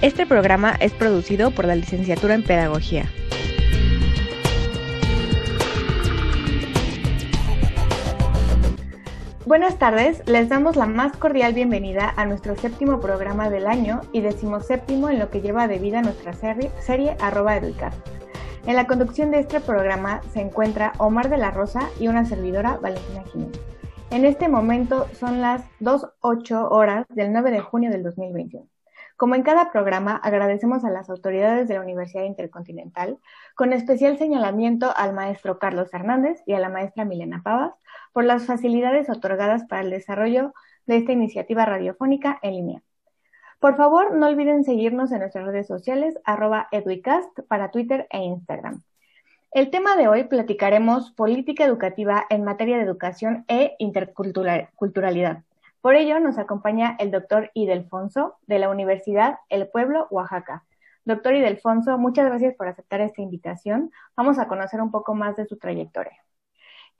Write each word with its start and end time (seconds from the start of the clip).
Este 0.00 0.26
programa 0.26 0.76
es 0.78 0.92
producido 0.92 1.50
por 1.50 1.64
la 1.64 1.74
Licenciatura 1.74 2.34
en 2.34 2.44
Pedagogía. 2.44 3.06
Buenas 9.44 9.76
tardes, 9.80 10.22
les 10.28 10.48
damos 10.48 10.76
la 10.76 10.86
más 10.86 11.16
cordial 11.16 11.52
bienvenida 11.52 12.14
a 12.16 12.26
nuestro 12.26 12.54
séptimo 12.54 13.00
programa 13.00 13.50
del 13.50 13.66
año 13.66 14.02
y 14.12 14.20
decimoséptimo 14.20 15.10
en 15.10 15.18
lo 15.18 15.30
que 15.30 15.40
lleva 15.40 15.66
de 15.66 15.80
vida 15.80 16.00
nuestra 16.00 16.32
serie, 16.32 16.70
serie 16.78 17.16
arroba 17.20 17.56
Educast. 17.56 17.98
En 18.66 18.76
la 18.76 18.86
conducción 18.86 19.32
de 19.32 19.40
este 19.40 19.58
programa 19.58 20.20
se 20.32 20.40
encuentra 20.40 20.92
Omar 20.98 21.28
de 21.28 21.38
la 21.38 21.50
Rosa 21.50 21.88
y 21.98 22.06
una 22.06 22.24
servidora, 22.24 22.78
Valentina 22.80 23.24
Jiménez. 23.32 23.60
En 24.12 24.24
este 24.24 24.48
momento 24.48 25.08
son 25.12 25.40
las 25.40 25.64
2.08 25.80 26.68
horas 26.70 27.04
del 27.08 27.32
9 27.32 27.50
de 27.50 27.60
junio 27.60 27.90
del 27.90 28.04
2021. 28.04 28.64
Como 29.18 29.34
en 29.34 29.42
cada 29.42 29.72
programa, 29.72 30.14
agradecemos 30.14 30.84
a 30.84 30.90
las 30.90 31.10
autoridades 31.10 31.66
de 31.66 31.74
la 31.74 31.80
Universidad 31.80 32.22
Intercontinental, 32.22 33.18
con 33.56 33.72
especial 33.72 34.16
señalamiento 34.16 34.92
al 34.96 35.12
maestro 35.12 35.58
Carlos 35.58 35.92
Hernández 35.92 36.40
y 36.46 36.52
a 36.52 36.60
la 36.60 36.68
maestra 36.68 37.04
Milena 37.04 37.42
Pavas, 37.42 37.72
por 38.12 38.22
las 38.22 38.46
facilidades 38.46 39.10
otorgadas 39.10 39.64
para 39.64 39.82
el 39.82 39.90
desarrollo 39.90 40.54
de 40.86 40.98
esta 40.98 41.10
iniciativa 41.10 41.64
radiofónica 41.64 42.38
en 42.42 42.54
línea. 42.54 42.82
Por 43.58 43.76
favor, 43.76 44.14
no 44.14 44.28
olviden 44.28 44.62
seguirnos 44.62 45.10
en 45.10 45.18
nuestras 45.18 45.46
redes 45.46 45.66
sociales, 45.66 46.16
arroba 46.22 46.68
eduicast 46.70 47.40
para 47.48 47.72
Twitter 47.72 48.06
e 48.10 48.18
Instagram. 48.22 48.84
El 49.50 49.70
tema 49.70 49.96
de 49.96 50.06
hoy 50.06 50.24
platicaremos 50.28 51.10
política 51.10 51.64
educativa 51.64 52.24
en 52.30 52.44
materia 52.44 52.76
de 52.76 52.84
educación 52.84 53.44
e 53.48 53.74
interculturalidad. 53.80 55.42
Por 55.80 55.94
ello 55.94 56.18
nos 56.18 56.38
acompaña 56.38 56.96
el 56.98 57.10
doctor 57.10 57.50
Idelfonso 57.54 58.36
de 58.46 58.58
la 58.58 58.68
Universidad 58.68 59.38
El 59.48 59.68
Pueblo, 59.68 60.08
Oaxaca. 60.10 60.64
Doctor 61.04 61.34
Idelfonso, 61.34 61.96
muchas 61.98 62.26
gracias 62.26 62.54
por 62.56 62.68
aceptar 62.68 63.00
esta 63.00 63.22
invitación. 63.22 63.90
Vamos 64.16 64.38
a 64.38 64.48
conocer 64.48 64.80
un 64.80 64.90
poco 64.90 65.14
más 65.14 65.36
de 65.36 65.46
su 65.46 65.56
trayectoria. 65.56 66.18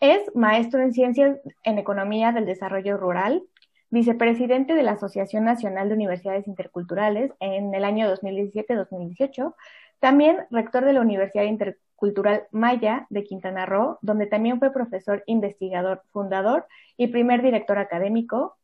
Es 0.00 0.30
maestro 0.34 0.80
en 0.80 0.92
Ciencias 0.92 1.38
en 1.64 1.78
Economía 1.78 2.30
del 2.30 2.46
Desarrollo 2.46 2.96
Rural, 2.96 3.42
vicepresidente 3.90 4.74
de 4.74 4.82
la 4.84 4.92
Asociación 4.92 5.44
Nacional 5.44 5.88
de 5.88 5.94
Universidades 5.94 6.46
Interculturales 6.46 7.32
en 7.40 7.74
el 7.74 7.84
año 7.84 8.08
2017-2018, 8.14 9.54
también 9.98 10.46
rector 10.50 10.84
de 10.84 10.92
la 10.92 11.00
Universidad 11.00 11.44
Intercultural 11.44 12.46
Maya 12.52 13.06
de 13.10 13.24
Quintana 13.24 13.66
Roo, 13.66 13.98
donde 14.02 14.26
también 14.26 14.60
fue 14.60 14.72
profesor 14.72 15.24
investigador 15.26 16.02
fundador 16.12 16.66
y 16.96 17.08
primer 17.08 17.42
director 17.42 17.78
académico, 17.78 18.57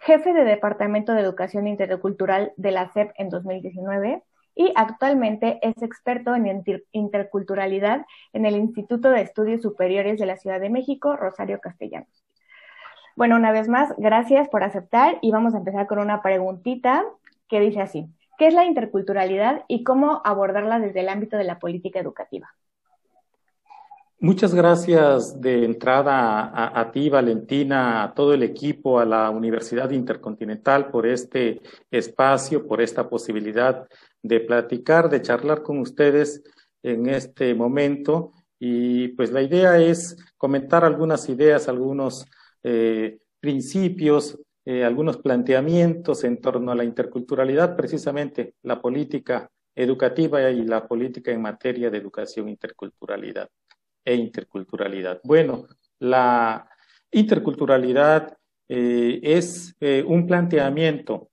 jefe 0.00 0.32
de 0.32 0.44
Departamento 0.44 1.12
de 1.12 1.20
Educación 1.20 1.66
Intercultural 1.66 2.52
de 2.56 2.70
la 2.70 2.88
SEP 2.92 3.12
en 3.16 3.28
2019 3.28 4.22
y 4.54 4.72
actualmente 4.74 5.58
es 5.62 5.82
experto 5.82 6.34
en 6.34 6.64
interculturalidad 6.92 8.06
en 8.32 8.46
el 8.46 8.56
Instituto 8.56 9.10
de 9.10 9.20
Estudios 9.20 9.62
Superiores 9.62 10.18
de 10.18 10.26
la 10.26 10.36
Ciudad 10.38 10.60
de 10.60 10.70
México, 10.70 11.14
Rosario 11.14 11.60
Castellanos. 11.60 12.24
Bueno, 13.16 13.36
una 13.36 13.52
vez 13.52 13.68
más, 13.68 13.94
gracias 13.98 14.48
por 14.48 14.62
aceptar 14.62 15.18
y 15.20 15.30
vamos 15.30 15.54
a 15.54 15.58
empezar 15.58 15.86
con 15.86 15.98
una 15.98 16.22
preguntita 16.22 17.04
que 17.48 17.60
dice 17.60 17.80
así. 17.80 18.06
¿Qué 18.38 18.46
es 18.46 18.54
la 18.54 18.64
interculturalidad 18.64 19.64
y 19.68 19.84
cómo 19.84 20.20
abordarla 20.24 20.78
desde 20.78 21.00
el 21.00 21.08
ámbito 21.08 21.36
de 21.36 21.44
la 21.44 21.58
política 21.58 21.98
educativa? 21.98 22.54
Muchas 24.18 24.54
gracias 24.54 25.42
de 25.42 25.64
entrada 25.64 26.50
a, 26.80 26.90
ti, 26.90 27.10
Valentina, 27.10 28.02
a 28.02 28.14
todo 28.14 28.32
el 28.32 28.42
equipo, 28.42 28.98
a 28.98 29.04
la 29.04 29.28
Universidad 29.28 29.90
Intercontinental 29.90 30.90
por 30.90 31.06
este 31.06 31.60
espacio, 31.90 32.66
por 32.66 32.80
esta 32.80 33.10
posibilidad 33.10 33.86
de 34.22 34.40
platicar, 34.40 35.10
de 35.10 35.20
charlar 35.20 35.62
con 35.62 35.80
ustedes 35.80 36.42
en 36.82 37.10
este 37.10 37.54
momento. 37.54 38.32
Y 38.58 39.08
pues 39.08 39.32
la 39.32 39.42
idea 39.42 39.78
es 39.78 40.16
comentar 40.38 40.82
algunas 40.82 41.28
ideas, 41.28 41.68
algunos 41.68 42.24
eh, 42.62 43.18
principios, 43.38 44.38
eh, 44.64 44.82
algunos 44.82 45.18
planteamientos 45.18 46.24
en 46.24 46.40
torno 46.40 46.72
a 46.72 46.74
la 46.74 46.84
interculturalidad, 46.84 47.76
precisamente 47.76 48.54
la 48.62 48.80
política 48.80 49.50
educativa 49.74 50.50
y 50.50 50.64
la 50.64 50.88
política 50.88 51.32
en 51.32 51.42
materia 51.42 51.90
de 51.90 51.98
educación 51.98 52.48
interculturalidad 52.48 53.50
e 54.06 54.14
interculturalidad. 54.14 55.20
Bueno, 55.24 55.66
la 55.98 56.70
interculturalidad 57.10 58.38
eh, 58.68 59.20
es 59.22 59.76
eh, 59.80 60.04
un 60.06 60.26
planteamiento, 60.26 61.28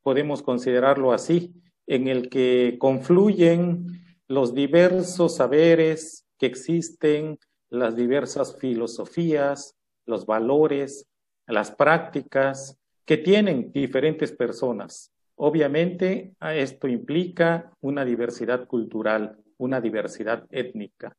podemos 0.00 0.42
considerarlo 0.42 1.12
así, 1.12 1.52
en 1.86 2.08
el 2.08 2.30
que 2.30 2.76
confluyen 2.78 3.86
los 4.28 4.54
diversos 4.54 5.36
saberes 5.36 6.24
que 6.38 6.46
existen, 6.46 7.38
las 7.68 7.96
diversas 7.96 8.56
filosofías, 8.58 9.76
los 10.06 10.24
valores, 10.24 11.08
las 11.46 11.72
prácticas 11.72 12.78
que 13.04 13.18
tienen 13.18 13.72
diferentes 13.72 14.32
personas. 14.32 15.12
Obviamente, 15.34 16.34
esto 16.40 16.86
implica 16.86 17.72
una 17.80 18.04
diversidad 18.04 18.66
cultural, 18.66 19.36
una 19.58 19.80
diversidad 19.80 20.46
étnica 20.50 21.16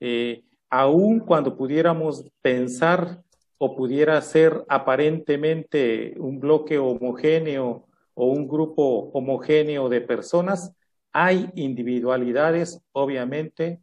eh, 0.00 0.42
aun 0.70 1.20
cuando 1.20 1.56
pudiéramos 1.56 2.24
pensar 2.42 3.22
o 3.58 3.76
pudiera 3.76 4.20
ser 4.22 4.64
aparentemente 4.68 6.14
un 6.18 6.40
bloque 6.40 6.78
homogéneo 6.78 7.86
o 8.14 8.26
un 8.26 8.48
grupo 8.48 9.10
homogéneo 9.12 9.88
de 9.88 10.00
personas, 10.00 10.72
hay 11.12 11.50
individualidades, 11.54 12.80
obviamente, 12.92 13.80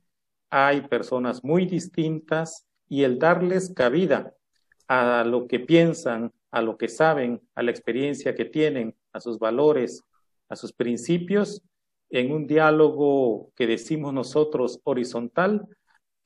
hay 0.49 0.81
personas 0.81 1.43
muy 1.43 1.65
distintas 1.65 2.65
y 2.89 3.03
el 3.03 3.19
darles 3.19 3.73
cabida 3.73 4.33
a 4.87 5.23
lo 5.25 5.47
que 5.47 5.59
piensan, 5.59 6.31
a 6.51 6.61
lo 6.61 6.77
que 6.77 6.87
saben, 6.87 7.41
a 7.53 7.61
la 7.61 7.71
experiencia 7.71 8.33
que 8.33 8.45
tienen, 8.45 8.95
a 9.11 9.19
sus 9.19 9.37
valores, 9.37 10.03
a 10.49 10.55
sus 10.55 10.71
principios, 10.71 11.61
en 12.09 12.31
un 12.31 12.47
diálogo 12.47 13.51
que 13.55 13.67
decimos 13.67 14.13
nosotros 14.13 14.79
horizontal, 14.83 15.67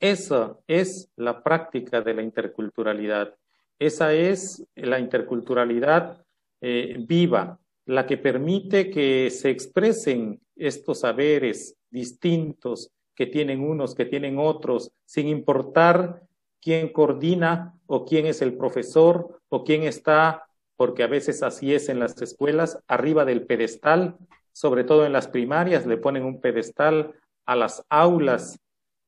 esa 0.01 0.57
es 0.67 1.09
la 1.15 1.43
práctica 1.43 2.01
de 2.01 2.15
la 2.15 2.23
interculturalidad. 2.23 3.35
Esa 3.79 4.13
es 4.13 4.65
la 4.75 4.99
interculturalidad 4.99 6.25
eh, 6.59 6.97
viva, 6.99 7.59
la 7.85 8.05
que 8.05 8.17
permite 8.17 8.89
que 8.89 9.29
se 9.29 9.49
expresen 9.49 10.41
estos 10.55 10.99
saberes 10.99 11.75
distintos 11.89 12.91
que 13.15 13.27
tienen 13.27 13.61
unos, 13.61 13.93
que 13.93 14.05
tienen 14.05 14.39
otros, 14.39 14.91
sin 15.05 15.27
importar 15.27 16.23
quién 16.59 16.89
coordina 16.89 17.75
o 17.85 18.05
quién 18.05 18.25
es 18.25 18.41
el 18.41 18.57
profesor 18.57 19.39
o 19.49 19.63
quién 19.63 19.83
está, 19.83 20.47
porque 20.77 21.03
a 21.03 21.07
veces 21.07 21.43
así 21.43 21.75
es 21.75 21.89
en 21.89 21.99
las 21.99 22.19
escuelas, 22.21 22.79
arriba 22.87 23.23
del 23.23 23.45
pedestal, 23.45 24.17
sobre 24.51 24.83
todo 24.83 25.05
en 25.05 25.13
las 25.13 25.27
primarias, 25.27 25.85
le 25.85 25.97
ponen 25.97 26.23
un 26.23 26.41
pedestal 26.41 27.13
a 27.45 27.55
las 27.55 27.85
aulas 27.89 28.59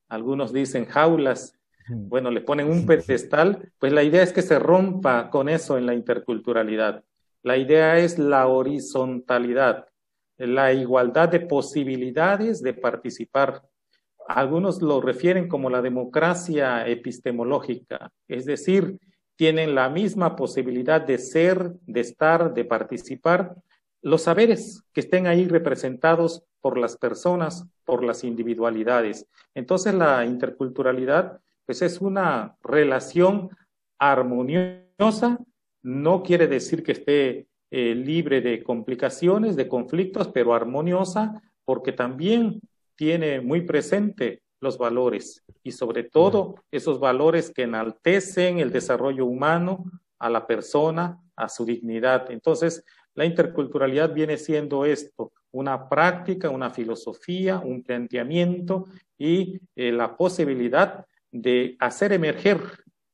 algunos 0.08 0.52
dicen 0.52 0.86
jaulas, 0.86 1.58
bueno, 1.88 2.30
le 2.30 2.40
ponen 2.40 2.70
un 2.70 2.86
pedestal, 2.86 3.72
pues 3.78 3.92
la 3.92 4.02
idea 4.02 4.22
es 4.22 4.32
que 4.32 4.42
se 4.42 4.58
rompa 4.58 5.28
con 5.30 5.48
eso 5.48 5.76
en 5.76 5.86
la 5.86 5.94
interculturalidad. 5.94 7.04
La 7.42 7.58
idea 7.58 7.98
es 7.98 8.18
la 8.18 8.46
horizontalidad, 8.46 9.86
la 10.38 10.72
igualdad 10.72 11.28
de 11.28 11.40
posibilidades 11.40 12.62
de 12.62 12.72
participar. 12.72 13.62
Algunos 14.26 14.80
lo 14.80 15.02
refieren 15.02 15.46
como 15.46 15.68
la 15.68 15.82
democracia 15.82 16.86
epistemológica, 16.88 18.10
es 18.28 18.46
decir, 18.46 18.98
tienen 19.36 19.74
la 19.74 19.90
misma 19.90 20.36
posibilidad 20.36 21.00
de 21.00 21.18
ser, 21.18 21.72
de 21.82 22.00
estar, 22.00 22.54
de 22.54 22.64
participar, 22.64 23.56
los 24.00 24.22
saberes 24.22 24.82
que 24.92 25.00
estén 25.00 25.26
ahí 25.26 25.46
representados 25.48 26.44
por 26.64 26.78
las 26.78 26.96
personas, 26.96 27.66
por 27.84 28.02
las 28.02 28.24
individualidades. 28.24 29.26
Entonces 29.54 29.92
la 29.92 30.24
interculturalidad 30.24 31.42
pues 31.66 31.82
es 31.82 32.00
una 32.00 32.56
relación 32.62 33.50
armoniosa, 33.98 35.38
no 35.82 36.22
quiere 36.22 36.46
decir 36.46 36.82
que 36.82 36.92
esté 36.92 37.48
eh, 37.70 37.94
libre 37.94 38.40
de 38.40 38.62
complicaciones, 38.62 39.56
de 39.56 39.68
conflictos, 39.68 40.28
pero 40.28 40.54
armoniosa, 40.54 41.42
porque 41.66 41.92
también 41.92 42.62
tiene 42.96 43.42
muy 43.42 43.60
presente 43.60 44.40
los 44.58 44.78
valores 44.78 45.44
y 45.62 45.72
sobre 45.72 46.02
todo 46.02 46.54
esos 46.70 46.98
valores 46.98 47.50
que 47.50 47.64
enaltecen 47.64 48.58
el 48.58 48.72
desarrollo 48.72 49.26
humano 49.26 49.84
a 50.18 50.30
la 50.30 50.46
persona, 50.46 51.20
a 51.36 51.50
su 51.50 51.66
dignidad. 51.66 52.30
Entonces, 52.30 52.82
la 53.14 53.26
interculturalidad 53.26 54.14
viene 54.14 54.38
siendo 54.38 54.86
esto, 54.86 55.30
una 55.54 55.88
práctica, 55.88 56.50
una 56.50 56.70
filosofía, 56.70 57.58
un 57.58 57.84
planteamiento 57.84 58.86
y 59.16 59.60
eh, 59.76 59.92
la 59.92 60.16
posibilidad 60.16 61.06
de 61.30 61.76
hacer 61.78 62.12
emerger 62.12 62.60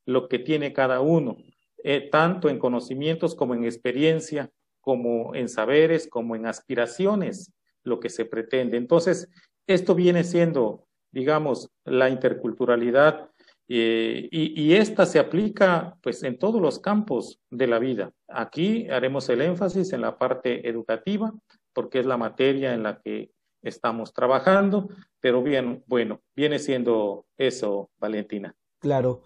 lo 0.06 0.26
que 0.26 0.38
tiene 0.38 0.72
cada 0.72 1.00
uno, 1.00 1.37
eh, 1.84 2.08
tanto 2.10 2.48
en 2.48 2.58
conocimientos 2.58 3.34
como 3.34 3.54
en 3.54 3.64
experiencia, 3.64 4.50
como 4.81 5.34
en 5.34 5.50
saberes, 5.50 6.08
como 6.08 6.34
en 6.34 6.46
aspiraciones, 6.46 7.52
lo 7.84 8.00
que 8.00 8.08
se 8.08 8.25
pretende. 8.25 8.78
Entonces, 8.78 9.28
esto 9.66 9.94
viene 9.94 10.25
siendo, 10.25 10.86
digamos, 11.12 11.69
la 11.84 12.08
interculturalidad 12.08 13.28
eh, 13.69 14.28
y, 14.32 14.60
y, 14.60 14.75
esta 14.75 15.06
se 15.06 15.20
aplica 15.20 15.96
pues 16.02 16.25
en 16.25 16.38
todos 16.38 16.60
los 16.60 16.81
campos 16.81 17.38
de 17.50 17.69
la 17.69 17.78
vida. 17.78 18.10
Aquí 18.26 18.88
haremos 18.90 19.28
el 19.28 19.43
énfasis 19.43 19.93
en 19.93 20.00
la 20.00 20.19
parte 20.19 20.69
educativa, 20.69 21.32
porque 21.72 22.00
es 22.00 22.06
la 22.06 22.17
materia 22.17 22.75
en 22.75 22.82
la 22.82 23.00
que 23.00 23.31
estamos 23.62 24.12
trabajando, 24.12 24.88
pero 25.20 25.43
bien, 25.43 25.84
bueno, 25.87 26.20
viene 26.34 26.58
siendo 26.58 27.26
eso, 27.37 27.90
Valentina. 27.99 28.55
Claro. 28.78 29.22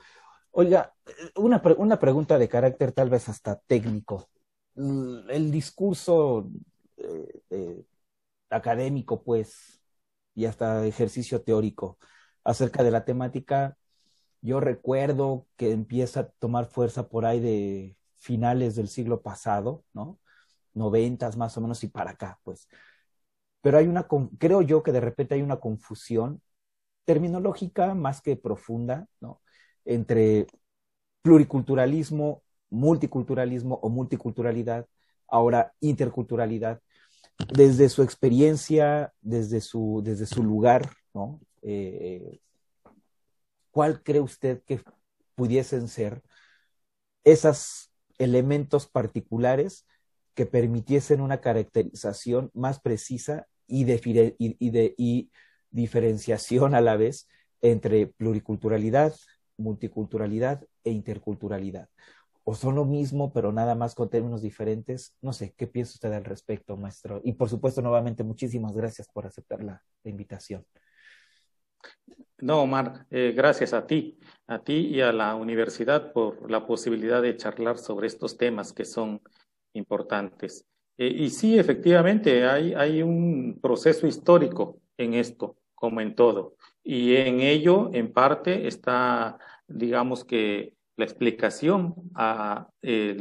Oiga, 0.51 0.95
una, 1.37 1.63
una 1.77 1.99
pregunta 1.99 2.39
de 2.39 2.49
carácter 2.49 2.93
tal 2.93 3.11
vez 3.11 3.29
hasta 3.29 3.61
técnico. 3.67 4.29
El 4.77 5.51
discurso 5.51 6.49
eh, 6.97 7.43
eh, 7.51 7.85
académico, 8.51 9.23
pues, 9.23 9.81
y 10.35 10.47
hasta 10.47 10.85
ejercicio 10.87 11.43
teórico 11.43 11.99
acerca 12.43 12.83
de 12.83 12.91
la 12.91 13.05
temática 13.05 13.77
yo 14.45 14.61
recuerdo 14.61 15.47
que 15.57 15.73
empieza 15.73 16.21
a 16.21 16.29
tomar 16.29 16.67
fuerza 16.67 17.09
por 17.09 17.25
ahí 17.25 17.41
de 17.41 17.97
finales 18.19 18.77
del 18.77 18.89
siglo 18.89 19.23
pasado, 19.23 19.85
¿no? 19.95 20.19
Noventas 20.75 21.37
más 21.37 21.57
o 21.57 21.61
menos 21.61 21.83
y 21.85 21.89
para 21.89 22.13
acá, 22.13 22.39
pues. 22.43 22.69
Pero 23.61 23.79
hay 23.79 23.87
una, 23.87 24.07
creo 24.39 24.63
yo 24.63 24.83
que 24.83 24.93
de 24.93 25.01
repente 25.01 25.35
hay 25.35 25.43
una 25.43 25.59
confusión 25.59 26.43
terminológica 27.05 27.95
más 27.95 28.21
que 28.21 28.37
profunda, 28.37 29.07
¿no? 29.21 29.41
Entre 29.85 30.47
pluriculturalismo, 31.23 32.43
multiculturalismo 32.71 33.77
o 33.77 33.89
multiculturalidad, 33.89 34.87
ahora 35.29 35.73
interculturalidad, 35.81 36.81
desde 37.55 37.89
su 37.89 38.03
experiencia, 38.03 39.13
desde 39.21 39.61
su, 39.61 40.03
desde 40.05 40.27
su 40.27 40.43
lugar, 40.43 40.91
¿no? 41.15 41.41
Eh, 41.63 42.41
¿cuál 43.71 44.03
cree 44.03 44.21
usted 44.21 44.63
que 44.65 44.83
pudiesen 45.35 45.89
ser 45.89 46.23
esos 47.25 47.91
elementos 48.19 48.87
particulares 48.87 49.87
que 50.35 50.47
permitiesen 50.47 51.21
una 51.21 51.41
caracterización 51.41 52.51
más 52.55 52.81
precisa 52.81 53.47
y, 53.67 53.85
de, 53.85 55.29
diferenciación 55.71 56.75
a 56.75 56.81
la 56.81 56.97
vez 56.97 57.29
entre 57.63 58.07
pluriculturalidad, 58.07 59.15
multiculturalidad 59.57 60.65
e 60.85 60.91
interculturalidad? 60.91 61.89
¿O 62.47 62.55
son 62.55 62.75
lo 62.75 62.85
mismo, 62.85 63.33
pero 63.33 63.53
nada 63.53 63.75
más 63.75 63.95
con 63.95 64.11
términos 64.11 64.43
diferentes? 64.43 65.17
No 65.23 65.33
sé, 65.33 65.55
¿qué 65.57 65.67
piensa 65.67 65.95
usted 65.95 66.13
al 66.13 66.25
respecto, 66.25 66.77
maestro? 66.77 67.21
Y 67.25 67.33
por 67.33 67.49
supuesto, 67.49 67.81
nuevamente, 67.81 68.23
muchísimas 68.23 68.75
gracias 68.75 69.09
por 69.09 69.27
aceptar 69.27 69.65
la 69.65 69.83
invitación. 70.05 70.67
No, 72.39 72.63
Omar, 72.63 73.07
eh, 73.11 73.33
gracias 73.35 73.73
a 73.73 73.87
ti, 73.87 74.19
a 74.47 74.59
ti 74.59 74.89
y 74.89 75.01
a 75.01 75.13
la 75.13 75.35
universidad 75.35 76.13
por 76.13 76.51
la 76.51 76.67
posibilidad 76.67 77.23
de 77.23 77.37
charlar 77.37 77.79
sobre 77.79 78.07
estos 78.07 78.37
temas 78.37 78.73
que 78.73 78.85
son 78.85 79.23
importantes. 79.75 80.65
Eh, 80.97 81.07
y 81.09 81.31
sí, 81.31 81.59
efectivamente, 81.59 82.47
hay, 82.47 82.75
hay 82.75 83.03
un 83.03 83.59
proceso 83.61 84.07
histórico 84.07 84.81
en 84.97 85.15
esto, 85.15 85.57
como 85.75 86.01
en 86.01 86.15
todo. 86.15 86.57
Y 86.83 87.17
en 87.17 87.41
ello, 87.41 87.91
en 87.93 88.13
parte, 88.13 88.67
está, 88.67 89.39
digamos 89.69 90.25
que, 90.25 90.75
la 90.97 91.05
explicación 91.05 91.95
al 92.15 92.69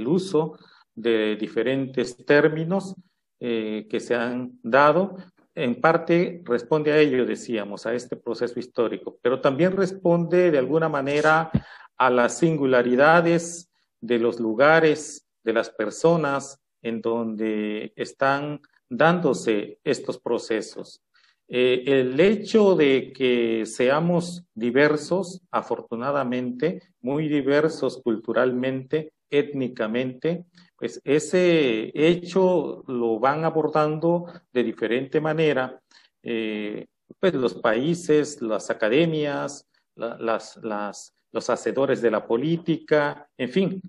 uso 0.05 0.57
de 0.93 1.35
diferentes 1.35 2.23
términos 2.25 2.95
eh, 3.39 3.87
que 3.89 3.99
se 3.99 4.15
han 4.15 4.59
dado 4.61 5.17
en 5.55 5.79
parte 5.79 6.41
responde 6.45 6.91
a 6.91 6.97
ello, 6.97 7.25
decíamos, 7.25 7.85
a 7.85 7.93
este 7.93 8.15
proceso 8.15 8.59
histórico, 8.59 9.19
pero 9.21 9.39
también 9.39 9.75
responde 9.75 10.49
de 10.49 10.57
alguna 10.57 10.89
manera 10.89 11.51
a 11.97 12.09
las 12.09 12.37
singularidades 12.39 13.69
de 14.01 14.19
los 14.19 14.39
lugares, 14.39 15.22
de 15.43 15.53
las 15.53 15.69
personas 15.69 16.59
en 16.81 17.01
donde 17.01 17.93
están 17.95 18.61
dándose 18.89 19.79
estos 19.83 20.19
procesos. 20.19 21.01
Eh, 21.47 21.83
el 21.85 22.19
hecho 22.19 22.75
de 22.75 23.11
que 23.13 23.65
seamos 23.65 24.43
diversos, 24.53 25.41
afortunadamente, 25.51 26.81
muy 27.01 27.27
diversos 27.27 28.01
culturalmente, 28.01 29.13
étnicamente, 29.29 30.45
pues 30.77 31.01
ese 31.03 31.91
hecho 31.93 32.83
lo 32.87 33.19
van 33.19 33.45
abordando 33.45 34.25
de 34.51 34.63
diferente 34.63 35.19
manera, 35.19 35.81
eh, 36.21 36.85
pues 37.19 37.33
los 37.33 37.55
países, 37.55 38.41
las 38.41 38.69
academias, 38.69 39.67
las, 39.95 40.59
los 41.31 41.49
hacedores 41.49 42.01
de 42.01 42.11
la 42.11 42.25
política, 42.25 43.29
en 43.37 43.49
fin, 43.49 43.81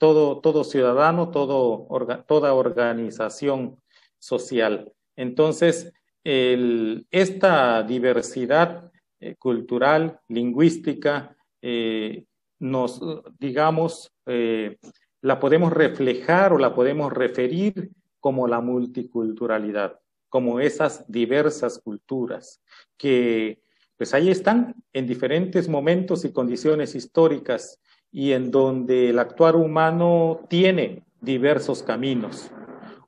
todo, 0.00 0.40
todo 0.40 0.64
ciudadano, 0.64 1.30
todo, 1.30 1.86
toda 2.26 2.54
organización 2.54 3.76
social. 4.18 4.90
Entonces, 5.14 5.92
esta 6.24 7.82
diversidad 7.82 8.90
eh, 9.20 9.36
cultural, 9.36 10.18
lingüística, 10.28 11.36
eh, 11.60 12.24
nos, 12.58 13.00
digamos, 13.38 14.10
la 14.24 15.38
podemos 15.38 15.72
reflejar 15.72 16.54
o 16.54 16.58
la 16.58 16.74
podemos 16.74 17.12
referir 17.12 17.90
como 18.20 18.48
la 18.48 18.60
multiculturalidad, 18.60 19.98
como 20.30 20.60
esas 20.60 21.04
diversas 21.10 21.78
culturas 21.78 22.62
que 22.96 23.60
pues 23.98 24.14
ahí 24.14 24.30
están 24.30 24.74
en 24.94 25.06
diferentes 25.06 25.68
momentos 25.68 26.24
y 26.24 26.32
condiciones 26.32 26.94
históricas 26.94 27.78
y 28.12 28.32
en 28.32 28.50
donde 28.50 29.10
el 29.10 29.18
actuar 29.18 29.56
humano 29.56 30.40
tiene 30.48 31.02
diversos 31.20 31.82
caminos. 31.82 32.50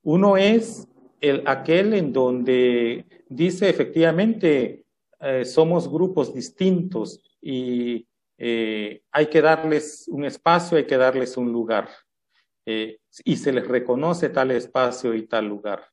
Uno 0.03 0.37
es 0.37 0.89
el, 1.21 1.43
aquel 1.47 1.95
en 1.95 2.13
donde 2.13 3.07
dice 3.29 3.69
efectivamente 3.69 4.85
eh, 5.21 5.45
somos 5.45 5.89
grupos 5.89 6.35
distintos 6.35 7.21
y 7.41 8.07
eh, 8.39 9.03
hay 9.13 9.27
que 9.27 9.41
darles 9.41 10.09
un 10.09 10.25
espacio, 10.25 10.77
hay 10.77 10.87
que 10.87 10.97
darles 10.97 11.37
un 11.37 11.53
lugar. 11.53 11.89
Eh, 12.67 12.99
y 13.25 13.37
se 13.37 13.53
les 13.53 13.67
reconoce 13.67 14.29
tal 14.29 14.53
espacio 14.53 15.15
y 15.15 15.27
tal 15.27 15.47
lugar, 15.47 15.89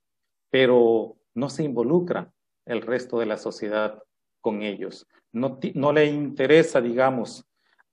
pero 0.52 1.18
no 1.34 1.50
se 1.50 1.64
involucra 1.64 2.32
el 2.66 2.82
resto 2.82 3.20
de 3.20 3.26
la 3.26 3.38
sociedad 3.38 4.02
con 4.42 4.62
ellos. 4.62 5.08
No, 5.32 5.60
no 5.74 5.94
le 5.94 6.06
interesa, 6.06 6.82
digamos, 6.82 7.49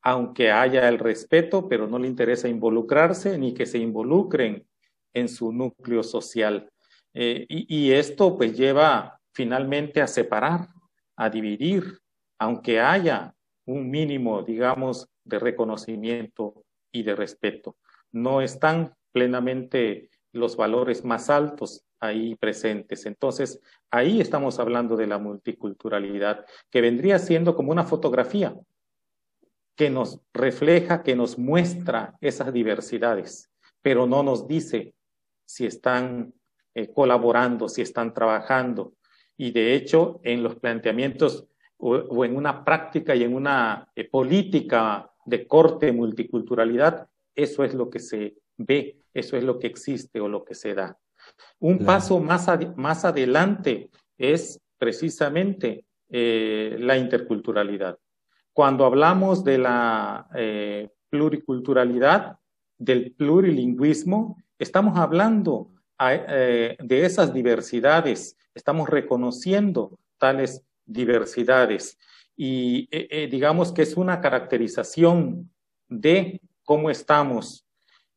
aunque 0.06 0.52
haya 0.52 0.88
el 0.88 1.00
respeto, 1.00 1.68
pero 1.68 1.88
no 1.88 1.98
le 1.98 2.06
interesa 2.06 2.46
involucrarse 2.46 3.36
ni 3.38 3.52
que 3.52 3.66
se 3.66 3.78
involucren 3.78 4.64
en 5.12 5.28
su 5.28 5.50
núcleo 5.50 6.04
social. 6.04 6.70
Eh, 7.12 7.44
y, 7.48 7.66
y, 7.76 7.92
esto 7.92 8.36
pues 8.36 8.56
lleva 8.56 9.18
finalmente 9.32 10.00
a 10.00 10.06
separar, 10.06 10.68
a 11.16 11.28
dividir, 11.28 11.98
aunque 12.38 12.80
haya 12.80 13.34
un 13.64 13.90
mínimo, 13.90 14.44
digamos, 14.44 15.08
de 15.24 15.40
reconocimiento 15.40 16.62
y 16.92 17.02
de 17.02 17.16
respeto. 17.16 17.76
No 18.12 18.40
están 18.42 18.94
plenamente 19.10 20.10
los 20.30 20.56
valores 20.56 21.04
más 21.04 21.30
altos 21.30 21.84
ahí 21.98 22.36
presentes. 22.36 23.06
Entonces, 23.06 23.60
ahí 23.90 24.20
estamos 24.20 24.60
hablando 24.60 24.96
de 24.96 25.08
la 25.08 25.18
multiculturalidad, 25.18 26.46
que 26.70 26.80
vendría 26.80 27.18
siendo 27.18 27.56
como 27.56 27.72
una 27.72 27.82
fotografía 27.82 28.54
que 29.76 29.90
nos 29.90 30.20
refleja, 30.32 31.02
que 31.02 31.14
nos 31.14 31.38
muestra 31.38 32.16
esas 32.20 32.52
diversidades, 32.52 33.50
pero 33.82 34.06
no 34.06 34.22
nos 34.22 34.48
dice 34.48 34.94
si 35.44 35.66
están 35.66 36.32
eh, 36.74 36.92
colaborando, 36.92 37.68
si 37.68 37.82
están 37.82 38.12
trabajando. 38.12 38.94
Y 39.36 39.50
de 39.52 39.74
hecho, 39.74 40.20
en 40.24 40.42
los 40.42 40.56
planteamientos 40.56 41.46
o, 41.78 42.24
en 42.24 42.36
una 42.36 42.64
práctica 42.64 43.14
y 43.14 43.22
en 43.22 43.34
una 43.34 43.88
eh, 43.94 44.08
política 44.08 45.10
de 45.26 45.46
corte 45.46 45.92
multiculturalidad, 45.92 47.08
eso 47.34 47.64
es 47.64 47.74
lo 47.74 47.90
que 47.90 47.98
se 47.98 48.36
ve 48.56 49.02
Eso 49.12 49.36
es 49.36 49.44
lo 49.44 49.58
que 49.58 49.66
existe 49.66 50.20
o 50.20 50.28
lo 50.28 50.44
que 50.44 50.54
se 50.54 50.74
da. 50.74 50.98
Un 51.58 51.84
paso 51.84 52.20
más, 52.20 52.48
más 52.76 53.04
adelante 53.04 53.90
es 54.16 54.60
precisamente 54.78 55.84
eh, 56.08 56.76
la 56.78 56.96
interculturalidad. 56.96 57.98
Cuando 58.56 58.86
hablamos 58.86 59.44
de 59.44 59.58
la 59.58 60.30
eh, 60.34 60.88
pluriculturalidad, 61.10 62.38
del 62.78 63.12
plurilingüismo, 63.12 64.42
estamos 64.58 64.96
hablando 64.96 65.72
eh, 66.00 66.74
de 66.82 67.04
esas 67.04 67.34
diversidades, 67.34 68.34
estamos 68.54 68.88
reconociendo 68.88 69.98
tales 70.16 70.62
diversidades. 70.86 71.98
Y 72.34 72.88
digamos 73.28 73.72
que 73.72 73.82
es 73.82 73.94
una 73.94 74.22
caracterización 74.22 75.50
de 75.88 76.40
cómo 76.64 76.88
estamos, 76.88 77.66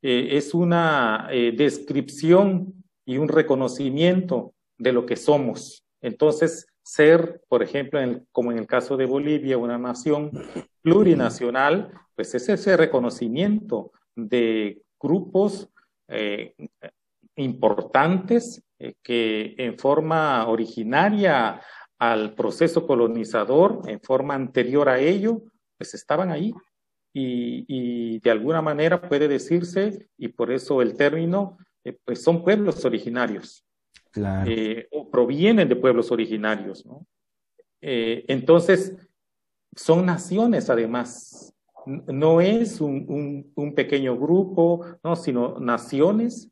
es 0.02 0.54
una 0.54 1.28
descripción 1.32 2.82
y 3.06 3.18
un 3.18 3.28
reconocimiento 3.28 4.54
de 4.78 4.94
lo 4.94 5.06
que 5.06 5.18
somos. 5.18 5.86
Entonces, 6.02 6.69
ser, 6.84 7.42
por 7.48 7.64
ejemplo, 7.64 8.00
como 8.32 8.52
en 8.52 8.58
el 8.58 8.68
caso 8.68 8.98
de 8.98 9.06
Bolivia, 9.06 9.58
una 9.58 9.78
nación 9.78 10.32
plurinacional, 10.82 11.92
pues 12.16 12.34
es 12.36 12.50
ese 12.50 12.76
reconocimiento 12.78 13.92
de 14.16 14.82
grupos 15.00 15.70
eh, 16.08 16.56
importantes 17.36 18.64
eh, 18.80 18.96
que 19.04 19.56
en 19.58 19.78
forma 19.78 20.48
originaria 20.48 21.62
al 21.98 22.34
proceso 22.34 22.88
colonizador, 22.88 23.82
en 23.88 24.00
forma 24.02 24.34
anterior 24.34 24.90
a 24.90 25.00
ello, 25.00 25.44
pues 25.78 25.94
estaban 25.94 26.32
ahí. 26.32 26.54
Y, 27.14 27.66
y 27.68 28.20
de 28.20 28.32
alguna 28.32 28.62
manera 28.62 29.02
puede 29.02 29.28
decirse, 29.28 30.08
y 30.18 30.30
por 30.30 30.52
eso 30.52 30.82
el 30.82 30.96
término, 30.96 31.58
eh, 31.84 31.98
pues 32.06 32.24
son 32.24 32.44
pueblos 32.44 32.86
originarios, 32.86 33.66
eh, 34.16 34.88
o 34.92 35.10
provienen 35.10 35.70
de 35.70 35.76
pueblos 35.76 36.12
originarios. 36.12 36.86
Eh, 37.82 38.26
entonces, 38.28 38.96
son 39.76 40.06
naciones 40.06 40.70
además, 40.70 41.54
no 41.86 42.42
es 42.42 42.82
un, 42.82 43.74
pequeño 43.76 44.18
grupo, 44.18 44.86
¿no? 45.04 45.16
sino 45.16 45.60
naciones 45.60 46.52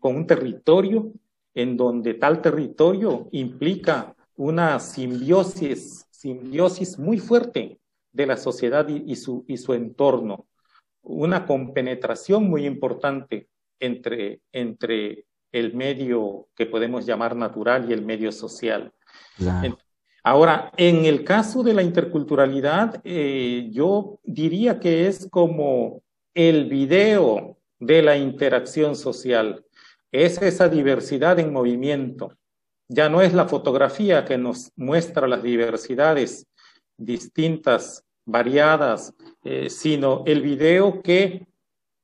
con 0.00 0.16
un 0.16 0.26
territorio 0.26 1.10
en 1.54 1.76
donde 1.76 2.14
tal 2.14 2.42
territorio 2.42 3.28
implica 3.32 4.14
una 4.36 4.78
simbiosis, 4.80 6.06
simbiosis 6.10 6.98
muy 6.98 7.18
fuerte 7.18 7.78
de 8.12 8.26
la 8.26 8.36
sociedad 8.36 8.86
y, 8.88 9.16
su, 9.16 9.44
y 9.48 9.56
su 9.56 9.72
entorno, 9.74 10.46
una 11.02 11.46
compenetración 11.46 12.44
muy 12.48 12.66
importante 12.66 13.48
entre, 13.78 14.40
entre 14.52 15.26
el 15.54 15.72
medio 15.72 16.48
que 16.56 16.66
podemos 16.66 17.06
llamar 17.06 17.36
natural 17.36 17.88
y 17.88 17.92
el 17.92 18.04
medio 18.04 18.32
social. 18.32 18.92
Ahora, 20.24 20.72
en 20.76 21.04
el 21.04 21.22
caso 21.22 21.62
de 21.62 21.74
la 21.74 21.82
interculturalidad, 21.82 23.00
eh, 23.04 23.68
yo 23.70 24.18
diría 24.24 24.80
que 24.80 25.06
es 25.06 25.28
como 25.30 26.02
el 26.34 26.64
video 26.68 27.56
de 27.78 28.02
la 28.02 28.16
interacción 28.16 28.96
social. 28.96 29.64
Es 30.10 30.42
esa 30.42 30.68
diversidad 30.68 31.38
en 31.38 31.52
movimiento. 31.52 32.32
Ya 32.88 33.08
no 33.08 33.22
es 33.22 33.32
la 33.32 33.46
fotografía 33.46 34.24
que 34.24 34.36
nos 34.36 34.72
muestra 34.74 35.28
las 35.28 35.42
diversidades 35.42 36.48
distintas, 36.96 38.04
variadas, 38.24 39.14
eh, 39.44 39.70
sino 39.70 40.24
el 40.26 40.42
video 40.42 41.00
que 41.00 41.46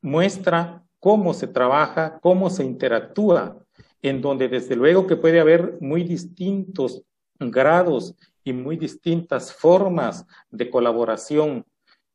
muestra 0.02 0.84
cómo 1.00 1.34
se 1.34 1.48
trabaja, 1.48 2.20
cómo 2.20 2.50
se 2.50 2.64
interactúa, 2.64 3.58
en 4.02 4.20
donde 4.20 4.48
desde 4.48 4.76
luego 4.76 5.06
que 5.06 5.16
puede 5.16 5.40
haber 5.40 5.78
muy 5.80 6.04
distintos 6.04 7.02
grados 7.38 8.14
y 8.44 8.52
muy 8.52 8.76
distintas 8.76 9.52
formas 9.52 10.26
de 10.50 10.70
colaboración. 10.70 11.64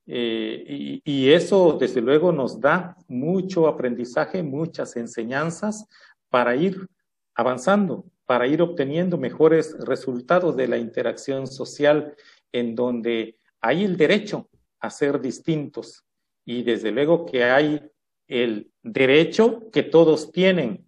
Eh, 0.08 1.01
y, 1.04 1.32
eso 1.32 1.77
desde 1.80 2.00
luego 2.00 2.32
nos 2.32 2.60
da 2.60 2.96
mucho 3.08 3.68
aprendizaje, 3.68 4.44
muchas 4.44 4.96
enseñanzas 4.98 5.88
para 6.30 6.56
ir 6.56 6.88
avanzando, 7.34 8.06
para 8.25 8.46
ir 8.46 8.62
obteniendo 8.62 9.18
mejores 9.18 9.75
resultados 9.80 10.56
de 10.56 10.68
la 10.68 10.77
interacción 10.77 11.48
social 11.48 12.13
en 12.51 12.75
donde 12.75 13.39
hay 13.62 13.84
el 13.84 13.98
derecho 13.98 14.48
a 14.80 14.92
ser 14.92 15.20
distintos 15.20 16.06
y 16.46 16.62
desde 16.62 16.92
luego 16.92 17.25
que 17.25 17.44
hay 17.44 17.82
el 18.27 18.72
derecho 18.86 19.70
que 19.72 19.84
todos 19.84 20.32
tienen 20.32 20.86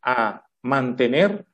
a 0.00 0.46
mantener, 0.62 1.44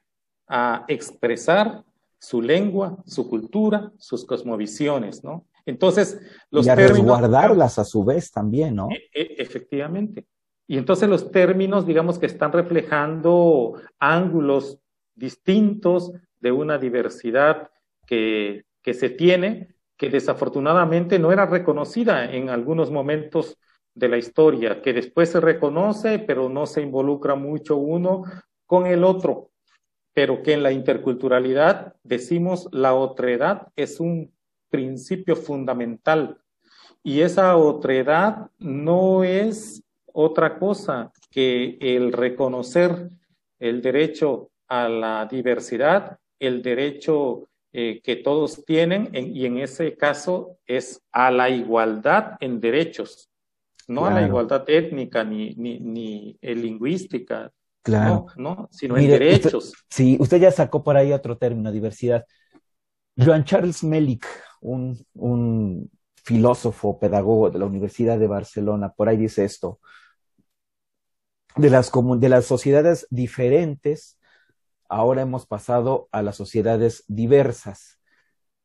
a 0.47 0.85
expresar 0.87 1.83
su 2.19 2.43
lengua, 2.43 3.03
su 3.07 3.29
cultura, 3.29 3.91
sus 3.97 4.25
cosmovisiones, 4.25 5.25
¿no? 5.25 5.47
Entonces, 5.65 6.21
los 6.51 6.67
y 6.67 6.71
a 6.71 6.75
resguardarlas 6.75 7.79
a 7.79 7.85
su 7.85 8.05
vez 8.05 8.31
también, 8.31 8.75
¿no? 8.75 8.89
E, 8.91 9.09
e, 9.13 9.37
efectivamente. 9.39 10.27
Y 10.67 10.77
entonces 10.77 11.09
los 11.09 11.31
términos, 11.31 11.87
digamos 11.87 12.19
que 12.19 12.27
están 12.27 12.53
reflejando 12.53 13.81
ángulos 13.99 14.79
distintos 15.15 16.13
de 16.41 16.53
una 16.53 16.77
diversidad 16.77 17.71
que, 18.07 18.65
que 18.83 18.93
se 18.93 19.09
tiene, 19.09 19.75
que 19.97 20.11
desafortunadamente 20.11 21.19
no 21.19 21.33
era 21.33 21.47
reconocida 21.47 22.31
en 22.31 22.51
algunos 22.51 22.91
momentos 22.91 23.57
de 23.99 24.09
la 24.09 24.17
historia, 24.17 24.81
que 24.81 24.93
después 24.93 25.31
se 25.31 25.41
reconoce, 25.41 26.21
pero 26.21 26.49
no 26.49 26.67
se 26.67 26.83
involucra 26.83 27.35
mucho 27.35 27.77
uno 27.77 28.23
con 28.65 28.87
el 28.87 29.03
otro, 29.03 29.51
pero 30.15 30.43
que 30.43 30.53
en 30.53 30.63
la 30.63 30.73
interculturalidad 30.73 31.95
decimos 32.05 32.69
la 32.73 32.95
otredad 32.95 33.69
es 33.75 33.99
un 33.99 34.33
principio 34.71 35.35
fundamental. 35.35 36.39
Y 37.03 37.23
esa 37.23 37.57
otredad 37.57 38.51
no 38.59 39.25
es 39.25 39.83
otra 40.13 40.59
cosa 40.59 41.13
que 41.31 41.79
el 41.81 42.13
reconocer 42.13 43.09
el 43.59 43.83
derecho 43.83 44.51
a 44.69 44.89
la 44.89 45.27
diversidad, 45.27 46.19
el 46.39 46.63
derecho 46.63 47.49
eh, 47.73 48.01
que 48.03 48.17
todos 48.17 48.65
tienen, 48.65 49.11
y 49.13 49.47
en 49.47 49.59
ese 49.59 49.97
caso 49.97 50.59
es 50.67 51.03
a 51.11 51.31
la 51.31 51.49
igualdad 51.51 52.37
en 52.41 52.61
derechos 52.61 53.29
no 53.89 54.07
a 54.07 54.13
la 54.13 54.27
igualdad 54.27 54.65
étnica 54.69 55.25
ni, 55.25 55.55
ni, 55.55 55.81
ni 55.81 56.39
lingüística, 56.43 57.51
claro. 57.83 58.27
no, 58.37 58.69
sino 58.71 58.97
en 58.97 59.09
derechos. 59.09 59.73
sí, 59.91 60.17
usted 60.21 60.39
ya 60.41 60.51
sacó 60.51 60.85
por 60.85 60.97
ahí 60.97 61.13
otro 61.13 61.37
término, 61.37 61.73
diversidad. 61.73 62.25
Joan 63.17 63.45
Charles 63.45 63.83
Melik, 63.83 64.27
un, 64.61 64.97
un 65.15 65.91
filósofo, 66.23 66.99
pedagogo 66.99 67.51
de 67.51 67.59
la 67.59 67.65
Universidad 67.65 68.19
de 68.19 68.27
Barcelona, 68.27 68.93
por 68.93 69.09
ahí 69.09 69.17
dice 69.17 69.45
esto, 69.45 69.81
de 71.57 71.71
las, 71.71 71.91
de 72.19 72.29
las 72.29 72.45
sociedades 72.45 73.07
diferentes, 73.11 74.19
ahora 74.89 75.23
hemos 75.23 75.47
pasado 75.47 76.09
a 76.13 76.23
las 76.23 76.37
sociedades 76.37 77.05
diversas. 77.09 77.98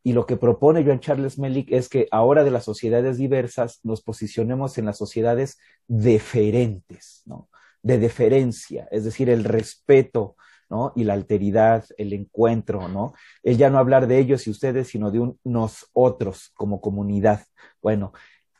Y 0.04 0.12
lo 0.12 0.26
que 0.26 0.36
propone 0.36 0.84
Joan 0.84 1.00
Charles 1.00 1.40
Melik 1.40 1.72
es 1.72 1.88
que 1.88 2.08
ahora 2.12 2.44
de 2.44 2.52
las 2.52 2.66
sociedades 2.66 3.18
diversas 3.18 3.80
nos 3.84 4.02
posicionemos 4.02 4.78
en 4.78 4.86
las 4.86 4.98
sociedades 4.98 5.58
deferentes, 5.88 7.24
¿no? 7.26 7.50
De 7.82 7.98
deferencia, 7.98 8.88
es 8.92 9.06
decir, 9.06 9.30
el 9.30 9.46
respeto, 9.46 10.36
¿no? 10.70 10.92
Y 10.96 11.06
la 11.06 11.14
alteridad, 11.14 11.86
el 11.98 12.12
encuentro, 12.12 12.90
¿no? 12.90 13.14
El 13.44 13.58
ya 13.58 13.70
no 13.70 13.78
hablar 13.78 14.08
de 14.08 14.20
ellos 14.20 14.46
y 14.46 14.50
ustedes, 14.50 14.90
sino 14.90 15.10
de 15.10 15.20
un 15.20 15.40
nosotros 15.46 16.52
como 16.56 16.82
comunidad. 16.82 17.46
Bueno, 17.82 18.12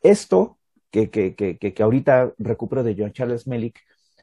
esto 0.02 0.58
que, 0.92 1.10
que, 1.10 1.36
que, 1.36 1.58
que 1.58 1.84
ahorita 1.84 2.34
recupero 2.38 2.84
de 2.84 2.96
Joan 2.96 3.12
Charles 3.12 3.48
Melik, 3.48 3.80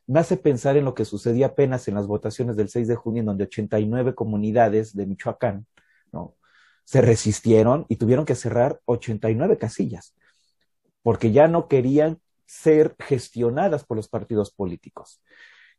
me 0.06 0.20
hace 0.20 0.36
pensar 0.36 0.76
en 0.76 0.84
lo 0.84 0.94
que 0.94 1.04
sucedía 1.04 1.46
apenas 1.46 1.86
en 1.86 1.94
las 1.94 2.06
votaciones 2.06 2.56
del 2.56 2.68
6 2.68 2.88
de 2.88 2.96
junio, 2.96 3.20
en 3.20 3.26
donde 3.26 3.44
89 3.44 4.14
comunidades 4.14 4.94
de 4.96 5.06
Michoacán, 5.06 5.66
¿no? 6.12 6.34
Se 6.90 7.00
resistieron 7.00 7.86
y 7.88 7.94
tuvieron 7.94 8.24
que 8.24 8.34
cerrar 8.34 8.80
89 8.86 9.58
casillas, 9.58 10.12
porque 11.04 11.30
ya 11.30 11.46
no 11.46 11.68
querían 11.68 12.20
ser 12.46 12.96
gestionadas 12.98 13.84
por 13.84 13.96
los 13.96 14.08
partidos 14.08 14.50
políticos. 14.50 15.22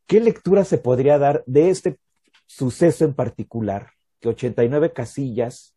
¿Qué 0.06 0.20
lectura 0.20 0.64
se 0.64 0.78
podría 0.78 1.18
dar 1.18 1.44
de 1.46 1.68
este 1.68 1.98
suceso 2.46 3.04
en 3.04 3.12
particular? 3.12 3.90
Que 4.20 4.30
89 4.30 4.94
casillas 4.94 5.76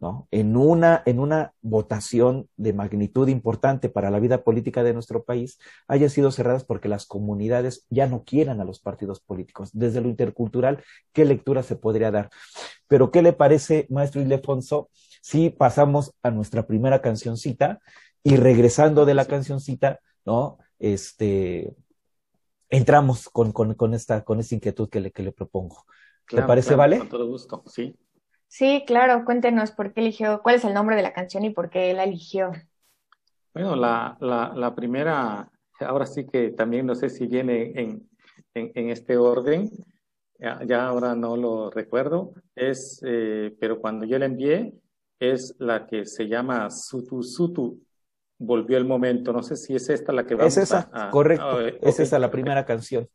¿no? 0.00 0.28
En 0.30 0.56
una, 0.56 1.02
en 1.06 1.18
una 1.18 1.54
votación 1.60 2.48
de 2.56 2.72
magnitud 2.72 3.28
importante 3.28 3.88
para 3.88 4.10
la 4.10 4.20
vida 4.20 4.44
política 4.44 4.82
de 4.84 4.92
nuestro 4.92 5.24
país, 5.24 5.58
hayan 5.88 6.10
sido 6.10 6.30
cerradas 6.30 6.64
porque 6.64 6.88
las 6.88 7.06
comunidades 7.06 7.86
ya 7.90 8.06
no 8.06 8.22
quieran 8.22 8.60
a 8.60 8.64
los 8.64 8.80
partidos 8.80 9.20
políticos. 9.20 9.70
Desde 9.72 10.00
lo 10.00 10.08
intercultural, 10.08 10.84
¿qué 11.12 11.24
lectura 11.24 11.62
se 11.62 11.76
podría 11.76 12.10
dar? 12.10 12.30
Pero, 12.86 13.10
¿qué 13.10 13.22
le 13.22 13.32
parece, 13.32 13.86
maestro 13.90 14.20
Ildefonso, 14.20 14.88
si 15.20 15.50
pasamos 15.50 16.14
a 16.22 16.30
nuestra 16.30 16.66
primera 16.66 17.02
cancioncita 17.02 17.80
y 18.22 18.36
regresando 18.36 19.04
de 19.04 19.14
la 19.14 19.24
cancioncita, 19.24 20.00
¿no? 20.24 20.58
Este, 20.78 21.74
entramos 22.68 23.28
con, 23.28 23.52
con, 23.52 23.74
con, 23.74 23.94
esta, 23.94 24.24
con 24.24 24.38
esta 24.38 24.54
inquietud 24.54 24.88
que 24.88 25.00
le, 25.00 25.10
que 25.10 25.22
le 25.22 25.32
propongo. 25.32 25.84
¿Te 26.28 26.42
parece, 26.42 26.74
Vale? 26.74 26.98
Con 26.98 27.08
todo 27.08 27.26
gusto, 27.26 27.64
sí. 27.66 27.96
Sí, 28.48 28.84
claro, 28.86 29.24
cuéntenos 29.24 29.70
por 29.72 29.92
qué 29.94 30.00
eligió, 30.00 30.42
cuál 30.42 30.56
es 30.56 30.64
el 30.64 30.74
nombre 30.74 30.96
de 30.96 31.02
la 31.02 31.12
canción 31.14 31.44
y 31.44 31.50
por 31.50 31.70
qué 31.70 31.92
la 31.94 32.04
eligió. 32.04 32.52
Bueno, 33.54 33.76
la, 33.76 34.16
la, 34.20 34.52
la 34.54 34.74
primera, 34.74 35.50
ahora 35.80 36.06
sí 36.06 36.26
que 36.26 36.50
también 36.50 36.86
no 36.86 36.94
sé 36.94 37.08
si 37.08 37.26
viene 37.26 37.72
en, 37.80 38.08
en, 38.54 38.72
en 38.74 38.90
este 38.90 39.16
orden, 39.16 39.70
ya, 40.38 40.60
ya, 40.66 40.86
ahora 40.86 41.14
no 41.16 41.36
lo 41.36 41.70
recuerdo, 41.70 42.34
es, 42.54 43.00
eh, 43.06 43.54
pero 43.60 43.80
cuando 43.80 44.06
yo 44.06 44.18
la 44.18 44.26
envié, 44.26 44.74
es 45.18 45.54
la 45.58 45.86
que 45.86 46.04
se 46.06 46.28
llama 46.28 46.70
Sutu 46.70 47.22
Sutu, 47.22 47.82
volvió 48.38 48.78
el 48.78 48.84
momento, 48.86 49.32
no 49.32 49.42
sé 49.42 49.56
si 49.56 49.74
es 49.74 49.88
esta 49.90 50.12
la 50.12 50.26
que 50.26 50.34
vamos 50.36 50.54
Es 50.54 50.56
esa, 50.58 50.88
a, 50.90 50.90
a, 50.92 51.10
correcto, 51.10 51.60
a- 51.60 51.62
es 51.80 52.00
ok, 52.00 52.00
esa 52.00 52.18
la 52.18 52.30
primera 52.30 52.64
canción. 52.64 53.08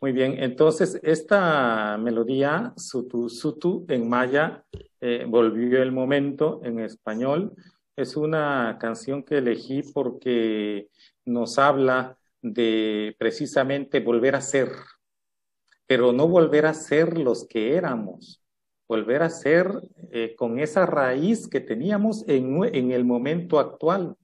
Muy 0.00 0.12
bien, 0.12 0.36
entonces 0.42 1.00
esta 1.02 1.98
melodía, 1.98 2.72
Sutu 2.76 3.28
Sutu, 3.28 3.84
en 3.88 4.08
maya, 4.08 4.64
eh, 5.00 5.24
volvió 5.28 5.82
el 5.82 5.92
momento 5.92 6.60
en 6.64 6.80
español. 6.80 7.52
Es 7.96 8.16
una 8.16 8.78
canción 8.80 9.24
que 9.24 9.38
elegí 9.38 9.82
porque 9.82 10.88
nos 11.24 11.58
habla 11.58 12.16
de 12.42 13.16
precisamente 13.18 14.00
volver 14.00 14.36
a 14.36 14.40
ser, 14.40 14.70
pero 15.86 16.12
no 16.12 16.28
volver 16.28 16.66
a 16.66 16.74
ser 16.74 17.18
los 17.18 17.46
que 17.46 17.74
éramos, 17.74 18.40
volver 18.86 19.22
a 19.22 19.30
ser 19.30 19.68
eh, 20.12 20.34
con 20.36 20.60
esa 20.60 20.86
raíz 20.86 21.48
que 21.48 21.60
teníamos 21.60 22.24
en, 22.28 22.64
en 22.72 22.92
el 22.92 23.04
momento 23.04 23.58
actual. 23.58 24.16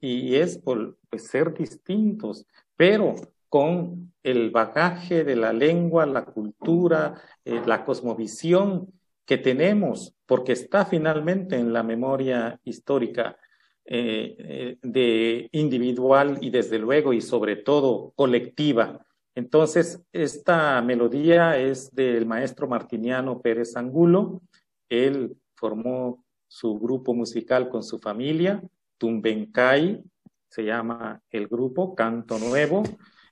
Y 0.00 0.36
es 0.36 0.58
por 0.58 0.96
pues, 1.10 1.26
ser 1.26 1.52
distintos, 1.52 2.46
pero 2.76 3.14
con 3.48 4.12
el 4.22 4.50
bagaje 4.50 5.24
de 5.24 5.36
la 5.36 5.52
lengua, 5.52 6.06
la 6.06 6.24
cultura, 6.24 7.14
eh, 7.44 7.62
la 7.66 7.84
cosmovisión 7.84 8.92
que 9.24 9.38
tenemos, 9.38 10.14
porque 10.26 10.52
está 10.52 10.84
finalmente 10.84 11.56
en 11.56 11.72
la 11.72 11.82
memoria 11.82 12.60
histórica 12.64 13.36
eh, 13.84 14.36
eh, 14.38 14.78
de 14.82 15.48
individual 15.52 16.38
y 16.42 16.50
desde 16.50 16.78
luego 16.78 17.12
y 17.12 17.20
sobre 17.20 17.56
todo 17.56 18.12
colectiva. 18.16 19.06
Entonces, 19.34 20.02
esta 20.12 20.82
melodía 20.82 21.56
es 21.58 21.94
del 21.94 22.26
maestro 22.26 22.68
Martiniano 22.68 23.40
Pérez 23.40 23.76
Angulo. 23.76 24.42
Él 24.88 25.36
formó 25.54 26.24
su 26.46 26.78
grupo 26.78 27.14
musical 27.14 27.68
con 27.68 27.82
su 27.82 27.98
familia, 27.98 28.62
Tumbencay, 28.98 30.02
se 30.48 30.64
llama 30.64 31.22
el 31.30 31.46
grupo, 31.46 31.94
Canto 31.94 32.38
Nuevo, 32.38 32.82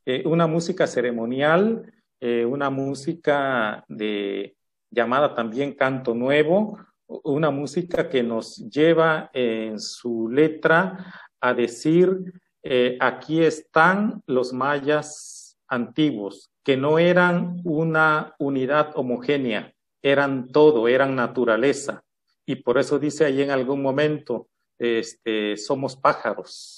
eh, 0.06 0.22
una 0.24 0.46
música 0.46 0.86
ceremonial, 0.86 1.92
eh, 2.20 2.44
una 2.44 2.70
música 2.70 3.84
de, 3.88 4.56
llamada 4.90 5.34
también 5.34 5.74
Canto 5.74 6.14
Nuevo, 6.14 6.78
una 7.06 7.50
música 7.50 8.08
que 8.08 8.22
nos 8.22 8.56
lleva 8.70 9.30
en 9.32 9.78
su 9.80 10.28
letra 10.28 11.12
a 11.40 11.54
decir, 11.54 12.32
eh, 12.62 12.96
aquí 13.00 13.42
están 13.42 14.22
los 14.26 14.52
mayas 14.52 15.58
antiguos, 15.68 16.50
que 16.64 16.76
no 16.76 16.98
eran 16.98 17.60
una 17.64 18.34
unidad 18.38 18.92
homogénea, 18.94 19.72
eran 20.02 20.48
todo, 20.48 20.88
eran 20.88 21.16
naturaleza. 21.16 22.04
Y 22.44 22.56
por 22.56 22.78
eso 22.78 22.98
dice 22.98 23.24
ahí 23.24 23.42
en 23.42 23.50
algún 23.50 23.82
momento, 23.82 24.48
este, 24.78 25.56
somos 25.56 25.96
pájaros, 25.96 26.75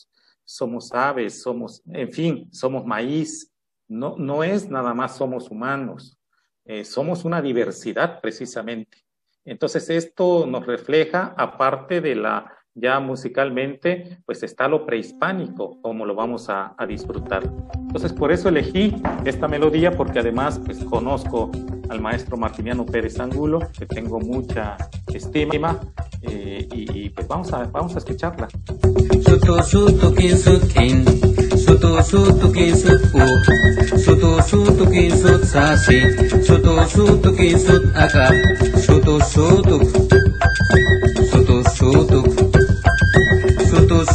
somos 0.49 0.95
aves, 0.95 1.43
somos, 1.43 1.82
en 1.93 2.11
fin, 2.11 2.49
somos 2.50 2.87
maíz. 2.87 3.52
No, 3.87 4.17
no 4.17 4.43
es 4.43 4.71
nada 4.71 4.95
más 4.95 5.17
somos 5.17 5.50
humanos, 5.50 6.19
eh, 6.65 6.84
somos 6.84 7.26
una 7.26 7.43
diversidad 7.43 8.21
precisamente. 8.23 9.04
Entonces 9.45 9.91
esto 9.91 10.47
nos 10.47 10.67
refleja, 10.67 11.34
aparte 11.37 12.00
de 12.00 12.15
la 12.15 12.57
ya 12.80 13.00
musicalmente, 13.00 14.19
pues 14.25 14.43
está 14.43 14.69
lo 14.69 14.86
prehispánico, 14.86 15.80
como 15.82 16.06
lo 16.06 16.14
vamos 16.14 16.49
a, 16.49 16.75
disfrutar. 16.88 17.43
Entonces 17.75 18.12
por 18.12 18.32
eso 18.32 18.49
elegí 18.49 18.95
esta 19.25 19.49
melodía, 19.49 19.93
porque 19.93 20.21
además 20.21 20.60
pues 20.64 20.82
conozco 20.84 21.50
al 21.91 22.00
maestro 22.00 22.36
Martiniano 22.36 22.86
Pérez 22.86 23.19
Angulo, 23.21 23.60
que 23.78 23.86
tengo 23.86 24.21
mucha 24.21 24.76
estima, 25.12 25.78
eh, 26.23 26.67
y, 26.73 27.04
y, 27.04 27.10
pues 27.10 27.26
vamos 27.28 27.52
a, 27.52 27.64
vamos 27.64 27.95
a 27.95 27.99
escucharla. 27.99 28.49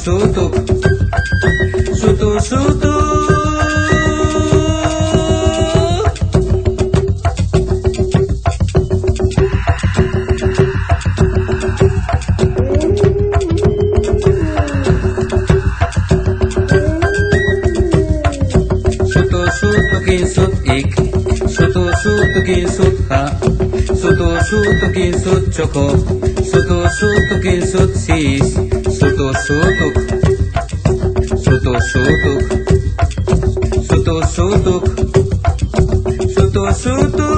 Sutu 0.03 0.51
sutu, 1.31 1.49
sutu 1.95 2.29
sutu. 2.49 2.93
Sutu 19.13 19.39
sutu 19.59 19.97
kin 20.05 20.27
sut 20.27 20.53
ik, 20.67 20.91
sutu 21.47 21.83
sutu 22.03 22.39
kin 22.47 22.67
sut 22.75 22.95
ha, 23.09 23.21
sutu 24.01 24.27
sutu 24.49 24.87
kin 24.95 25.13
sut 25.23 25.43
choko, 25.55 25.87
sutu 26.51 26.77
sutu 26.99 27.35
kin 27.43 27.61
sut 27.71 27.91
sis, 27.95 28.47
sutu 28.55 28.72
sutuk, 29.45 29.95
sutu 31.43 31.73
sutuk, 31.91 32.41
sutu 33.87 34.15
sutuk, 34.35 34.83
sutu 36.33 36.63
sutuk. 36.81 37.33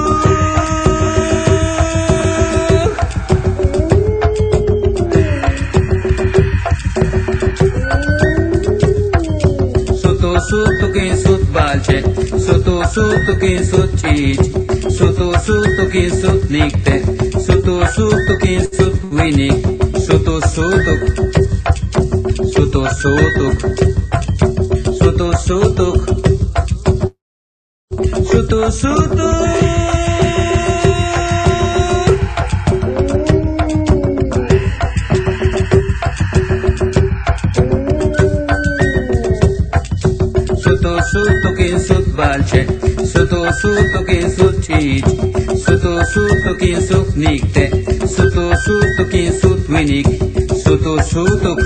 Sutu 10.00 10.30
sutu 10.48 10.86
kin 10.94 11.16
sut 11.16 11.42
balche, 11.52 11.98
sutu 12.38 12.74
sutu 12.94 13.32
kin 13.40 13.64
sut 13.70 13.90
chich, 14.00 14.44
sutu 14.96 15.26
sutu 15.46 15.84
kin 15.92 16.10
sut 16.20 16.50
nikte, 16.54 16.96
sutu 17.46 17.74
sutu 17.94 18.34
kin 18.42 18.62
sut 18.76 18.94
winik, 19.10 19.58
sutu 20.06 20.34
sutuk, 22.76 23.56
sutu 24.98 25.32
sutuk, 25.46 25.46
sutu 25.46 25.46
sutuk, 25.46 25.96
sutu 28.28 28.70
sutuk. 28.70 29.36
Sutu 40.62 40.92
sutu 41.10 41.50
kin 41.56 41.78
sut 41.80 42.06
balche, 42.16 42.62
sutu 43.12 43.40
sutu 43.60 44.00
kin 44.08 44.28
sut 44.36 44.54
chich, 44.64 45.04
sutu 45.64 45.92
sutu 46.12 46.52
kin 46.60 46.80
sut 46.88 47.08
nikte, 47.16 47.64
sutu 48.14 48.44
sutu 48.64 49.04
kin 49.10 49.32
sut 49.40 49.60
winik, 49.72 50.06
sutu 50.64 50.92
sutuk, 51.10 51.58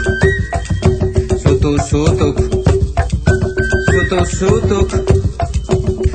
sutu 4.41 4.89
sutuk, 4.89 4.89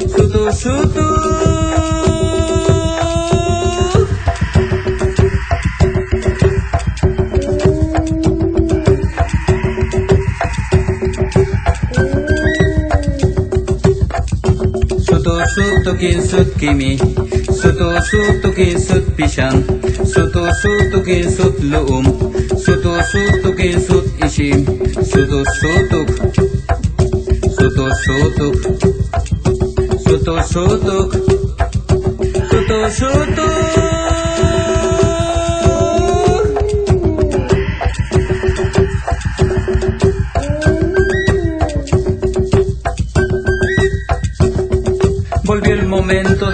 sutu 0.10 0.42
sutuk. 0.62 1.22
Sutu 15.06 15.34
sutu 15.54 15.92
kin 16.00 16.20
sut 16.26 16.50
kimi, 16.58 16.98
sutu 17.54 17.88
sutu 18.10 18.50
kin 18.58 18.80
sut 18.82 19.06
pishan, 19.16 19.56
sutu 20.02 20.42
sutu 20.62 21.00
kin 21.06 21.30
sut 21.30 21.56
luum, 21.62 22.06
sutu 22.58 22.92
sutu 23.12 23.50
kin 23.54 23.78
sut 23.88 24.06
ishim, 24.26 24.66
sutu 25.14 25.40
sutuk, 25.62 26.10
sutu 28.04 28.48
sutuk, 28.56 29.14
sutu 30.04 30.34
sutuk, 30.52 31.10
sutu 32.50 32.78
sutuk. 32.98 33.76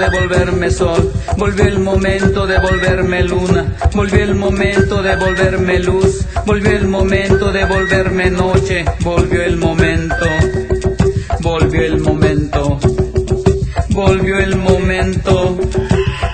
de 0.01 0.09
volverme 0.09 0.71
sol, 0.71 1.11
volvió 1.37 1.65
el 1.65 1.79
momento 1.79 2.47
de 2.47 2.59
volverme 2.59 3.23
luna, 3.23 3.65
volvió 3.93 4.23
el 4.23 4.33
momento 4.33 5.03
de 5.03 5.15
volverme 5.15 5.77
luz, 5.79 6.25
volvió 6.43 6.71
el 6.71 6.87
momento 6.87 7.51
de 7.51 7.65
volverme 7.65 8.31
noche, 8.31 8.83
volvió 9.01 9.43
el 9.43 9.57
momento, 9.57 10.25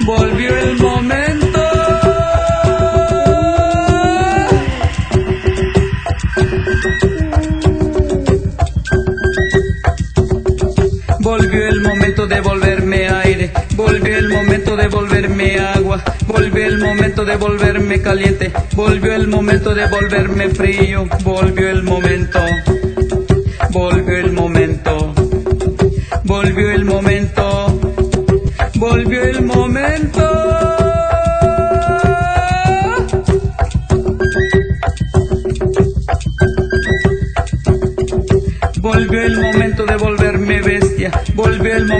volvió 0.05 0.57
el 0.57 0.77
momento. 0.77 1.63
Volvió 11.19 11.67
el 11.67 11.81
momento 11.81 12.27
de 12.27 12.41
volverme 12.41 13.09
aire, 13.09 13.51
volvió 13.75 14.17
el 14.17 14.29
momento 14.29 14.75
de 14.75 14.87
volverme 14.87 15.59
agua, 15.59 16.01
volvió 16.25 16.65
el 16.65 16.77
momento 16.77 17.25
de 17.25 17.35
volverme 17.35 18.01
caliente, 18.01 18.51
volvió 18.73 19.13
el 19.13 19.27
momento 19.27 19.73
de 19.73 19.87
volverme 19.87 20.49
frío, 20.49 21.05
volvió 21.23 21.69
el 21.69 21.83
momento, 21.83 22.39
volvió 23.71 24.16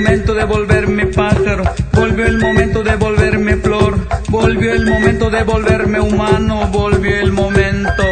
momento 0.07 0.33
de 0.35 0.45
volverme 0.45 1.05
pájaro, 1.07 1.63
volvió 1.91 2.25
el 2.25 2.37
momento 2.37 2.81
de 2.81 2.95
volverme 2.95 3.57
flor, 3.57 4.07
volvió 4.29 4.71
el 4.71 4.85
momento 4.85 5.29
de 5.29 5.43
volverme 5.43 5.99
humano, 5.99 6.65
volvió 6.71 7.13
el 7.19 7.33
momento, 7.33 8.03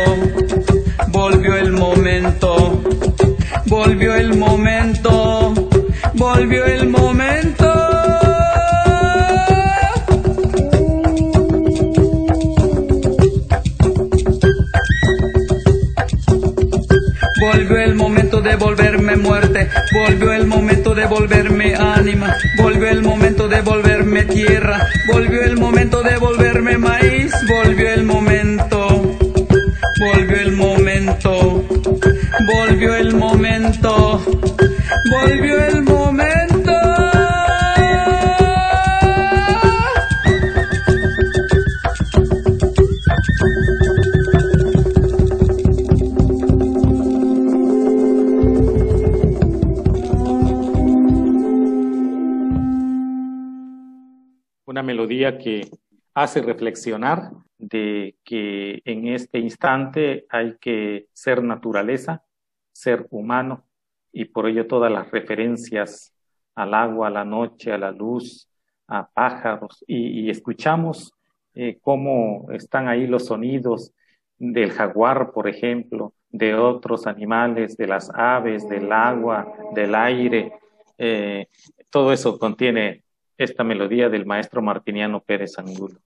volvió 1.08 1.56
el 1.56 1.72
momento, 1.72 2.84
volvió 3.68 4.14
el 4.14 4.38
momento, 4.38 5.54
volvió 6.16 6.66
el 6.66 6.90
momento. 6.90 7.72
Volvió 17.40 17.78
el 17.80 17.96
momento 17.96 18.42
de 18.42 18.56
volverme 18.58 19.16
muerte, 19.16 19.70
volvió 19.94 20.34
el 20.34 20.46
momento 20.46 20.75
volverme 21.08 21.76
ánima, 21.76 22.36
volvió 22.58 22.90
el 22.90 23.02
momento 23.02 23.48
de 23.48 23.62
volverme 23.62 24.24
tierra, 24.24 24.88
volvió 25.12 25.44
el 25.44 25.58
momento 25.58 26.02
de 26.04 26.18
volverme 26.18 26.78
maíz, 26.78 27.34
volvió 27.48 27.90
el 27.92 28.04
momento, 28.04 29.18
volvió 30.00 30.40
el 30.40 30.52
momento, 30.54 31.64
volvió 32.54 32.96
el 32.96 33.16
momento, 33.16 34.24
volvió 35.12 35.66
el 35.66 35.76
momento. 35.76 35.95
Que 55.34 55.70
hace 56.14 56.42
reflexionar 56.42 57.32
de 57.58 58.16
que 58.24 58.82
en 58.86 59.08
este 59.08 59.40
instante 59.40 60.26
hay 60.30 60.56
que 60.60 61.08
ser 61.14 61.44
naturaleza, 61.44 62.24
ser 62.72 63.08
humano, 63.10 63.66
y 64.12 64.26
por 64.26 64.48
ello 64.48 64.68
todas 64.68 64.92
las 64.92 65.10
referencias 65.12 66.14
al 66.54 66.74
agua, 66.74 67.08
a 67.08 67.12
la 67.12 67.26
noche, 67.26 67.72
a 67.72 67.78
la 67.78 67.92
luz, 67.92 68.48
a 68.88 69.10
pájaros, 69.10 69.84
y, 69.88 70.22
y 70.22 70.30
escuchamos 70.30 71.12
eh, 71.56 71.80
cómo 71.82 72.48
están 72.52 72.88
ahí 72.88 73.08
los 73.08 73.26
sonidos 73.26 73.94
del 74.38 74.72
jaguar, 74.72 75.32
por 75.32 75.48
ejemplo, 75.48 76.14
de 76.30 76.54
otros 76.54 77.08
animales, 77.08 77.78
de 77.78 77.88
las 77.88 78.12
aves, 78.14 78.68
del 78.68 78.92
agua, 78.92 79.48
del 79.74 79.96
aire. 79.96 80.52
Eh, 80.98 81.48
todo 81.90 82.12
eso 82.12 82.38
contiene 82.38 83.05
esta 83.38 83.64
melodía 83.64 84.10
del 84.10 84.26
maestro 84.26 84.62
Martiniano 84.62 85.22
Pérez 85.22 85.58
Angulo. 85.58 86.00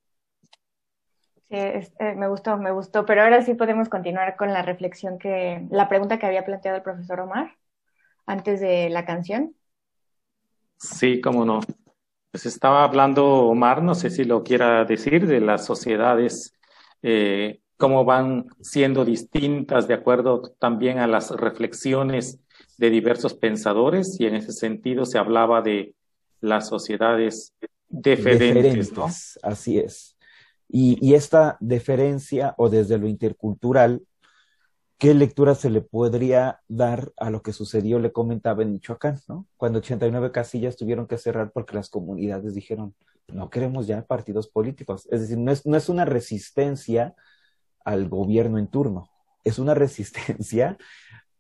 Sí, 1.50 1.56
es, 1.56 1.94
eh, 2.00 2.14
me 2.16 2.28
gustó, 2.28 2.58
me 2.58 2.72
gustó, 2.72 3.06
pero 3.06 3.24
ahora 3.24 3.42
sí 3.42 3.56
podemos 3.56 3.90
continuar 3.90 4.36
con 4.36 4.54
la 4.54 4.62
reflexión 4.62 5.18
que, 5.18 5.66
la 5.72 5.90
pregunta 5.90 6.20
que 6.20 6.28
había 6.28 6.46
planteado 6.46 6.78
el 6.78 6.84
profesor 6.84 7.22
Omar 7.22 7.56
antes 8.28 8.62
de 8.62 8.90
la 8.90 9.06
canción. 9.06 9.56
Sí, 10.78 11.20
cómo 11.20 11.46
no. 11.46 11.62
Pues 12.32 12.46
estaba 12.46 12.84
hablando 12.84 13.26
Omar, 13.48 13.82
no 13.82 13.96
sé 13.96 14.12
si 14.12 14.24
lo 14.24 14.44
quiera 14.44 14.86
decir, 14.86 15.26
de 15.26 15.42
las 15.42 15.66
sociedades, 15.66 16.54
eh, 17.02 17.62
cómo 17.78 18.06
van 18.06 18.46
siendo 18.62 19.04
distintas 19.04 19.88
de 19.88 19.96
acuerdo 19.96 20.54
también 20.60 21.00
a 21.00 21.08
las 21.08 21.32
reflexiones 21.32 22.40
de 22.78 22.90
diversos 22.92 23.34
pensadores, 23.34 24.20
y 24.20 24.28
en 24.28 24.36
ese 24.36 24.52
sentido 24.52 25.06
se 25.06 25.18
hablaba 25.18 25.62
de 25.64 25.96
las 26.42 26.68
sociedades 26.68 27.54
deferentes. 27.88 29.40
Así 29.42 29.80
es. 29.80 30.18
Y, 30.68 30.98
y, 31.06 31.16
esta 31.16 31.58
deferencia 31.60 32.54
o 32.58 32.70
desde 32.70 33.00
lo 33.00 33.08
intercultural, 33.08 34.04
¿qué 35.00 35.16
lectura 35.16 35.56
se 35.56 35.72
le 35.72 35.82
podría 35.82 36.62
dar 36.68 37.12
a 37.18 37.32
lo 37.32 37.42
que 37.42 37.54
sucedió, 37.54 37.98
le 38.00 38.12
comentaba 38.12 38.62
en 38.62 38.74
Michoacán, 38.74 39.20
¿no? 39.28 39.48
Cuando 39.58 39.80
89 39.80 40.32
casillas 40.32 40.78
tuvieron 40.78 41.08
que 41.08 41.18
cerrar 41.18 41.52
porque 41.52 41.74
las 41.76 41.90
comunidades 41.90 42.54
dijeron, 42.54 42.94
no 43.34 43.50
queremos 43.50 43.88
ya 43.88 44.06
partidos 44.06 44.48
políticos. 44.48 45.08
Es 45.12 45.22
decir, 45.22 45.38
no 45.38 45.52
es, 45.52 45.66
no 45.66 45.76
es 45.76 45.90
una 45.90 46.06
resistencia 46.06 47.16
al 47.84 48.08
gobierno 48.10 48.60
en 48.60 48.68
turno, 48.68 49.10
es 49.44 49.58
una 49.58 49.74
resistencia 49.76 50.78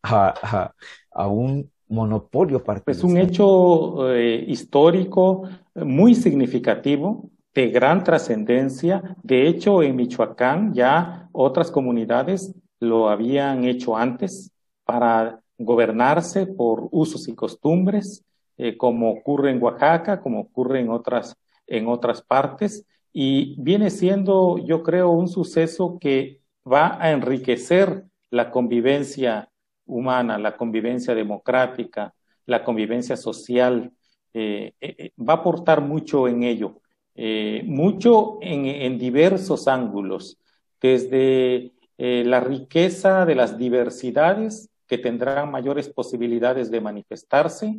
a, 0.01 0.33
a, 0.41 0.75
a 1.11 1.27
un 1.27 1.71
monopolio 1.89 2.63
partidista. 2.63 2.91
Es 2.91 3.03
un 3.03 3.17
hecho 3.17 4.13
eh, 4.13 4.45
histórico 4.47 5.43
muy 5.75 6.15
significativo, 6.15 7.29
de 7.53 7.69
gran 7.69 8.03
trascendencia. 8.03 9.15
De 9.23 9.47
hecho, 9.47 9.83
en 9.83 9.95
Michoacán 9.95 10.73
ya 10.73 11.29
otras 11.31 11.71
comunidades 11.71 12.55
lo 12.79 13.09
habían 13.09 13.65
hecho 13.65 13.97
antes 13.97 14.51
para 14.85 15.41
gobernarse 15.57 16.47
por 16.47 16.87
usos 16.91 17.27
y 17.27 17.35
costumbres, 17.35 18.23
eh, 18.57 18.77
como 18.77 19.11
ocurre 19.11 19.51
en 19.51 19.61
Oaxaca, 19.61 20.21
como 20.21 20.39
ocurre 20.41 20.79
en 20.79 20.89
otras, 20.89 21.35
en 21.67 21.87
otras 21.87 22.21
partes, 22.21 22.85
y 23.11 23.61
viene 23.61 23.89
siendo, 23.89 24.57
yo 24.57 24.83
creo, 24.83 25.09
un 25.09 25.27
suceso 25.27 25.97
que 25.99 26.39
va 26.71 26.97
a 27.01 27.11
enriquecer 27.11 28.05
la 28.29 28.51
convivencia 28.51 29.48
humana, 29.89 30.37
la 30.37 30.55
convivencia 30.55 31.13
democrática, 31.13 32.13
la 32.45 32.63
convivencia 32.63 33.17
social, 33.17 33.91
eh, 34.33 34.73
eh, 34.79 35.11
va 35.19 35.33
a 35.33 35.37
aportar 35.37 35.81
mucho 35.81 36.27
en 36.27 36.43
ello, 36.43 36.81
eh, 37.15 37.63
mucho 37.65 38.37
en, 38.41 38.65
en, 38.65 38.97
diversos 38.97 39.67
ángulos, 39.67 40.37
desde 40.81 41.73
eh, 41.97 42.23
la 42.25 42.39
riqueza 42.39 43.25
de 43.25 43.35
las 43.35 43.57
diversidades 43.57 44.69
que 44.87 44.97
tendrán 44.97 45.51
mayores 45.51 45.89
posibilidades 45.89 46.71
de 46.71 46.79
manifestarse, 46.79 47.77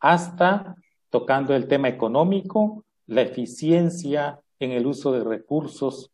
hasta 0.00 0.74
tocando 1.08 1.54
el 1.54 1.68
tema 1.68 1.88
económico, 1.88 2.84
la 3.06 3.22
eficiencia 3.22 4.40
en 4.58 4.72
el 4.72 4.86
uso 4.86 5.12
de 5.12 5.22
recursos, 5.22 6.10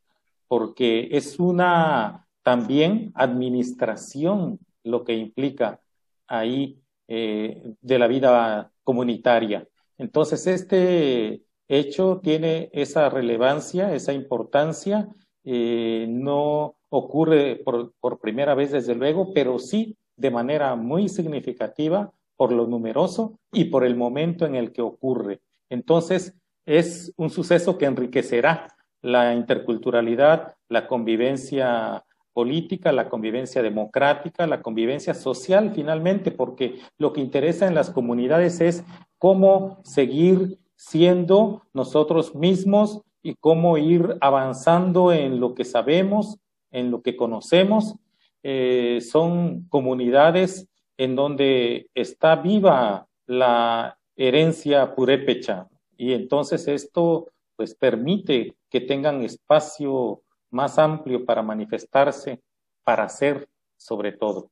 porque 0.48 1.08
es 1.12 1.38
una 1.38 2.26
también 2.42 3.12
administración 3.14 4.58
lo 4.86 5.04
que 5.04 5.14
implica 5.14 5.80
ahí 6.26 6.80
eh, 7.08 7.74
de 7.80 7.98
la 7.98 8.06
vida 8.06 8.72
comunitaria. 8.82 9.66
Entonces, 9.98 10.46
este 10.46 11.42
hecho 11.68 12.20
tiene 12.22 12.70
esa 12.72 13.08
relevancia, 13.08 13.94
esa 13.94 14.12
importancia, 14.12 15.08
eh, 15.44 16.06
no 16.08 16.76
ocurre 16.88 17.56
por, 17.56 17.92
por, 18.00 18.18
primera 18.18 18.54
vez, 18.54 18.72
desde 18.72 18.94
luego, 18.94 19.32
pero 19.34 19.58
sí 19.58 19.96
de 20.16 20.30
manera 20.30 20.74
muy 20.76 21.08
significativa 21.08 22.12
por 22.36 22.52
lo 22.52 22.66
numeroso 22.66 23.38
y 23.52 23.66
por 23.66 23.84
el 23.84 23.96
momento 23.96 24.46
en 24.46 24.54
el 24.54 24.72
que 24.72 24.82
ocurre. 24.82 25.40
Entonces, 25.68 26.34
es 26.64 27.12
un 27.16 27.30
suceso 27.30 27.78
que 27.78 27.86
enriquecerá 27.86 28.68
la 29.02 29.34
interculturalidad, 29.34 30.56
la 30.68 30.88
convivencia 30.88 32.04
política, 32.36 32.92
la 32.92 33.08
convivencia 33.08 33.62
democrática, 33.62 34.46
la 34.46 34.60
convivencia 34.60 35.14
social 35.14 35.72
finalmente, 35.74 36.30
porque 36.30 36.80
lo 36.98 37.14
que 37.14 37.22
interesa 37.22 37.66
en 37.66 37.74
las 37.74 37.88
comunidades 37.88 38.60
es 38.60 38.84
cómo 39.16 39.80
seguir 39.84 40.58
siendo 40.74 41.62
nosotros 41.72 42.34
mismos 42.34 43.00
y 43.22 43.36
cómo 43.36 43.78
ir 43.78 44.18
avanzando 44.20 45.14
en 45.14 45.40
lo 45.40 45.54
que 45.54 45.64
sabemos, 45.64 46.36
en 46.70 46.90
lo 46.90 47.00
que 47.00 47.16
conocemos. 47.16 47.94
Eh, 48.42 48.98
son 49.00 49.66
comunidades 49.70 50.68
en 50.98 51.16
donde 51.16 51.88
está 51.94 52.36
viva 52.36 53.06
la 53.26 53.96
herencia 54.14 54.94
purépecha 54.94 55.68
y 55.96 56.12
entonces 56.12 56.68
esto 56.68 57.28
pues 57.56 57.74
permite 57.74 58.56
que 58.68 58.82
tengan 58.82 59.24
espacio 59.24 60.20
más 60.56 60.78
amplio 60.78 61.24
para 61.24 61.42
manifestarse, 61.42 62.40
para 62.82 63.08
ser 63.08 63.48
sobre 63.76 64.12
todo. 64.12 64.50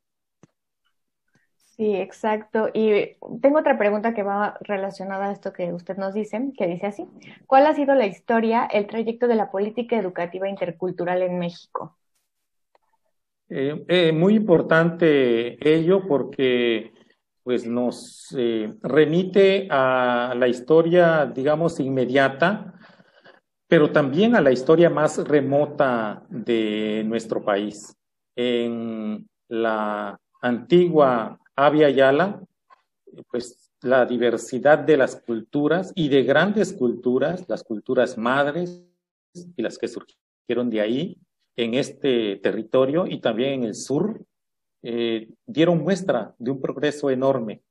Sí, 1.76 1.96
exacto. 1.96 2.68
Y 2.72 3.16
tengo 3.40 3.58
otra 3.58 3.76
pregunta 3.76 4.14
que 4.14 4.22
va 4.22 4.56
relacionada 4.60 5.26
a 5.26 5.32
esto 5.32 5.52
que 5.52 5.72
usted 5.72 5.96
nos 5.96 6.14
dice, 6.14 6.52
que 6.56 6.68
dice 6.68 6.86
así. 6.86 7.08
¿Cuál 7.46 7.66
ha 7.66 7.74
sido 7.74 7.96
la 7.96 8.06
historia, 8.06 8.64
el 8.66 8.86
trayecto 8.86 9.26
de 9.26 9.34
la 9.34 9.50
política 9.50 9.96
educativa 9.96 10.48
intercultural 10.48 11.22
en 11.22 11.38
México? 11.40 11.96
Eh, 13.48 13.84
eh, 13.88 14.12
muy 14.12 14.36
importante 14.36 15.58
ello 15.68 16.06
porque 16.06 16.92
pues 17.42 17.66
nos 17.66 18.34
eh, 18.38 18.72
remite 18.82 19.66
a 19.70 20.34
la 20.36 20.48
historia, 20.48 21.26
digamos, 21.26 21.78
inmediata, 21.80 22.73
pero 23.68 23.90
también 23.90 24.34
a 24.34 24.40
la 24.40 24.52
historia 24.52 24.90
más 24.90 25.18
remota 25.26 26.24
de 26.28 27.02
nuestro 27.06 27.42
país. 27.42 27.96
En 28.36 29.28
la 29.48 30.18
antigua 30.42 31.38
Avia 31.56 31.90
Yala, 31.90 32.42
pues 33.30 33.70
la 33.82 34.06
diversidad 34.06 34.78
de 34.78 34.96
las 34.96 35.16
culturas 35.16 35.92
y 35.94 36.08
de 36.08 36.22
grandes 36.22 36.72
culturas, 36.72 37.44
las 37.48 37.62
culturas 37.62 38.18
madres 38.18 38.82
y 39.34 39.62
las 39.62 39.78
que 39.78 39.88
surgieron 39.88 40.70
de 40.70 40.80
ahí 40.80 41.18
en 41.56 41.74
este 41.74 42.36
territorio 42.36 43.06
y 43.06 43.20
también 43.20 43.52
en 43.52 43.64
el 43.64 43.74
sur, 43.74 44.24
eh, 44.82 45.28
dieron 45.46 45.82
muestra 45.82 46.34
de 46.38 46.50
un 46.50 46.60
progreso 46.60 47.10
enorme. 47.10 47.62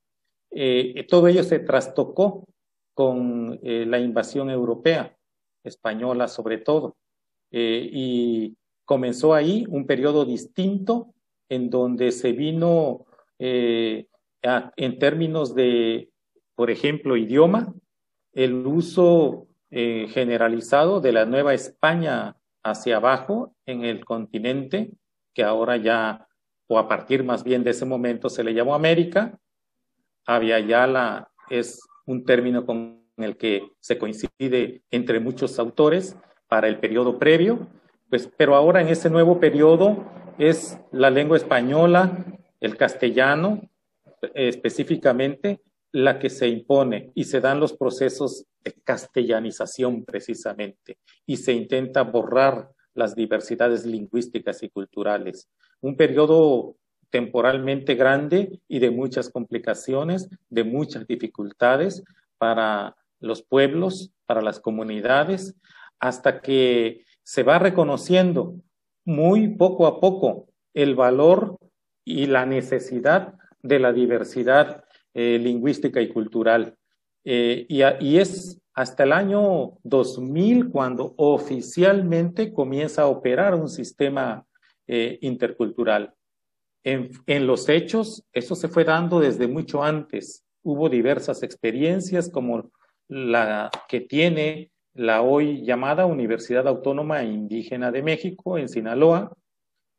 Eh, 0.52 1.06
todo 1.10 1.28
ello 1.28 1.44
se 1.44 1.60
trastocó 1.60 2.46
con 2.94 3.60
eh, 3.64 3.86
la 3.88 4.00
invasión 4.00 4.50
europea, 4.50 5.16
española 5.64 6.28
sobre 6.28 6.58
todo, 6.58 6.98
y 7.52 8.56
comenzó 8.86 9.34
ahí 9.34 9.66
un 9.70 9.86
periodo 9.86 10.26
distinto 10.26 11.14
en 11.50 11.70
donde 11.70 12.12
se 12.12 12.32
vino 12.32 13.06
en 13.40 15.00
términos 15.00 15.56
de, 15.56 16.10
por 16.56 16.70
ejemplo, 16.72 17.16
idioma, 17.16 17.74
el 18.34 18.66
uso 18.66 19.48
generalizado 19.70 21.02
de 21.02 21.12
la 21.12 21.26
Nueva 21.26 21.54
España 21.54 22.36
hacia 22.64 22.98
abajo 22.98 23.56
en 23.66 23.84
el 23.84 24.06
continente, 24.06 24.92
que 25.34 25.44
ahora 25.44 25.78
ya 25.78 26.28
o 26.68 26.78
a 26.80 26.88
partir 26.88 27.24
más 27.24 27.44
bien 27.44 27.64
de 27.64 27.72
ese 27.72 27.86
momento 27.86 28.30
se 28.30 28.44
le 28.44 28.54
llamó 28.54 28.74
América. 28.74 29.38
Yala 30.28 31.30
es 31.50 31.82
un 32.06 32.24
término 32.24 32.66
el 33.18 33.38
que 33.38 33.70
se 33.80 33.98
coincide 33.98 34.82
entre 34.90 35.20
muchos 35.20 35.60
autores 35.60 36.16
para 36.48 36.68
el 36.68 36.80
periodo 36.80 37.20
previo, 37.20 37.68
pues, 38.10 38.30
pero 38.38 38.56
ahora 38.56 38.82
en 38.82 38.90
ese 38.90 39.10
nuevo 39.10 39.40
periodo 39.40 40.04
es 40.38 40.80
la 40.92 41.10
lengua 41.10 41.38
española, 41.38 42.26
el 42.60 42.78
castellano 42.78 43.62
específicamente, 44.34 45.62
la 45.92 46.18
que 46.18 46.30
se 46.30 46.48
impone 46.48 47.12
y 47.14 47.26
se 47.26 47.40
dan 47.40 47.60
los 47.60 47.74
procesos 47.74 48.46
de 48.64 48.74
castellanización 48.84 50.06
precisamente 50.06 50.98
y 51.26 51.38
se 51.38 51.54
intenta 51.54 52.04
borrar 52.04 52.70
las 52.96 53.16
diversidades 53.16 53.86
lingüísticas 53.86 54.64
y 54.64 54.70
culturales. 54.70 55.50
Un 55.82 55.96
periodo 55.96 56.78
temporalmente 57.10 57.96
grande 57.96 58.60
y 58.68 58.80
de 58.80 58.90
muchas 58.90 59.30
complicaciones, 59.30 60.30
de 60.50 60.64
muchas 60.64 61.06
dificultades 61.06 62.04
para 62.38 62.96
los 63.24 63.42
pueblos, 63.42 64.12
para 64.26 64.42
las 64.42 64.60
comunidades, 64.60 65.56
hasta 66.00 66.42
que 66.42 67.06
se 67.24 67.44
va 67.44 67.58
reconociendo 67.58 68.56
muy 69.06 69.56
poco 69.56 69.88
a 69.88 70.00
poco 70.00 70.48
el 70.74 70.96
valor 70.96 71.58
y 72.06 72.26
la 72.26 72.46
necesidad 72.46 73.36
de 73.62 73.80
la 73.80 73.94
diversidad 73.94 74.84
eh, 75.14 75.40
lingüística 75.40 76.02
y 76.02 76.10
cultural. 76.10 76.76
Eh, 77.24 77.66
y, 77.70 78.18
es 78.18 78.60
hasta 78.74 79.04
el 79.04 79.14
año 79.14 79.78
2000 79.84 80.70
cuando 80.70 81.14
oficialmente 81.18 82.52
comienza 82.52 83.04
a 83.04 83.08
operar 83.08 83.56
un 83.56 83.70
sistema 83.70 84.46
eh, 84.88 85.20
intercultural. 85.22 86.14
En, 86.84 87.12
en, 87.28 87.48
los 87.48 87.70
hechos, 87.70 88.26
eso 88.34 88.56
se 88.56 88.68
fue 88.68 88.84
dando 88.84 89.22
desde 89.22 89.48
mucho 89.48 89.84
antes. 89.84 90.44
Hubo 90.64 90.90
diversas 90.90 91.44
experiencias 91.44 92.30
como 92.30 92.72
la 93.14 93.70
que 93.88 94.02
tiene 94.02 94.72
la 94.96 95.22
hoy 95.22 95.64
llamada 95.64 96.06
Universidad 96.06 96.68
Autónoma 96.68 97.24
Indígena 97.24 97.92
de 97.92 98.02
México 98.02 98.58
en 98.58 98.70
Sinaloa 98.70 99.36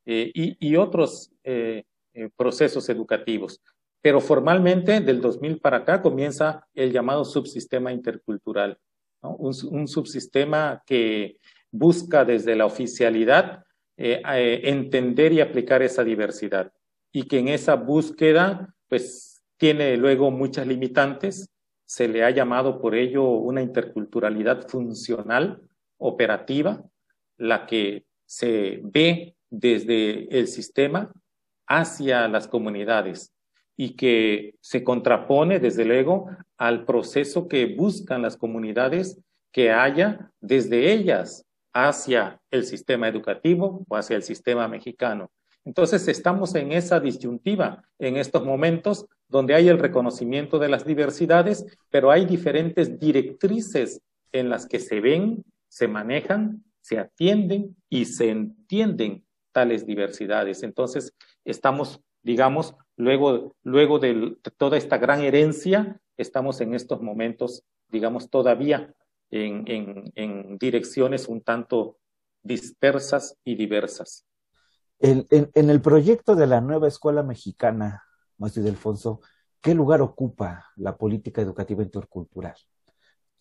eh, 0.07 0.31
y, 0.35 0.77
otros 0.77 1.31
eh, 1.45 1.85
eh 2.13 2.29
procesos 2.37 2.89
educativos. 2.89 3.63
Pero 4.03 4.21
formalmente, 4.21 5.01
del 5.01 5.21
2000 5.21 5.61
para 5.61 5.79
acá, 5.79 6.03
comienza 6.03 6.67
el 6.75 6.93
llamado 6.93 7.25
subsistema 7.25 7.93
intercultural, 7.93 8.79
un, 9.23 9.89
subsistema 9.89 10.83
que 10.85 11.39
busca 11.71 12.25
desde 12.25 12.55
la 12.57 12.67
oficialidad 12.67 13.65
entender 13.97 15.33
y 15.33 15.41
aplicar 15.41 15.83
esa 15.83 16.03
diversidad 16.03 16.73
y 17.13 17.23
que 17.29 17.39
en 17.39 17.49
esa 17.49 17.77
búsqueda 17.77 18.75
pues 18.89 19.41
tiene 19.57 19.97
luego 19.97 20.31
muchas 20.31 20.67
limitantes. 20.67 21.49
Se 21.95 22.09
le 22.09 22.25
ha 22.25 22.31
llamado 22.31 22.81
por 22.81 22.97
ello 22.97 23.23
una 23.23 23.63
interculturalidad 23.63 24.67
funcional, 24.67 25.63
operativa, 25.97 26.83
la 27.37 27.67
que 27.67 28.05
se 28.27 28.81
ve 28.83 29.37
desde 29.49 30.27
el 30.37 30.49
sistema 30.49 31.13
hacia 31.69 32.27
las 32.27 32.49
comunidades 32.49 33.33
y 33.77 33.95
que 33.95 34.57
se 34.61 34.83
contrapone, 34.83 35.61
desde 35.61 35.85
luego, 35.85 36.31
al 36.59 36.85
proceso 36.85 37.47
que 37.47 37.67
buscan 37.67 38.23
las 38.23 38.37
comunidades 38.37 39.21
que 39.53 39.71
haya 39.71 40.33
desde 40.41 40.93
ellas 40.93 41.47
hacia 41.73 42.41
el 42.51 42.65
sistema 42.65 43.07
educativo 43.07 43.85
o 43.89 43.97
hacia 43.97 44.17
el 44.17 44.25
sistema 44.25 44.67
mexicano. 44.67 45.31
Entonces 45.65 46.09
estamos 46.09 46.57
en 46.57 46.73
esa 46.73 46.99
disyuntiva 46.99 47.85
en 48.01 48.17
estos 48.17 48.45
momentos 48.45 49.07
donde 49.29 49.55
hay 49.55 49.69
el 49.69 49.79
reconocimiento 49.79 50.59
de 50.59 50.69
las 50.69 50.85
diversidades, 50.85 51.65
pero 51.91 52.11
hay 52.11 52.25
diferentes 52.25 52.99
directrices 52.99 54.01
en 54.33 54.49
las 54.49 54.67
que 54.67 54.81
se 54.81 55.01
ven, 55.01 55.45
se 55.69 55.89
manejan, 55.89 56.65
se 56.81 56.99
atienden 56.99 57.77
y 57.89 58.05
se 58.05 58.31
entienden 58.31 59.25
tales 59.53 59.87
diversidades. 59.87 60.63
Entonces 60.63 61.15
estamos, 61.45 62.01
digamos, 62.23 62.75
luego, 62.97 63.57
luego 63.63 63.99
de 63.99 64.37
toda 64.57 64.77
esta 64.77 64.99
gran 64.99 65.23
herencia, 65.23 66.01
estamos 66.17 66.61
en 66.61 66.75
estos 66.75 67.01
momentos, 67.01 67.65
digamos, 67.89 68.31
todavía 68.31 68.95
en, 69.31 70.59
direcciones 70.59 71.29
un 71.29 71.41
tanto 71.41 71.99
dispersas 72.43 73.37
y 73.45 73.57
diversas. 73.57 74.27
En, 75.01 75.27
el 75.55 75.81
proyecto 75.81 76.37
de 76.37 76.47
la 76.47 76.61
nueva 76.61 76.89
escuela 76.89 77.23
mexicana, 77.23 78.05
Maestro 78.39 78.63
Delfonso, 78.63 79.21
¿qué 79.61 79.75
lugar 79.75 80.03
ocupa 80.03 80.71
la 80.77 80.97
política 80.97 81.43
educativa 81.43 81.83
intercultural? 81.83 82.55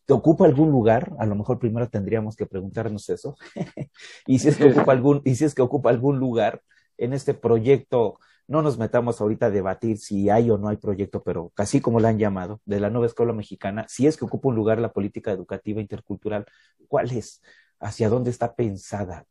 ¿Te 0.06 0.13
ocupa 0.13 0.45
algún 0.45 0.71
lugar? 0.71 1.13
A 1.19 1.25
lo 1.25 1.36
mejor 1.36 1.60
primero 1.60 1.89
tendríamos 1.89 2.36
que 2.36 2.45
preguntarnos 2.45 3.10
eso. 3.10 3.36
y 4.27 4.39
si 4.39 4.49
es 4.49 4.58
que 4.58 4.71
ocupa 4.71 4.91
algún, 4.91 5.21
y 5.25 5.36
si 5.36 5.45
es 5.45 5.56
que 5.56 5.62
ocupa 5.62 5.89
algún 5.89 6.19
lugar 6.19 6.62
en 6.97 7.13
este 7.13 7.34
proyecto 7.34 8.19
no 8.47 8.62
nos 8.62 8.77
metamos 8.77 9.21
ahorita 9.21 9.47
a 9.47 9.51
debatir 9.51 9.97
si 9.97 10.29
hay 10.29 10.49
o 10.49 10.58
no 10.58 10.67
hay 10.67 10.77
proyecto, 10.77 11.23
pero 11.23 11.51
casi 11.56 11.82
como 11.82 11.99
la 11.99 12.10
han 12.10 12.19
llamado, 12.19 12.62
de 12.65 12.79
la 12.79 12.89
nueva 12.89 13.08
escuela 13.08 13.34
mexicana, 13.34 13.86
si 13.88 14.08
es 14.08 14.17
que 14.17 14.25
ocupa 14.25 14.49
un 14.49 14.56
lugar 14.56 14.79
la 14.79 14.91
política 14.91 15.32
educativa 15.32 15.82
intercultural, 15.82 16.45
¿cuál 16.88 17.12
es? 17.12 17.41
¿Hacia 17.79 18.10
dónde 18.10 18.29
está 18.32 18.56
pensada? 18.56 19.25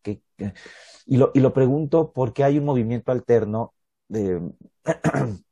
Y, 1.06 1.16
lo, 1.16 1.30
y 1.34 1.40
lo 1.40 1.52
pregunto 1.52 2.12
porque 2.12 2.44
hay 2.44 2.58
un 2.58 2.64
movimiento 2.64 3.12
alterno 3.12 3.74
de... 4.08 4.40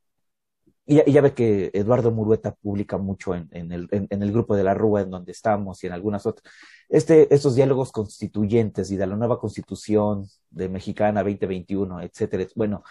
Y 0.90 1.12
ya, 1.12 1.20
ve 1.20 1.35
que 1.35 1.70
Eduardo 1.72 2.11
Murueta 2.11 2.53
publica 2.57 2.98
mucho 2.98 3.33
en, 3.37 3.48
el, 3.53 3.87
en, 3.92 4.22
el, 4.24 4.33
grupo 4.33 4.57
de 4.57 4.64
la 4.64 4.74
Rúa 4.74 5.03
en 5.03 5.11
donde 5.11 5.31
estamos 5.31 5.85
y 5.85 5.87
en 5.87 5.92
algunas 5.92 6.26
otras. 6.26 6.53
Este, 6.88 7.33
estos 7.33 7.55
diálogos 7.55 7.92
constituyentes 7.92 8.90
y 8.90 8.96
de 8.96 9.07
la 9.07 9.14
nueva 9.14 9.38
constitución 9.38 10.26
de 10.50 10.68
Mexicana 10.68 11.22
2021, 11.22 12.00
etcétera. 12.03 12.44
Bueno, 12.57 12.83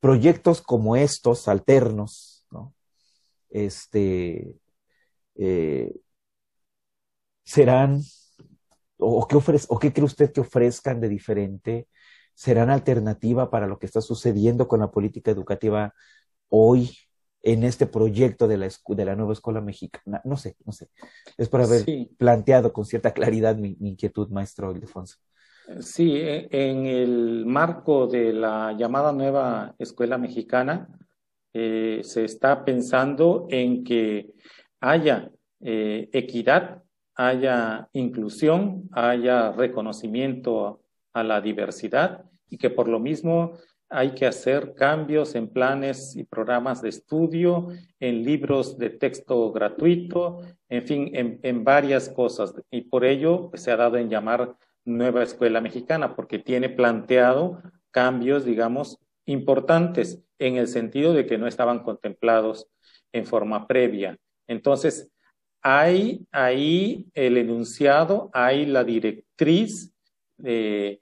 proyectos 0.00 0.60
como 0.60 0.96
estos, 0.96 1.46
alternos, 1.46 2.44
¿no? 2.50 2.74
Este, 3.48 4.56
eh, 5.36 5.94
serán, 7.44 8.02
o 8.98 9.28
qué, 9.28 9.36
ofrece, 9.36 9.66
o 9.70 9.78
qué 9.78 9.92
cree 9.92 10.04
usted 10.04 10.32
que 10.32 10.40
ofrezcan 10.40 11.00
de 11.00 11.08
diferente, 11.08 11.86
serán 12.34 12.70
alternativa 12.70 13.50
para 13.50 13.68
lo 13.68 13.78
que 13.78 13.86
está 13.86 14.00
sucediendo 14.00 14.66
con 14.66 14.80
la 14.80 14.90
política 14.90 15.30
educativa 15.30 15.94
hoy 16.48 17.05
en 17.46 17.62
este 17.62 17.86
proyecto 17.86 18.48
de 18.48 18.56
la, 18.56 18.68
de 18.68 19.04
la 19.04 19.14
nueva 19.14 19.32
escuela 19.32 19.60
mexicana. 19.60 20.20
No 20.24 20.36
sé, 20.36 20.56
no 20.64 20.72
sé. 20.72 20.88
Es 21.38 21.48
por 21.48 21.60
haber 21.60 21.84
planteado 22.18 22.72
con 22.72 22.84
cierta 22.84 23.12
claridad 23.12 23.56
mi, 23.56 23.76
inquietud, 23.80 24.28
maestro 24.30 24.72
Ildefonso. 24.72 25.18
Sí, 25.78 26.16
e, 26.16 26.48
en 26.50 26.86
el 26.86 27.46
marco 27.46 28.08
de 28.08 28.32
la 28.32 28.72
llamada 28.72 29.12
nueva 29.12 29.76
escuela 29.78 30.18
mexicana, 30.18 30.88
eh, 31.52 32.00
se 32.02 32.24
está 32.24 32.64
pensando 32.64 33.46
en 33.48 33.84
que 33.84 34.34
haya 34.80 35.30
eh, 35.60 36.08
equidad, 36.12 36.82
haya 37.14 37.88
inclusión, 37.92 38.88
haya 38.90 39.52
reconocimiento 39.52 40.80
a 41.12 41.22
la 41.22 41.40
diversidad 41.40 42.24
y 42.50 42.58
que 42.58 42.70
por 42.70 42.88
lo 42.88 42.98
mismo 42.98 43.52
hay 43.88 44.14
que 44.14 44.26
hacer 44.26 44.74
cambios 44.74 45.34
en 45.34 45.48
planes 45.48 46.16
y 46.16 46.24
programas 46.24 46.82
de 46.82 46.88
estudio, 46.88 47.68
en 48.00 48.24
libros 48.24 48.78
de 48.78 48.90
texto 48.90 49.52
gratuito, 49.52 50.40
en 50.68 50.86
fin, 50.86 51.10
en, 51.14 51.64
varias 51.64 52.08
cosas. 52.08 52.54
Y 52.70 52.82
por 52.82 53.04
ello 53.04 53.50
pues, 53.50 53.62
se 53.62 53.70
ha 53.70 53.76
dado 53.76 53.96
en 53.96 54.10
llamar 54.10 54.56
Nueva 54.84 55.22
Escuela 55.22 55.60
Mexicana, 55.60 56.16
porque 56.16 56.38
tiene 56.38 56.68
planteado 56.68 57.62
cambios, 57.90 58.44
digamos, 58.44 58.98
importantes 59.24 60.22
en 60.38 60.56
el 60.56 60.68
sentido 60.68 61.12
de 61.12 61.26
que 61.26 61.38
no 61.38 61.46
estaban 61.46 61.80
contemplados 61.80 62.68
en 63.12 63.24
forma 63.24 63.66
previa. 63.66 64.18
Entonces, 64.48 65.10
hay 65.62 66.26
ahí 66.30 67.06
el 67.14 67.36
enunciado, 67.36 68.30
hay 68.32 68.66
la 68.66 68.84
directriz 68.84 69.92
eh, 70.44 71.00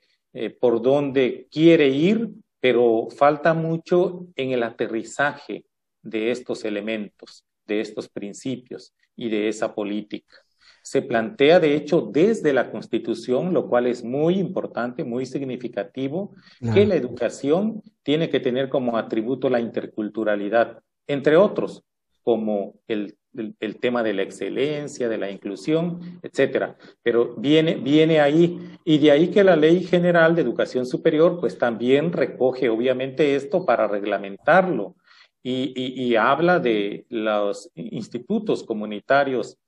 por 0.60 0.80
donde 0.80 1.48
quiere 1.50 1.88
ir 1.88 2.30
pero 2.64 3.08
falta 3.10 3.52
mucho 3.52 4.26
en 4.36 4.52
el 4.52 4.62
aterrizaje 4.62 5.66
de 6.00 6.30
estos 6.30 6.64
elementos, 6.64 7.44
de 7.66 7.82
estos 7.82 8.08
principios 8.08 8.94
y 9.14 9.28
de 9.28 9.48
esa 9.48 9.74
política. 9.74 10.34
Se 10.82 11.02
plantea, 11.02 11.60
de 11.60 11.76
hecho, 11.76 12.08
desde 12.10 12.54
la 12.54 12.70
Constitución, 12.70 13.52
lo 13.52 13.68
cual 13.68 13.86
es 13.86 14.02
muy 14.02 14.38
importante, 14.38 15.04
muy 15.04 15.26
significativo, 15.26 16.34
que 16.72 16.86
la 16.86 16.94
educación 16.94 17.82
tiene 18.02 18.30
que 18.30 18.40
tener 18.40 18.70
como 18.70 18.96
atributo 18.96 19.50
la 19.50 19.60
interculturalidad, 19.60 20.78
entre 21.06 21.36
otros, 21.36 21.84
como 22.24 22.74
el 22.88 23.16
el, 23.36 23.76
tema 23.80 24.02
de 24.02 24.14
la 24.14 24.22
excelencia, 24.22 25.08
de 25.08 25.18
la 25.18 25.30
inclusión, 25.30 26.20
etcétera. 26.22 26.76
Pero 27.02 27.34
viene, 27.36 27.76
viene 27.76 28.20
ahí, 28.20 28.78
y 28.84 28.98
de 28.98 29.10
ahí 29.10 29.28
que 29.28 29.44
la 29.44 29.56
Ley 29.56 29.84
General 29.84 30.34
de 30.34 30.42
Educación 30.42 30.86
Superior, 30.86 31.38
pues 31.40 31.58
también 31.58 32.12
recoge 32.12 32.68
obviamente 32.68 33.34
esto 33.34 33.64
para 33.64 33.88
reglamentarlo 33.88 34.96
y, 35.42 35.72
y, 35.76 36.16
habla 36.16 36.58
de 36.58 37.04
los 37.10 37.70
institutos 37.74 38.64
comunitarios 38.64 39.58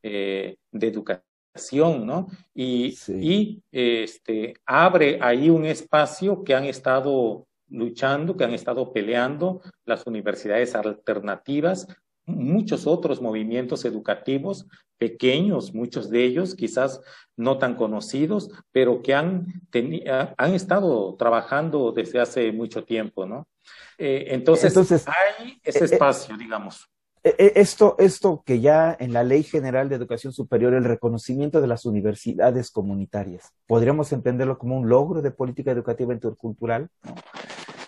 eh, 0.00 0.56
de 0.70 0.86
educación, 0.86 2.06
¿no? 2.06 2.28
Y, 2.54 2.96
y 3.08 3.60
este, 3.72 4.54
abre 4.64 5.18
ahí 5.20 5.50
un 5.50 5.64
espacio 5.66 6.44
que 6.44 6.54
han 6.54 6.66
estado 6.66 7.48
luchando, 7.68 8.36
que 8.36 8.44
han 8.44 8.54
estado 8.54 8.92
peleando 8.92 9.60
las 9.84 10.06
universidades 10.06 10.76
alternativas 10.76 11.88
muchos 12.26 12.86
otros 12.86 13.20
movimientos 13.20 13.84
educativos 13.84 14.66
pequeños, 14.98 15.74
muchos 15.74 16.10
de 16.10 16.24
ellos 16.24 16.54
quizás 16.54 17.00
no 17.36 17.58
tan 17.58 17.74
conocidos, 17.74 18.50
pero 18.72 19.02
que 19.02 19.14
han, 19.14 19.46
han 20.36 20.54
estado 20.54 21.16
trabajando 21.16 21.92
desde 21.92 22.20
hace 22.20 22.52
mucho 22.52 22.84
tiempo, 22.84 23.26
¿no? 23.26 23.46
Eh, 23.98 24.26
entonces, 24.28 24.76
hay 25.06 25.60
ese 25.62 25.78
eh, 25.78 25.82
eh, 25.82 25.84
espacio, 25.92 26.36
digamos. 26.36 26.88
Esto, 27.22 27.96
esto 27.98 28.42
que 28.44 28.60
ya 28.60 28.94
en 29.00 29.14
la 29.14 29.24
Ley 29.24 29.44
General 29.44 29.88
de 29.88 29.96
Educación 29.96 30.34
Superior, 30.34 30.74
el 30.74 30.84
reconocimiento 30.84 31.62
de 31.62 31.66
las 31.66 31.86
universidades 31.86 32.70
comunitarias, 32.70 33.54
podríamos 33.66 34.12
entenderlo 34.12 34.58
como 34.58 34.76
un 34.76 34.90
logro 34.90 35.22
de 35.22 35.30
política 35.30 35.70
educativa 35.70 36.12
intercultural, 36.12 36.90
¿no? 37.02 37.14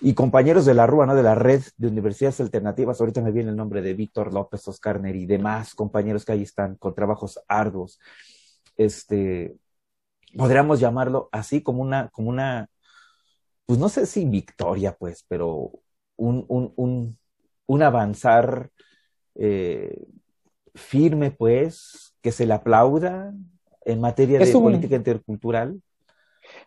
Y 0.01 0.15
compañeros 0.15 0.65
de 0.67 0.75
la 0.75 0.87
RUA, 0.87 1.07
¿no? 1.07 1.15
De 1.15 1.23
la 1.23 1.35
red 1.35 1.63
de 1.77 1.89
universidades 1.89 2.41
alternativas. 2.41 3.01
Ahorita 3.01 3.21
me 3.21 3.33
viene 3.33 3.51
el 3.51 3.57
nombre 3.57 3.83
de 3.83 3.95
Víctor 3.95 4.33
López 4.33 4.67
Oscarner 4.69 5.17
y 5.17 5.27
demás 5.27 5.75
compañeros 5.75 6.25
que 6.25 6.33
ahí 6.33 6.43
están 6.43 6.77
con 6.77 6.95
trabajos 6.95 7.41
arduos. 7.49 7.99
Este, 8.77 9.57
podríamos 10.37 10.81
llamarlo 10.81 11.29
así 11.33 11.63
como 11.63 11.83
una, 11.83 12.09
como 12.11 12.29
una, 12.29 12.69
pues 13.65 13.79
no 13.79 13.89
sé 13.89 14.07
si 14.07 14.25
victoria, 14.25 14.97
pues, 14.97 15.25
pero 15.29 15.73
un, 16.17 16.45
un, 16.49 16.73
un, 16.77 17.19
un 17.67 17.83
avanzar 17.83 18.71
eh, 19.35 20.07
firme, 20.75 21.31
pues, 21.31 22.15
que 22.21 22.33
se 22.33 22.47
le 22.47 22.55
aplauda 22.55 23.33
en 23.85 24.01
materia 24.01 24.39
de 24.39 24.53
política 24.53 24.97
intercultural. 24.97 25.81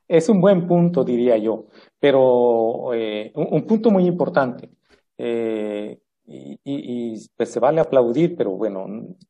Es 0.07 0.27
un 0.29 0.41
buen 0.41 0.67
punto, 0.67 1.03
diría 1.03 1.37
yo, 1.37 1.67
pero 1.99 2.93
eh, 2.93 3.31
un, 3.35 3.65
punto 3.65 3.91
muy 3.91 4.05
importante. 4.05 4.69
Eh, 5.17 5.99
y, 6.25 7.27
pues 7.35 7.49
se 7.49 7.59
vale 7.59 7.81
aplaudir, 7.81 8.35
pero 8.35 8.51
bueno, 8.51 8.87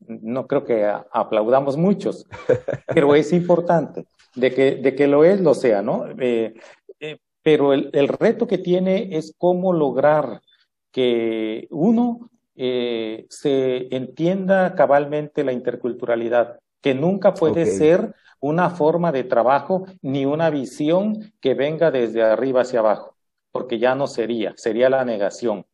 no 0.07 0.47
creo 0.47 0.65
que 0.65 0.85
aplaudamos 1.11 1.77
muchos, 1.77 2.27
pero 2.93 3.15
es 3.15 3.31
importante 3.31 4.05
de 4.35 4.53
que, 4.53 4.75
de 4.75 4.95
que 4.95 5.07
lo 5.07 5.23
es, 5.23 5.39
lo 5.39 5.53
sea, 5.53 5.81
¿no? 5.81 6.05
Eh, 6.19 6.53
pero 7.41 7.71
el, 7.71 7.89
el, 7.93 8.09
reto 8.09 8.47
que 8.47 8.57
tiene 8.57 9.15
es 9.17 9.33
cómo 9.37 9.71
lograr 9.71 10.41
que 10.91 11.67
uno 11.71 12.29
se 12.55 13.95
entienda 13.95 14.75
cabalmente 14.75 15.45
la 15.45 15.53
interculturalidad, 15.53 16.59
que 16.81 16.93
nunca 16.93 17.33
puede 17.33 17.65
ser 17.65 18.13
una 18.39 18.69
forma 18.69 19.11
de 19.11 19.23
trabajo 19.23 19.85
ni 20.01 20.25
una 20.25 20.49
visión 20.49 21.33
que 21.41 21.53
venga 21.53 21.91
desde 21.91 22.23
arriba 22.23 22.61
hacia 22.61 22.79
abajo, 22.79 23.15
porque 23.51 23.79
ya 23.79 23.95
no 23.95 24.07
sería, 24.07 24.53
sería 24.57 24.89
la 24.89 25.05
negación. 25.05 25.65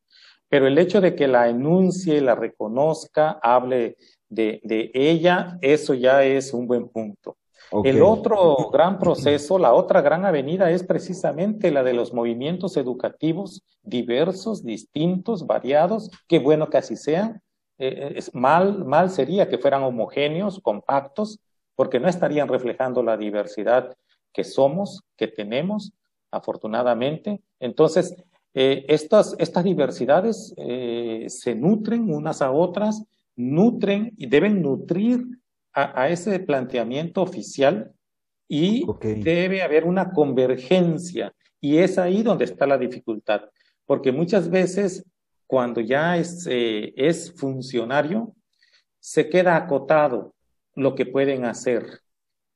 Pero 0.49 0.67
el 0.67 0.77
hecho 0.77 1.01
de 1.01 1.15
que 1.15 1.27
la 1.27 1.49
enuncie, 1.49 2.21
la 2.21 2.35
reconozca, 2.35 3.39
hable 3.41 3.97
de, 4.29 4.61
de 4.63 4.91
ella, 4.93 5.57
eso 5.61 5.93
ya 5.93 6.23
es 6.23 6.53
un 6.53 6.67
buen 6.67 6.89
punto. 6.89 7.37
El 7.83 8.03
otro 8.03 8.69
gran 8.71 8.99
proceso, 8.99 9.57
la 9.57 9.73
otra 9.73 10.01
gran 10.01 10.23
avenida 10.23 10.69
es 10.69 10.83
precisamente 10.83 11.71
la 11.71 11.83
de 11.83 11.93
los 11.93 12.13
movimientos 12.13 12.77
educativos 12.77 13.63
diversos, 13.85 14.63
distintos, 14.63 15.45
variados, 15.45 16.09
qué 16.27 16.39
bueno 16.39 16.69
que 16.69 16.77
así 16.77 16.95
sean. 16.95 17.41
Eh, 17.77 17.93
eh, 17.97 18.13
es 18.15 18.33
mal, 18.33 18.85
mal 18.85 19.09
sería 19.09 19.49
que 19.49 19.57
fueran 19.57 19.83
homogéneos, 19.83 20.59
compactos, 20.61 21.39
porque 21.75 21.99
no 21.99 22.07
estarían 22.07 22.47
reflejando 22.47 23.03
la 23.03 23.17
diversidad 23.17 23.95
que 24.33 24.43
somos, 24.43 25.03
que 25.15 25.27
tenemos, 25.27 25.93
afortunadamente. 26.31 27.41
Entonces, 27.59 28.15
eh, 28.53 28.85
estas, 28.87 29.35
estas 29.39 29.63
diversidades 29.63 30.53
eh, 30.57 31.25
se 31.27 31.55
nutren 31.55 32.13
unas 32.13 32.41
a 32.41 32.51
otras, 32.51 33.03
nutren 33.35 34.13
y 34.17 34.27
deben 34.27 34.61
nutrir 34.61 35.25
a, 35.73 36.07
ese 36.07 36.39
planteamiento 36.39 37.21
oficial 37.21 37.91
y 38.47 38.85
debe 39.01 39.61
haber 39.61 39.83
una 39.83 40.11
convergencia. 40.11 41.33
Y 41.59 41.79
es 41.79 41.97
ahí 41.97 42.23
donde 42.23 42.45
está 42.45 42.65
la 42.65 42.77
dificultad, 42.77 43.41
porque 43.85 44.13
muchas 44.13 44.49
veces 44.49 45.03
cuando 45.47 45.81
ya 45.81 46.15
es, 46.15 46.47
eh, 46.49 46.93
es 46.95 47.33
funcionario, 47.33 48.33
se 48.99 49.27
queda 49.27 49.57
acotado 49.57 50.34
lo 50.75 50.95
que 50.95 51.05
pueden 51.05 51.45
hacer 51.45 52.01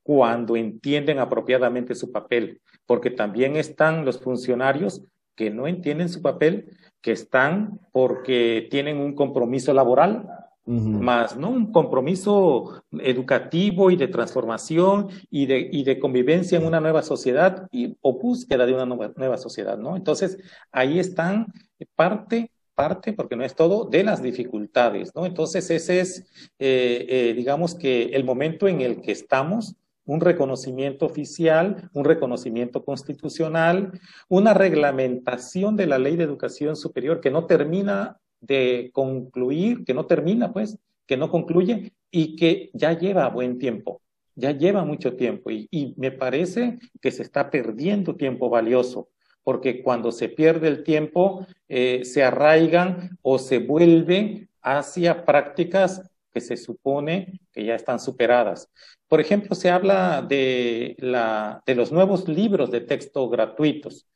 cuando 0.04 0.56
entienden 0.56 1.20
apropiadamente 1.20 1.96
su 1.96 2.12
papel, 2.12 2.62
porque 2.86 3.12
también 3.12 3.56
están 3.56 4.06
los 4.06 4.20
funcionarios 4.20 5.04
que 5.36 5.52
no 5.52 5.68
entienden 5.68 6.10
su 6.10 6.22
papel, 6.22 6.78
que 7.02 7.12
están 7.12 7.80
porque 7.92 8.68
tienen 8.70 8.98
un 8.98 9.16
compromiso 9.16 9.74
laboral, 9.74 10.28
más 10.66 11.36
no 11.36 11.50
un 11.50 11.72
compromiso 11.72 12.84
educativo 12.92 13.90
y 13.90 13.96
de 13.96 14.08
transformación 14.08 15.08
y 15.32 15.48
de, 15.48 15.68
y 15.72 15.84
de 15.84 15.98
convivencia 15.98 16.60
en 16.60 16.66
una 16.66 16.80
nueva 16.80 17.02
sociedad 17.02 17.68
y, 17.72 17.98
o 18.02 18.20
búsqueda 18.20 18.68
de 18.68 18.76
una 18.76 18.86
nueva, 18.86 19.12
nueva 19.16 19.38
sociedad, 19.38 19.80
¿no? 19.80 19.96
Entonces, 19.96 20.38
ahí 20.72 21.00
están 21.00 21.48
parte 21.96 22.52
parte, 22.80 23.12
porque 23.12 23.36
no 23.36 23.44
es 23.44 23.56
todo, 23.56 23.84
de 23.84 24.06
las 24.06 24.22
dificultades, 24.22 25.14
¿no? 25.14 25.26
Entonces 25.26 25.70
ese 25.70 26.00
es, 26.00 26.20
eh, 26.60 27.06
eh, 27.10 27.34
digamos 27.36 27.76
que 27.76 28.04
el 28.14 28.24
momento 28.24 28.70
en 28.70 28.80
el 28.80 29.02
que 29.02 29.12
estamos, 29.12 29.76
un 30.06 30.22
reconocimiento 30.22 31.06
oficial, 31.06 31.90
un 31.94 32.06
reconocimiento 32.06 32.86
constitucional, 32.86 33.92
una 34.30 34.54
reglamentación 34.54 35.76
de 35.76 35.88
la 35.88 36.00
ley 36.00 36.16
de 36.16 36.24
educación 36.24 36.78
superior 36.78 37.20
que 37.20 37.32
no 37.32 37.48
termina 37.48 38.18
de 38.40 38.92
concluir, 38.94 39.84
que 39.84 39.94
no 39.94 40.06
termina, 40.06 40.54
pues, 40.54 40.78
que 41.06 41.18
no 41.18 41.30
concluye 41.30 41.92
y 42.10 42.38
que 42.38 42.70
ya 42.74 42.98
lleva 42.98 43.28
buen 43.28 43.60
tiempo. 43.60 44.02
ya 44.36 44.52
lleva 44.52 44.86
mucho 44.86 45.18
tiempo 45.18 45.52
y, 45.52 45.68
y 45.70 45.94
me 45.98 46.12
parece 46.12 46.80
que 47.02 47.12
se 47.12 47.24
está 47.24 47.52
perdiendo 47.52 48.16
tiempo 48.16 48.50
valioso 48.50 49.10
porque 49.44 49.82
cuando 49.82 50.12
se 50.12 50.30
pierde 50.30 50.68
el 50.68 50.84
tiempo, 50.84 51.46
eh, 51.68 52.02
se 52.04 52.24
arraigan 52.24 53.18
o 53.22 53.40
se 53.40 53.60
vuelven 53.60 54.50
hacia 54.62 55.26
prácticas 55.26 56.10
que 56.32 56.42
se 56.42 56.58
supone 56.58 57.40
que 57.52 57.66
ya 57.66 57.76
están 57.76 58.00
superadas. 58.00 58.70
Por 59.08 59.20
ejemplo, 59.20 59.56
se 59.56 59.70
habla 59.70 60.22
de, 60.22 60.96
la, 61.00 61.64
de 61.66 61.76
los 61.76 61.92
nuevos 61.92 62.28
libros 62.28 62.70
de 62.70 62.82
texto 62.82 63.28
gratuitos 63.30 64.08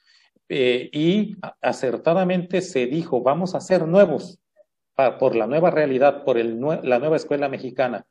eh, 0.49 0.89
y 0.91 1.35
acertadamente 1.61 2.61
se 2.61 2.85
dijo, 2.85 3.21
vamos 3.21 3.55
a 3.55 3.61
ser 3.61 3.87
nuevos 3.87 4.39
por 5.19 5.35
la 5.35 5.47
nueva 5.47 5.71
realidad, 5.71 6.23
por 6.23 6.37
la 6.37 6.99
nueva 6.99 7.15
escuela 7.15 7.49
mexicana. 7.49 8.05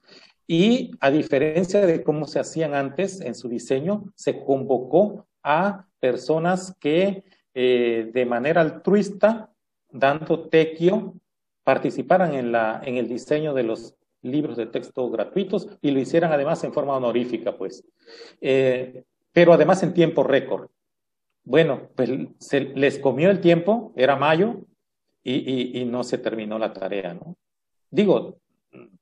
Y 0.46 0.92
a 1.00 1.10
diferencia 1.10 1.84
de 1.86 2.02
cómo 2.02 2.26
se 2.26 2.40
hacían 2.40 2.74
antes 2.74 3.20
en 3.20 3.34
su 3.34 3.48
diseño, 3.48 4.12
se 4.14 4.44
convocó 4.44 5.26
a 5.42 5.86
personas 6.00 6.76
que 6.80 7.24
eh, 7.54 8.10
de 8.12 8.26
manera 8.26 8.60
altruista, 8.60 9.50
dando 9.90 10.48
tequio, 10.48 11.14
participaran 11.64 12.34
en, 12.34 12.52
la, 12.52 12.80
en 12.84 12.96
el 12.96 13.08
diseño 13.08 13.54
de 13.54 13.62
los 13.62 13.94
libros 14.22 14.56
de 14.56 14.66
texto 14.66 15.10
gratuitos 15.10 15.68
y 15.80 15.90
lo 15.90 16.00
hicieran 16.00 16.32
además 16.32 16.62
en 16.64 16.72
forma 16.72 16.96
honorífica, 16.96 17.56
pues. 17.56 17.84
Eh, 18.40 19.04
pero 19.32 19.52
además 19.52 19.82
en 19.82 19.94
tiempo 19.94 20.22
récord. 20.22 20.68
Bueno, 21.44 21.88
pues 21.96 22.10
se 22.38 22.60
les 22.60 22.98
comió 22.98 23.30
el 23.30 23.40
tiempo, 23.40 23.92
era 23.96 24.16
mayo, 24.16 24.64
y, 25.24 25.84
no 25.86 26.02
se 26.04 26.18
terminó 26.18 26.58
la 26.58 26.72
tarea, 26.72 27.14
¿no? 27.14 27.36
Digo, 27.90 28.38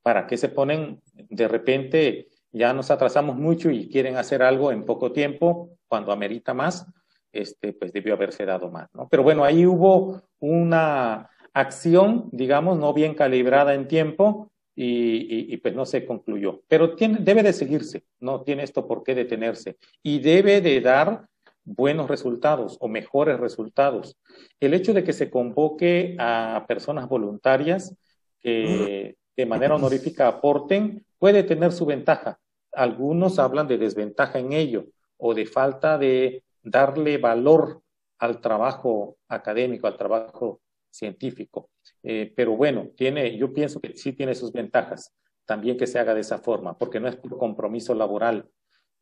¿para 0.02 0.26
qué 0.26 0.36
se 0.36 0.48
ponen 0.48 1.00
de 1.14 1.48
repente 1.48 2.28
ya 2.52 2.72
nos 2.72 2.90
atrasamos 2.90 3.36
mucho 3.36 3.70
y 3.70 3.88
quieren 3.88 4.16
hacer 4.16 4.42
algo 4.42 4.72
en 4.72 4.84
poco 4.84 5.12
tiempo, 5.12 5.70
cuando 5.86 6.12
amerita 6.12 6.54
más, 6.54 6.86
este, 7.32 7.72
pues 7.72 7.92
debió 7.92 8.14
haberse 8.14 8.44
dado 8.44 8.70
más, 8.70 8.88
¿no? 8.94 9.08
Pero 9.08 9.22
bueno, 9.22 9.44
ahí 9.44 9.66
hubo 9.66 10.22
una 10.40 11.30
acción, 11.52 12.28
digamos, 12.32 12.78
no 12.78 12.92
bien 12.92 13.14
calibrada 13.14 13.74
en 13.74 13.86
tiempo 13.86 14.50
y, 14.74 15.52
y, 15.52 15.56
pues 15.58 15.74
no 15.74 15.84
se 15.84 16.06
concluyó. 16.06 16.62
Pero 16.66 16.94
tiene, 16.96 17.18
debe 17.20 17.42
de 17.42 17.52
seguirse, 17.52 18.04
no 18.18 18.42
tiene 18.42 18.62
esto 18.62 18.86
por 18.86 19.02
qué 19.02 19.14
detenerse 19.14 19.76
y 20.02 20.20
debe 20.20 20.60
de 20.60 20.80
dar 20.80 21.26
buenos 21.64 22.08
resultados 22.08 22.78
o 22.80 22.88
mejores 22.88 23.38
resultados. 23.38 24.16
El 24.58 24.74
hecho 24.74 24.92
de 24.92 25.04
que 25.04 25.12
se 25.12 25.30
convoque 25.30 26.16
a 26.18 26.64
personas 26.66 27.08
voluntarias 27.08 27.94
que 28.40 29.16
de 29.40 29.46
manera 29.46 29.74
honorífica 29.74 30.28
aporten 30.28 31.04
puede 31.18 31.42
tener 31.42 31.72
su 31.72 31.86
ventaja. 31.86 32.38
Algunos 32.72 33.38
hablan 33.38 33.66
de 33.66 33.78
desventaja 33.78 34.38
en 34.38 34.52
ello 34.52 34.86
o 35.16 35.32
de 35.34 35.46
falta 35.46 35.96
de 35.96 36.44
darle 36.62 37.16
valor 37.16 37.80
al 38.18 38.42
trabajo 38.42 39.16
académico, 39.28 39.86
al 39.86 39.96
trabajo 39.96 40.60
científico. 40.90 41.70
Eh, 42.02 42.32
pero 42.36 42.54
bueno, 42.54 42.90
tiene, 42.94 43.36
yo 43.38 43.52
pienso 43.54 43.80
que 43.80 43.96
sí 43.96 44.12
tiene 44.12 44.34
sus 44.34 44.52
ventajas 44.52 45.14
también 45.46 45.78
que 45.78 45.86
se 45.86 45.98
haga 45.98 46.14
de 46.14 46.20
esa 46.20 46.38
forma, 46.38 46.76
porque 46.76 47.00
no 47.00 47.08
es 47.08 47.16
por 47.16 47.38
compromiso 47.38 47.94
laboral, 47.94 48.48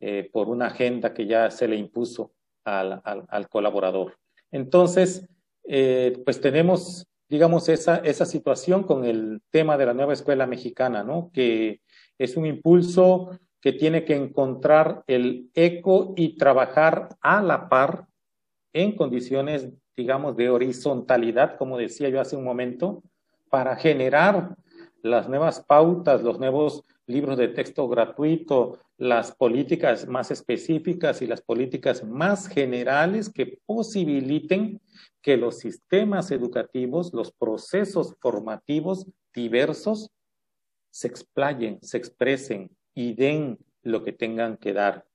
eh, 0.00 0.30
por 0.32 0.48
una 0.48 0.68
agenda 0.68 1.12
que 1.12 1.26
ya 1.26 1.50
se 1.50 1.66
le 1.66 1.76
impuso 1.76 2.32
al, 2.64 3.02
al, 3.04 3.48
colaborador. 3.48 4.16
Entonces, 4.52 5.28
eh, 5.64 6.22
pues 6.24 6.40
tenemos, 6.40 7.06
digamos, 7.28 7.68
esa, 7.68 7.96
esa 7.98 8.24
situación 8.24 8.84
con 8.84 9.04
el 9.04 9.42
tema 9.50 9.76
de 9.76 9.86
la 9.86 9.94
nueva 9.94 10.14
escuela 10.14 10.46
mexicana, 10.46 11.04
¿no? 11.04 11.30
Que 11.32 11.80
es 12.18 12.36
un 12.36 12.46
impulso 12.46 13.38
que 13.60 13.72
tiene 13.72 14.04
que 14.04 14.16
encontrar 14.16 15.02
el 15.06 15.50
eco 15.54 16.14
y 16.16 16.36
trabajar 16.36 17.16
a 17.20 17.42
la 17.42 17.68
par 17.68 18.06
en 18.72 18.96
condiciones, 18.96 19.68
digamos, 19.96 20.36
de 20.36 20.50
horizontalidad, 20.50 21.56
como 21.58 21.76
decía 21.76 22.08
yo 22.08 22.20
hace 22.20 22.36
un 22.36 22.44
momento, 22.44 23.02
para 23.50 23.76
generar 23.76 24.56
las 25.02 25.28
nuevas 25.28 25.60
pautas, 25.60 26.22
los 26.22 26.38
nuevos 26.38 26.84
libros 27.06 27.38
de 27.38 27.48
texto 27.48 27.88
gratuito, 27.88 28.78
las 28.96 29.32
políticas 29.32 30.06
más 30.08 30.30
específicas 30.30 31.22
y 31.22 31.26
las 31.26 31.40
políticas 31.40 32.04
más 32.04 32.48
generales 32.48 33.30
que 33.30 33.60
posibiliten 33.64 34.80
que 35.22 35.36
los 35.36 35.58
sistemas 35.58 36.30
educativos, 36.30 37.12
los 37.14 37.32
procesos 37.32 38.14
formativos 38.20 39.06
diversos 39.32 40.10
se 40.90 41.06
explayen, 41.06 41.78
se 41.82 41.96
expresen, 41.96 42.70
y 42.98 43.14
den 43.14 43.58
lo 43.84 44.02
que 44.02 44.12
tengan 44.12 44.56
que 44.56 44.72
dar. 44.72 45.06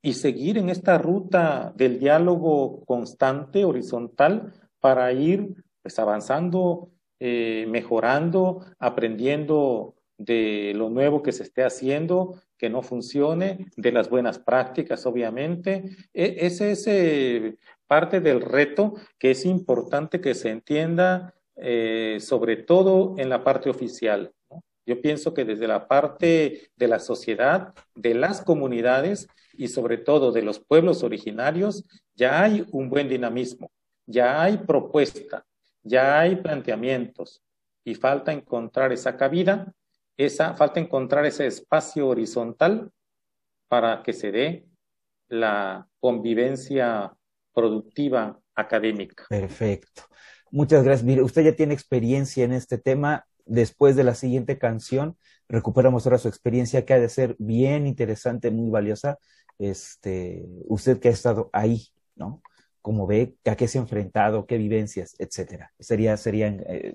Y 0.00 0.14
seguir 0.14 0.56
en 0.56 0.70
esta 0.70 0.96
ruta 0.96 1.74
del 1.76 1.98
diálogo 1.98 2.82
constante, 2.86 3.66
horizontal, 3.66 4.54
para 4.80 5.12
ir 5.12 5.62
pues, 5.82 5.98
avanzando, 5.98 6.92
eh, 7.20 7.66
mejorando, 7.68 8.64
aprendiendo 8.78 9.94
de 10.18 10.72
lo 10.74 10.88
nuevo 10.90 11.22
que 11.22 11.32
se 11.32 11.42
esté 11.42 11.64
haciendo, 11.64 12.40
que 12.58 12.70
no 12.70 12.82
funcione, 12.82 13.66
de 13.76 13.92
las 13.92 14.08
buenas 14.08 14.38
prácticas, 14.38 15.06
obviamente. 15.06 15.96
E 16.14 16.36
ese 16.40 16.72
es 16.72 16.86
eh, 16.86 17.56
parte 17.86 18.20
del 18.20 18.40
reto 18.40 18.94
que 19.18 19.30
es 19.32 19.44
importante 19.44 20.20
que 20.20 20.34
se 20.34 20.50
entienda, 20.50 21.34
eh, 21.56 22.18
sobre 22.20 22.56
todo 22.56 23.14
en 23.18 23.28
la 23.28 23.44
parte 23.44 23.70
oficial. 23.70 24.32
Yo 24.86 25.00
pienso 25.00 25.32
que 25.34 25.44
desde 25.44 25.66
la 25.66 25.88
parte 25.88 26.70
de 26.76 26.88
la 26.88 26.98
sociedad, 26.98 27.74
de 27.94 28.14
las 28.14 28.42
comunidades 28.42 29.26
y 29.54 29.68
sobre 29.68 29.98
todo 29.98 30.32
de 30.32 30.42
los 30.42 30.60
pueblos 30.60 31.02
originarios, 31.02 31.84
ya 32.14 32.42
hay 32.42 32.66
un 32.72 32.90
buen 32.90 33.08
dinamismo, 33.08 33.70
ya 34.06 34.42
hay 34.42 34.58
propuesta, 34.58 35.45
ya 35.86 36.20
hay 36.20 36.36
planteamientos 36.36 37.42
y 37.84 37.94
falta 37.94 38.32
encontrar 38.32 38.92
esa 38.92 39.16
cabida, 39.16 39.72
esa, 40.16 40.54
falta 40.54 40.80
encontrar 40.80 41.24
ese 41.26 41.46
espacio 41.46 42.08
horizontal 42.08 42.90
para 43.68 44.02
que 44.02 44.12
se 44.12 44.32
dé 44.32 44.66
la 45.28 45.88
convivencia 46.00 47.14
productiva 47.52 48.38
académica. 48.54 49.24
Perfecto. 49.28 50.02
Muchas 50.50 50.84
gracias. 50.84 51.04
Mire, 51.04 51.22
usted 51.22 51.42
ya 51.42 51.56
tiene 51.56 51.74
experiencia 51.74 52.44
en 52.44 52.52
este 52.52 52.78
tema 52.78 53.26
después 53.44 53.96
de 53.96 54.04
la 54.04 54.14
siguiente 54.14 54.58
canción, 54.58 55.16
recuperamos 55.48 56.04
ahora 56.04 56.18
su 56.18 56.28
experiencia 56.28 56.84
que 56.84 56.94
ha 56.94 56.98
de 56.98 57.08
ser 57.08 57.36
bien 57.38 57.86
interesante, 57.86 58.50
muy 58.50 58.70
valiosa. 58.70 59.18
Este, 59.58 60.44
usted 60.66 60.98
que 61.00 61.08
ha 61.08 61.12
estado 61.12 61.48
ahí, 61.52 61.88
¿no? 62.14 62.42
Como 62.86 63.04
ve, 63.04 63.34
a 63.44 63.56
qué 63.56 63.66
se 63.66 63.78
ha 63.78 63.80
enfrentado, 63.80 64.46
qué 64.46 64.58
vivencias, 64.58 65.16
etcétera. 65.18 65.72
Sería, 65.80 66.16
sería 66.16 66.46
eh, 66.46 66.94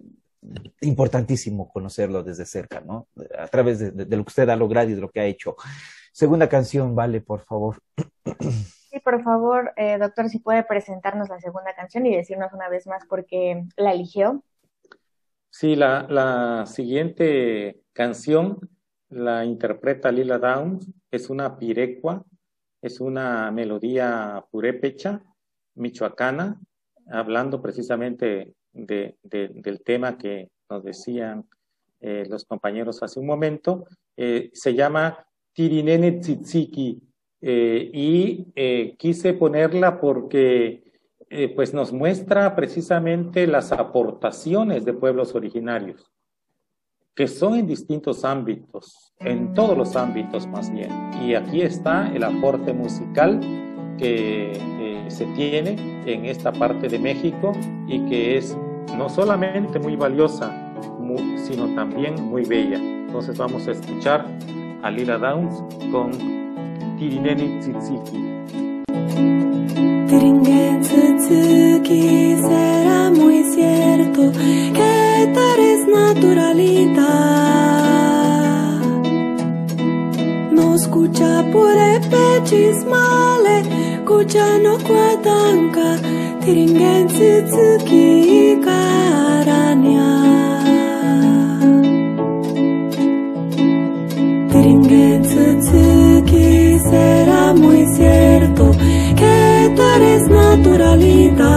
importantísimo 0.80 1.70
conocerlo 1.70 2.24
desde 2.24 2.46
cerca, 2.46 2.80
¿no? 2.80 3.10
A 3.38 3.50
través 3.50 3.80
de, 3.80 3.92
de, 3.92 4.06
de, 4.06 4.16
lo 4.16 4.24
que 4.24 4.30
usted 4.30 4.48
ha 4.48 4.56
logrado 4.56 4.90
y 4.90 4.94
de 4.94 5.02
lo 5.02 5.10
que 5.10 5.20
ha 5.20 5.26
hecho. 5.26 5.58
Segunda 6.14 6.48
canción, 6.48 6.96
vale, 6.96 7.20
por 7.20 7.42
favor. 7.42 7.82
Sí, 8.90 9.00
por 9.00 9.22
favor, 9.22 9.74
eh, 9.76 9.98
doctor, 9.98 10.30
si 10.30 10.40
puede 10.40 10.64
presentarnos 10.64 11.28
la 11.28 11.42
segunda 11.42 11.76
canción 11.76 12.06
y 12.06 12.16
decirnos 12.16 12.54
una 12.54 12.70
vez 12.70 12.88
más 12.88 13.06
por 13.06 13.26
qué 13.26 13.66
la 13.76 13.92
eligió. 13.92 14.44
Sí, 15.50 15.76
la, 15.76 16.08
la 16.10 16.66
siguiente 16.66 17.82
canción 17.92 18.70
la 19.12 19.44
interpreta 19.44 20.10
Lila 20.12 20.40
Downs, 20.40 20.90
es 21.12 21.30
una 21.30 21.58
pirecua, 21.58 22.24
es 22.82 23.02
una 23.02 23.52
melodía 23.52 24.44
purépecha, 24.50 25.22
michoacana, 25.76 26.60
hablando 27.10 27.62
precisamente 27.62 28.54
de, 28.74 29.18
de, 29.24 29.50
del 29.54 29.82
tema 29.82 30.18
que 30.18 30.50
nos 30.70 30.84
decían 30.84 31.46
eh, 32.02 32.26
los 32.30 32.46
compañeros 32.46 33.04
hace 33.04 33.20
un 33.20 33.28
momento. 33.28 33.86
Eh, 34.18 34.50
se 34.54 34.74
llama 34.74 35.26
Tirinene 35.54 36.14
Tzitziki 36.14 37.02
eh, 37.42 37.90
y 37.94 38.48
eh, 38.56 38.96
quise 38.98 39.34
ponerla 39.34 40.00
porque 40.00 40.84
pues 41.56 41.74
nos 41.74 41.94
muestra 41.94 42.58
precisamente 42.58 43.48
las 43.48 43.72
aportaciones 43.72 44.84
de 44.84 44.92
pueblos 44.92 45.34
originarios, 45.34 46.12
que 47.16 47.26
son 47.26 47.56
en 47.56 47.68
distintos 47.68 48.26
ámbitos, 48.26 49.14
en 49.18 49.54
todos 49.54 49.78
los 49.78 49.96
ámbitos 49.96 50.46
más 50.48 50.70
bien. 50.70 50.92
Y 51.22 51.36
aquí 51.36 51.62
está 51.62 52.14
el 52.14 52.26
aporte 52.26 52.74
musical 52.74 53.40
que 53.98 54.52
eh, 55.08 55.12
se 55.12 55.26
tiene 55.28 55.76
en 56.06 56.26
esta 56.26 56.52
parte 56.52 56.88
de 56.88 57.00
México 57.00 57.54
y 57.88 58.00
que 58.06 58.38
es 58.38 58.58
no 58.98 59.10
solamente 59.10 59.80
muy 59.80 59.96
valiosa, 59.96 60.52
muy, 61.00 61.38
sino 61.38 61.68
también 61.76 62.16
muy 62.22 62.44
bella. 62.46 62.78
Entonces 62.78 63.38
vamos 63.38 63.68
a 63.68 63.72
escuchar 63.72 64.26
a 64.84 64.92
Lila 64.92 65.18
Downs 65.18 65.64
con 65.92 66.12
Tirineni 66.98 67.60
Tzitziki. 67.60 68.32
Tringuetsuki 70.08 72.02
será 72.36 73.10
muy 73.12 73.44
cierto 73.44 74.32
que 74.32 75.24
eres 75.24 75.88
naturalita. 75.88 77.10
No 80.52 80.76
escucha 80.76 81.42
chismale 84.12 84.18
kuchano 84.18 84.78
kwatanka 84.78 86.00
tiringen 86.44 87.08
tsutsuki 87.08 88.58
karanya 88.66 90.10
tiringen 94.52 95.22
tsutsuki 95.24 96.80
será 96.90 97.54
muy 97.54 97.86
cierto 97.96 98.66
que 99.20 99.36
tú 99.76 99.82
eres 99.96 100.24
naturalidad 100.30 101.48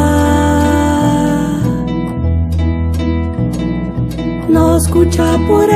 no 4.49 4.77
escucha 4.77 5.39
por 5.49 5.69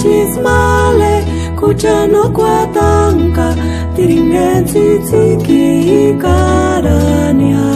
chismale 0.00 1.14
kuchano 1.60 2.22
kwatanka 2.32 3.54
dimineții 3.96 5.00
țichii 5.04 6.16
carania. 6.18 7.68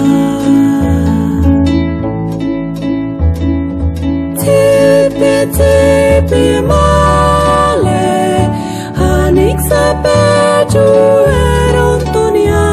Țipe, 4.37 5.49
țipe 5.51 6.65
male, 6.67 8.05
anixa 8.95 10.01
pe 10.03 10.19
ciuerontonia. 10.71 12.69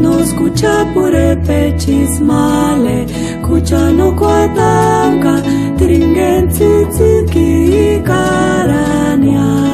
Nos 0.00 0.30
cu 0.30 0.48
ceapure 0.48 1.40
pe 1.46 1.74
cismale, 1.78 3.04
cu 3.48 3.58
ceanu 3.58 4.12
cu 4.12 4.24
atanca, 4.24 5.40
tringenții 5.76 6.86
țichii 6.90 8.00
carania. 8.02 9.73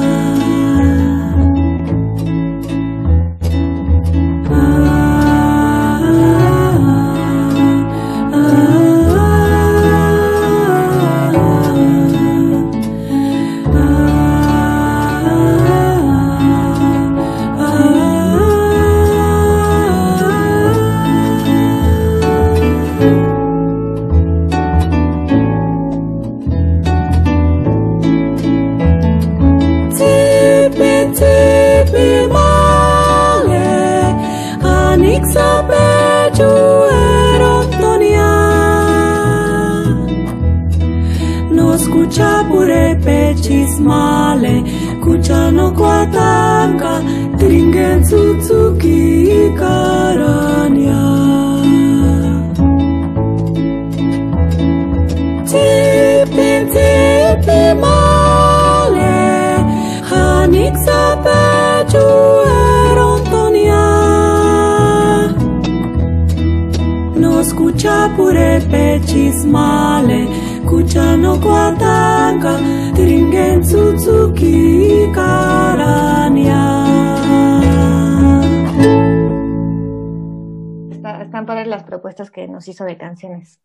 propuestas 81.91 82.31
que 82.31 82.47
nos 82.47 82.67
hizo 82.69 82.85
de 82.85 82.97
canciones. 82.97 83.59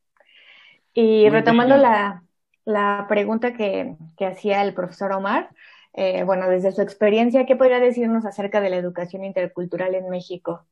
Y 0.92 1.28
retomando 1.30 1.76
la, 1.76 2.24
la 2.64 3.06
pregunta 3.08 3.52
que, 3.52 3.96
que 4.16 4.26
hacía 4.26 4.62
el 4.62 4.74
profesor 4.74 5.12
Omar, 5.12 5.50
eh, 5.92 6.24
bueno, 6.24 6.48
desde 6.48 6.72
su 6.72 6.82
experiencia, 6.82 7.46
¿qué 7.46 7.54
podría 7.54 7.78
decirnos 7.78 8.26
acerca 8.26 8.60
de 8.60 8.70
la 8.70 8.76
educación 8.76 9.24
intercultural 9.24 9.94
en 9.94 10.10
México? 10.10 10.66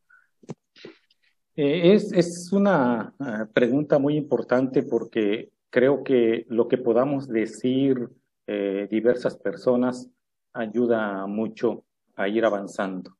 Eh, 1.56 1.94
es, 1.94 2.12
es 2.12 2.52
una 2.52 3.14
ah, 3.20 3.46
pregunta 3.52 3.98
muy 3.98 4.16
importante 4.16 4.82
porque 4.82 5.50
creo 5.70 6.02
que 6.02 6.46
lo 6.48 6.66
que 6.66 6.78
podamos 6.78 7.28
decir 7.28 8.10
eh, 8.48 8.88
diversas 8.90 9.36
personas 9.36 10.10
ayuda 10.52 11.26
mucho 11.26 11.84
a 12.16 12.28
ir 12.28 12.44
avanzando. 12.44 13.16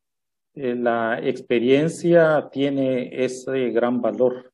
Eh, 0.55 0.77
la 0.77 1.19
experiencia 1.21 2.49
tiene 2.53 3.25
ese 3.25 3.71
gran 3.71 4.01
valor 4.01 4.53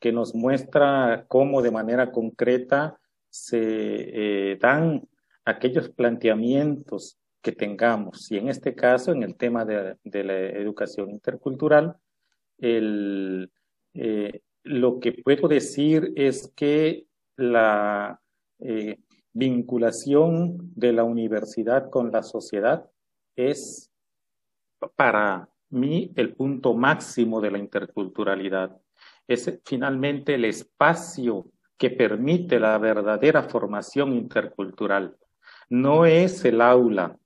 que 0.00 0.10
nos 0.10 0.34
muestra 0.34 1.26
cómo 1.28 1.60
de 1.60 1.70
manera 1.70 2.10
concreta 2.10 2.98
se 3.28 3.60
eh, 4.52 4.58
dan 4.58 5.06
aquellos 5.44 5.90
planteamientos 5.90 7.18
que 7.42 7.52
tengamos. 7.52 8.30
Y 8.30 8.38
en 8.38 8.48
este 8.48 8.74
caso, 8.74 9.12
en 9.12 9.22
el 9.22 9.36
tema 9.36 9.64
de, 9.64 9.96
la 10.04 10.34
educación 10.34 11.10
intercultural, 11.10 11.96
el, 12.58 13.50
eh, 13.94 14.40
lo 14.62 15.00
que 15.00 15.12
puedo 15.12 15.48
decir 15.48 16.12
es 16.16 16.50
que 16.56 17.06
la 17.36 18.20
vinculación 19.32 20.72
de 20.76 20.92
la 20.92 21.02
universidad 21.02 21.90
con 21.90 22.12
la 22.12 22.22
sociedad 22.22 22.88
es 23.34 23.91
para 24.88 25.48
mí 25.70 26.12
el 26.16 26.34
punto 26.34 26.74
máximo 26.74 27.40
de 27.40 27.50
la 27.50 27.58
interculturalidad. 27.58 28.76
Es 29.26 29.60
finalmente 29.64 30.34
el 30.34 30.44
espacio 30.44 31.46
que 31.76 31.90
permite 31.90 32.60
la 32.60 32.78
verdadera 32.78 33.42
formación 33.42 34.12
intercultural. 34.12 35.16
No 35.68 36.04
es 36.06 36.44
el 36.44 36.60
aula, 36.60 37.16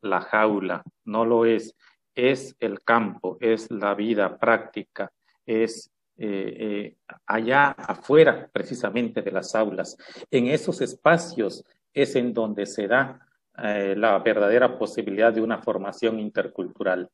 la 0.00 0.20
jaula, 0.20 0.82
no 1.04 1.24
lo 1.24 1.44
es. 1.44 1.76
Es 2.14 2.56
el 2.60 2.80
campo, 2.82 3.36
es 3.40 3.70
la 3.70 3.94
vida 3.94 4.38
práctica, 4.38 5.12
es 5.44 5.92
eh, 6.16 6.56
eh, 6.58 6.96
allá 7.26 7.72
afuera 7.72 8.48
precisamente 8.50 9.20
de 9.20 9.30
las 9.30 9.54
aulas. 9.54 9.98
En 10.30 10.46
esos 10.46 10.80
espacios 10.80 11.62
es 11.92 12.16
en 12.16 12.32
donde 12.32 12.64
se 12.64 12.88
da 12.88 13.25
eh, 13.62 13.94
la 13.96 14.18
verdadera 14.18 14.78
posibilidad 14.78 15.32
de 15.32 15.40
una 15.40 15.58
formación 15.58 16.18
intercultural. 16.18 17.08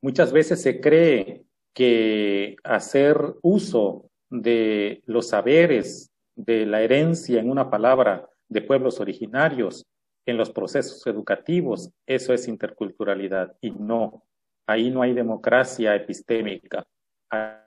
Muchas 0.00 0.32
veces 0.32 0.62
se 0.62 0.80
cree 0.80 1.44
que 1.74 2.56
hacer 2.64 3.18
uso 3.42 4.10
de 4.30 5.02
los 5.06 5.28
saberes, 5.28 6.10
de 6.34 6.66
la 6.66 6.82
herencia 6.82 7.40
en 7.40 7.50
una 7.50 7.70
palabra 7.70 8.28
de 8.48 8.62
pueblos 8.62 9.00
originarios 9.00 9.86
en 10.26 10.36
los 10.36 10.50
procesos 10.50 11.06
educativos, 11.06 11.90
eso 12.06 12.34
es 12.34 12.48
interculturalidad. 12.48 13.56
Y 13.60 13.70
no, 13.70 14.24
ahí 14.66 14.90
no 14.90 15.02
hay 15.02 15.14
democracia 15.14 15.94
epistémica, 15.94 16.86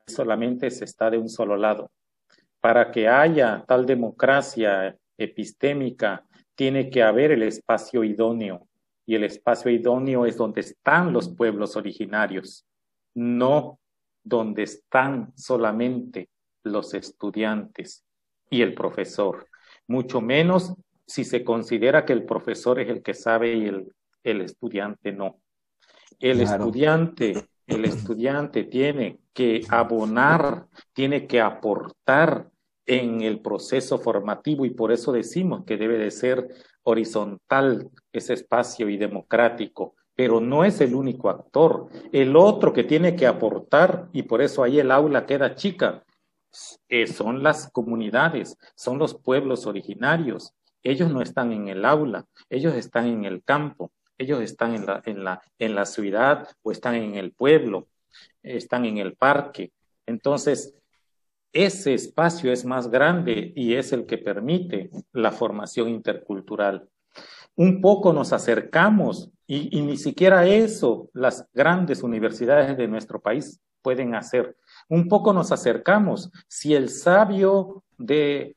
solamente 0.05 0.69
se 0.69 0.85
está 0.85 1.09
de 1.09 1.17
un 1.17 1.29
solo 1.29 1.55
lado. 1.55 1.91
Para 2.59 2.91
que 2.91 3.07
haya 3.07 3.63
tal 3.67 3.85
democracia 3.85 4.97
epistémica, 5.17 6.25
tiene 6.59 6.89
que 6.89 7.01
haber 7.01 7.31
el 7.31 7.43
espacio 7.43 8.03
idóneo. 8.03 8.67
Y 9.05 9.15
el 9.15 9.23
espacio 9.23 9.71
idóneo 9.71 10.25
es 10.25 10.35
donde 10.35 10.59
están 10.59 11.13
los 11.13 11.29
pueblos 11.29 11.77
originarios, 11.77 12.65
no 13.15 13.79
donde 14.25 14.63
están 14.63 15.31
solamente 15.37 16.27
los 16.63 16.93
estudiantes 16.93 18.03
y 18.49 18.61
el 18.61 18.73
profesor. 18.73 19.47
Mucho 19.87 20.19
menos 20.19 20.73
si 21.07 21.23
se 21.23 21.45
considera 21.45 22.03
que 22.03 22.11
el 22.11 22.25
profesor 22.25 22.77
es 22.81 22.89
el 22.89 23.01
que 23.03 23.13
sabe 23.13 23.53
y 23.53 23.65
el, 23.65 23.95
el 24.25 24.41
estudiante 24.41 25.13
no. 25.13 25.39
El 26.19 26.39
Claro. 26.39 26.65
estudiante 26.65 27.47
el 27.67 27.85
estudiante 27.85 28.65
tiene 28.65 29.19
que 29.31 29.61
abonar, 29.69 30.65
tiene 30.91 31.25
que 31.25 31.39
aportar 31.39 32.49
en 32.89 33.21
el 33.21 33.39
proceso 33.39 33.99
formativo 33.99 34.65
y 34.65 34.71
por 34.71 34.91
eso 34.91 35.11
decimos 35.11 35.63
que 35.63 35.77
debe 35.77 35.99
de 35.99 36.09
ser 36.09 36.47
horizontal 36.81 37.87
ese 38.11 38.33
espacio 38.33 38.89
y 38.89 38.97
democrático, 38.97 39.93
pero 40.15 40.41
no 40.41 40.65
es 40.65 40.81
el 40.81 40.95
único 40.95 41.29
actor. 41.29 41.87
El 42.11 42.35
otro 42.35 42.73
que 42.73 42.83
tiene 42.83 43.15
que 43.15 43.27
aportar, 43.27 44.09
y 44.11 44.23
por 44.23 44.41
eso 44.41 44.63
ahí 44.63 44.79
el 44.79 44.89
aula 44.89 45.27
queda 45.27 45.53
chica, 45.53 46.03
eh, 46.87 47.05
son 47.05 47.43
las 47.43 47.69
comunidades, 47.71 48.57
son 48.75 48.97
los 48.97 49.13
pueblos 49.13 49.67
originarios. 49.67 50.55
Ellos 50.81 51.11
no 51.11 51.21
están 51.21 51.51
en 51.51 51.67
el 51.67 51.85
aula, 51.85 52.25
ellos 52.49 52.73
están 52.73 53.05
en 53.05 53.23
el 53.23 53.43
campo, 53.43 53.91
ellos 54.17 54.41
están 54.41 54.73
en 54.73 54.87
la, 54.87 55.01
en 55.05 55.23
la, 55.23 55.43
en 55.59 55.75
la 55.75 55.85
ciudad 55.85 56.47
o 56.63 56.71
están 56.71 56.95
en 56.95 57.13
el 57.13 57.33
pueblo, 57.33 57.87
están 58.41 58.85
en 58.85 58.97
el 58.97 59.13
parque. 59.13 59.71
Entonces, 60.07 60.73
ese 61.53 61.93
espacio 61.93 62.51
es 62.51 62.65
más 62.65 62.89
grande 62.89 63.53
y 63.55 63.73
es 63.73 63.91
el 63.91 64.05
que 64.05 64.17
permite 64.17 64.89
la 65.13 65.31
formación 65.31 65.89
intercultural. 65.89 66.87
Un 67.55 67.81
poco 67.81 68.13
nos 68.13 68.33
acercamos 68.33 69.31
y, 69.47 69.81
ni 69.81 69.97
siquiera 69.97 70.45
eso 70.45 71.09
las 71.13 71.47
grandes 71.53 72.03
universidades 72.03 72.77
de 72.77 72.87
nuestro 72.87 73.19
país 73.19 73.59
pueden 73.81 74.13
hacer. 74.13 74.55
Un 74.87 75.07
poco 75.07 75.33
nos 75.33 75.51
acercamos. 75.51 76.31
Si 76.47 76.75
el 76.75 76.89
sabio 76.89 77.83
de 77.97 78.55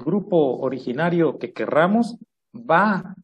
grupo 0.00 0.58
originario 0.58 1.38
que 1.38 1.52
querramos 1.52 2.18
va 2.54 3.14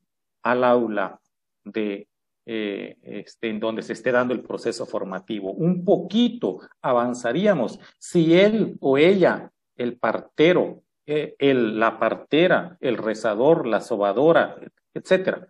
al 0.42 0.64
aula 0.64 1.20
de 1.64 2.08
eh, 2.46 2.96
este, 3.02 3.48
en 3.48 3.60
donde 3.60 3.82
se 3.82 3.92
esté 3.92 4.12
dando 4.12 4.34
el 4.34 4.42
proceso 4.42 4.86
formativo. 4.86 5.52
Un 5.52 5.84
poquito 5.84 6.58
avanzaríamos 6.82 7.78
si 7.98 8.38
él 8.38 8.76
o 8.80 8.98
ella, 8.98 9.50
el 9.76 9.98
partero, 9.98 10.82
eh, 11.06 11.34
el, 11.38 11.78
la 11.78 11.98
partera, 11.98 12.76
el 12.80 12.96
rezador, 12.96 13.66
la 13.66 13.80
sobadora, 13.80 14.56
etcétera, 14.94 15.48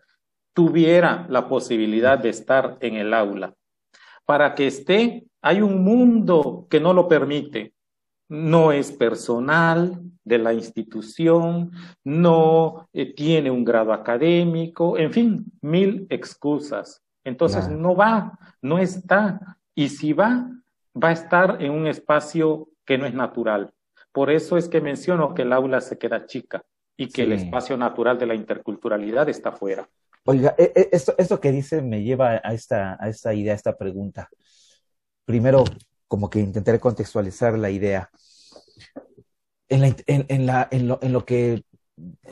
tuviera 0.53 1.26
la 1.28 1.49
posibilidad 1.49 2.18
de 2.18 2.30
estar 2.30 2.76
en 2.80 2.97
el 2.97 3.14
aula. 3.14 3.55
Para 4.24 4.55
que 4.55 4.66
esté, 4.66 5.24
hay 5.43 5.61
un 5.61 5.82
mundo 5.82 6.66
que 6.70 6.80
no 6.80 6.93
lo 6.93 7.09
permite. 7.09 7.72
No 8.31 8.72
es 8.72 8.93
personal, 8.93 10.01
de 10.24 10.39
la 10.39 10.53
institución, 10.53 11.72
no 12.05 12.89
eh, 12.93 13.14
tiene 13.14 13.51
un 13.51 13.64
grado 13.64 13.93
académico, 13.93 14.97
en 14.97 15.12
fin, 15.12 15.45
mil 15.61 16.07
excusas. 16.09 17.03
Entonces 17.24 17.66
claro. 17.66 17.81
no 17.81 17.97
va, 17.97 18.39
no 18.62 18.78
está. 18.78 19.59
Y 19.74 19.89
si 19.89 20.12
va, 20.12 20.49
va 20.95 21.09
a 21.09 21.12
estar 21.12 21.62
en 21.62 21.72
un 21.72 21.87
espacio 21.87 22.68
que 22.85 22.97
no 22.97 23.07
es 23.07 23.14
natural. 23.14 23.72
Por 24.12 24.31
eso 24.31 24.57
es 24.57 24.68
que 24.68 24.81
menciono 24.81 25.35
que 25.35 25.43
el 25.43 25.53
aula 25.53 25.81
se 25.81 25.99
queda 25.99 26.26
chica 26.26 26.62
y 26.97 27.07
que 27.07 27.22
sí. 27.22 27.22
el 27.22 27.33
espacio 27.33 27.76
natural 27.76 28.18
de 28.18 28.26
la 28.26 28.35
interculturalidad 28.35 29.28
está 29.28 29.53
fuera. 29.53 29.89
Oiga, 30.24 30.55
e, 30.59 30.72
e, 30.74 30.89
esto, 30.93 31.14
esto 31.16 31.41
que 31.41 31.51
dice 31.51 31.83
me 31.83 32.03
lleva 32.03 32.41
a 32.43 32.53
esta, 32.53 32.97
a 33.01 33.09
esta 33.09 33.33
idea, 33.35 33.53
a 33.53 33.57
esta 33.57 33.76
pregunta. 33.76 34.28
Primero, 35.24 35.64
como 36.11 36.28
que 36.28 36.40
intentaré 36.40 36.80
contextualizar 36.80 37.56
la 37.56 37.70
idea 37.70 38.11
en, 39.68 39.80
la, 39.80 39.96
en, 40.08 40.44
la, 40.44 40.68
en, 40.72 40.88
lo, 40.88 40.98
en 41.02 41.12
lo 41.12 41.24
que 41.24 41.64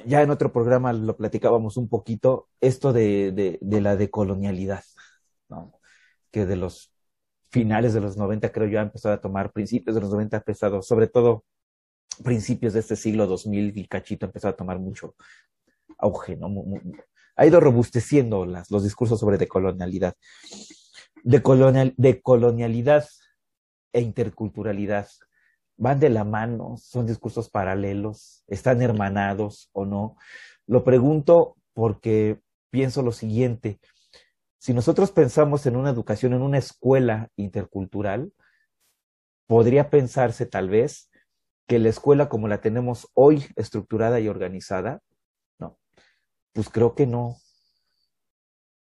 ya 0.04 0.20
en 0.20 0.30
otro 0.30 0.52
programa 0.52 0.92
lo 0.92 1.16
platicábamos 1.16 1.76
un 1.76 1.88
poquito, 1.88 2.48
esto 2.60 2.92
de, 2.92 3.30
de, 3.30 3.58
de 3.60 3.80
la 3.80 3.94
decolonialidad, 3.94 4.82
¿no? 5.48 5.78
que 6.32 6.44
de 6.44 6.56
los 6.56 6.92
finales 7.50 7.94
de 7.94 8.00
los 8.00 8.16
90 8.16 8.50
creo 8.50 8.66
yo 8.66 8.80
ha 8.80 8.82
empezado 8.82 9.14
a 9.14 9.20
tomar, 9.20 9.52
principios 9.52 9.94
de 9.94 10.00
los 10.00 10.10
90 10.10 10.36
ha 10.36 10.40
empezado, 10.40 10.82
sobre 10.82 11.06
todo 11.06 11.44
principios 12.24 12.72
de 12.72 12.80
este 12.80 12.96
siglo 12.96 13.28
2000 13.28 13.78
y 13.78 13.86
cachito 13.86 14.26
ha 14.26 14.30
empezado 14.30 14.54
a 14.54 14.56
tomar 14.56 14.80
mucho 14.80 15.14
auge, 15.98 16.36
¿no? 16.36 16.52
Ha 17.36 17.46
ido 17.46 17.60
robusteciendo 17.60 18.44
las, 18.44 18.72
los 18.72 18.82
discursos 18.82 19.20
sobre 19.20 19.38
decolonialidad. 19.38 20.14
Decolonial, 21.22 21.94
decolonialidad 21.96 23.06
e 23.92 24.00
interculturalidad 24.00 25.08
van 25.78 26.00
de 26.00 26.10
la 26.10 26.24
mano, 26.24 26.76
son 26.76 27.06
discursos 27.06 27.48
paralelos, 27.48 28.42
están 28.48 28.82
hermanados 28.82 29.70
o 29.72 29.86
no. 29.86 30.16
Lo 30.66 30.84
pregunto 30.84 31.56
porque 31.72 32.40
pienso 32.70 33.02
lo 33.02 33.12
siguiente, 33.12 33.78
si 34.58 34.74
nosotros 34.74 35.12
pensamos 35.12 35.66
en 35.66 35.76
una 35.76 35.90
educación, 35.90 36.34
en 36.34 36.42
una 36.42 36.58
escuela 36.58 37.30
intercultural, 37.36 38.32
podría 39.46 39.88
pensarse 39.88 40.46
tal 40.46 40.68
vez 40.68 41.10
que 41.68 41.78
la 41.78 41.88
escuela 41.88 42.28
como 42.28 42.48
la 42.48 42.60
tenemos 42.60 43.08
hoy 43.14 43.46
estructurada 43.54 44.18
y 44.18 44.28
organizada, 44.28 45.00
no, 45.60 45.78
pues 46.52 46.68
creo 46.70 46.96
que 46.96 47.06
no, 47.06 47.36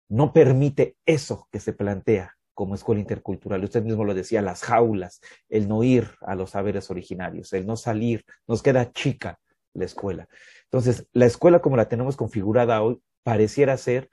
no 0.07 0.31
permite 0.31 0.95
eso 1.05 1.49
que 1.51 1.59
se 1.59 1.73
plantea 1.73 2.35
como 2.55 2.73
escuela 2.73 3.01
intercultural. 3.01 3.63
Usted 3.63 3.83
mismo 3.83 4.03
lo 4.03 4.15
decía, 4.15 4.41
las 4.41 4.63
jaulas, 4.63 5.21
el 5.49 5.67
no 5.67 5.83
ir 5.83 6.09
a 6.21 6.33
los 6.33 6.51
saberes 6.51 6.89
originarios, 6.89 7.53
el 7.53 7.67
no 7.67 7.75
salir, 7.75 8.25
nos 8.47 8.63
queda 8.63 8.91
chica 8.91 9.39
la 9.73 9.85
escuela. 9.85 10.27
Entonces, 10.63 11.07
la 11.11 11.25
escuela 11.25 11.59
como 11.61 11.77
la 11.77 11.89
tenemos 11.89 12.15
configurada 12.15 12.81
hoy 12.81 12.99
pareciera 13.23 13.77
ser 13.77 14.09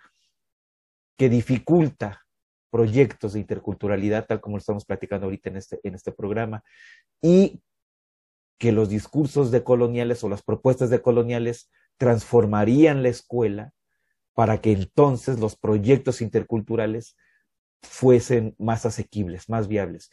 que 1.17 1.29
dificulta 1.29 2.23
proyectos 2.71 3.35
de 3.35 3.41
interculturalidad, 3.41 4.27
tal 4.27 4.41
como 4.41 4.57
lo 4.57 4.61
estamos 4.61 4.85
platicando 4.85 5.27
ahorita 5.27 5.51
en 5.51 5.57
este, 5.57 5.81
en 5.83 5.95
este 5.95 6.11
programa, 6.11 6.65
y 7.21 7.63
que 8.59 8.73
los 8.73 8.89
discursos 8.89 9.51
decoloniales 9.51 10.25
o 10.25 10.29
las 10.29 10.43
propuestas 10.43 10.91
decoloniales 10.91 11.71
transformarían 11.97 13.03
la 13.03 13.11
escuela 13.11 13.73
para 14.35 14.61
que 14.61 14.73
entonces 14.73 15.39
los 15.39 15.57
proyectos 15.57 16.23
interculturales 16.23 17.17
fuesen 17.83 18.55
más 18.59 18.87
asequibles, 18.87 19.49
más 19.49 19.69
viables. 19.69 20.11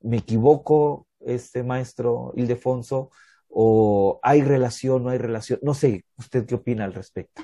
¿Me 0.00 0.18
equivoco, 0.18 1.06
este 1.20 1.62
maestro 1.62 2.32
Ildefonso? 2.36 3.10
¿O 3.48 4.20
hay 4.22 4.42
relación, 4.42 5.04
no 5.04 5.10
hay 5.10 5.18
relación? 5.18 5.58
No 5.62 5.74
sé, 5.74 6.04
¿usted 6.16 6.46
qué 6.46 6.54
opina 6.54 6.84
al 6.84 6.94
respecto? 6.94 7.42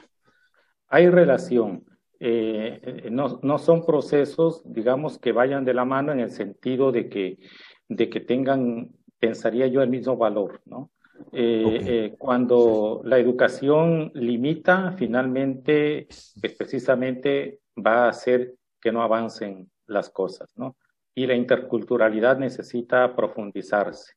Hay 0.89 1.09
relación. 1.11 1.85
Eh, 2.21 3.09
no, 3.11 3.41
no, 3.43 3.59
son 3.59 3.85
procesos, 3.85 4.63
digamos, 4.65 5.19
que 5.19 5.33
vayan 5.33 5.65
de 5.65 5.75
la 5.75 5.85
mano 5.85 6.13
en 6.13 6.21
el 6.21 6.31
sentido 6.31 6.93
de 6.93 7.09
que, 7.09 7.39
de 7.89 8.09
que 8.09 8.21
tengan, 8.21 8.91
pensaría 9.19 9.67
yo, 9.67 9.83
el 9.83 9.91
mismo 9.91 10.17
valor, 10.17 10.63
¿no? 10.65 10.91
Eh, 11.33 11.65
okay. 11.67 11.81
eh, 11.87 12.15
cuando 12.17 13.01
la 13.05 13.19
educación 13.19 14.13
limita, 14.15 14.93
finalmente, 14.93 16.07
pues 16.41 16.55
precisamente 16.57 17.61
va 17.77 18.05
a 18.05 18.11
hacer 18.11 18.55
que 18.81 18.93
no 18.93 19.03
avancen 19.03 19.71
las 19.87 20.11
cosas, 20.11 20.53
¿no? 20.57 20.77
Y 21.15 21.27
la 21.27 21.35
interculturalidad 21.35 22.39
necesita 22.39 23.17
profundizarse. 23.17 24.15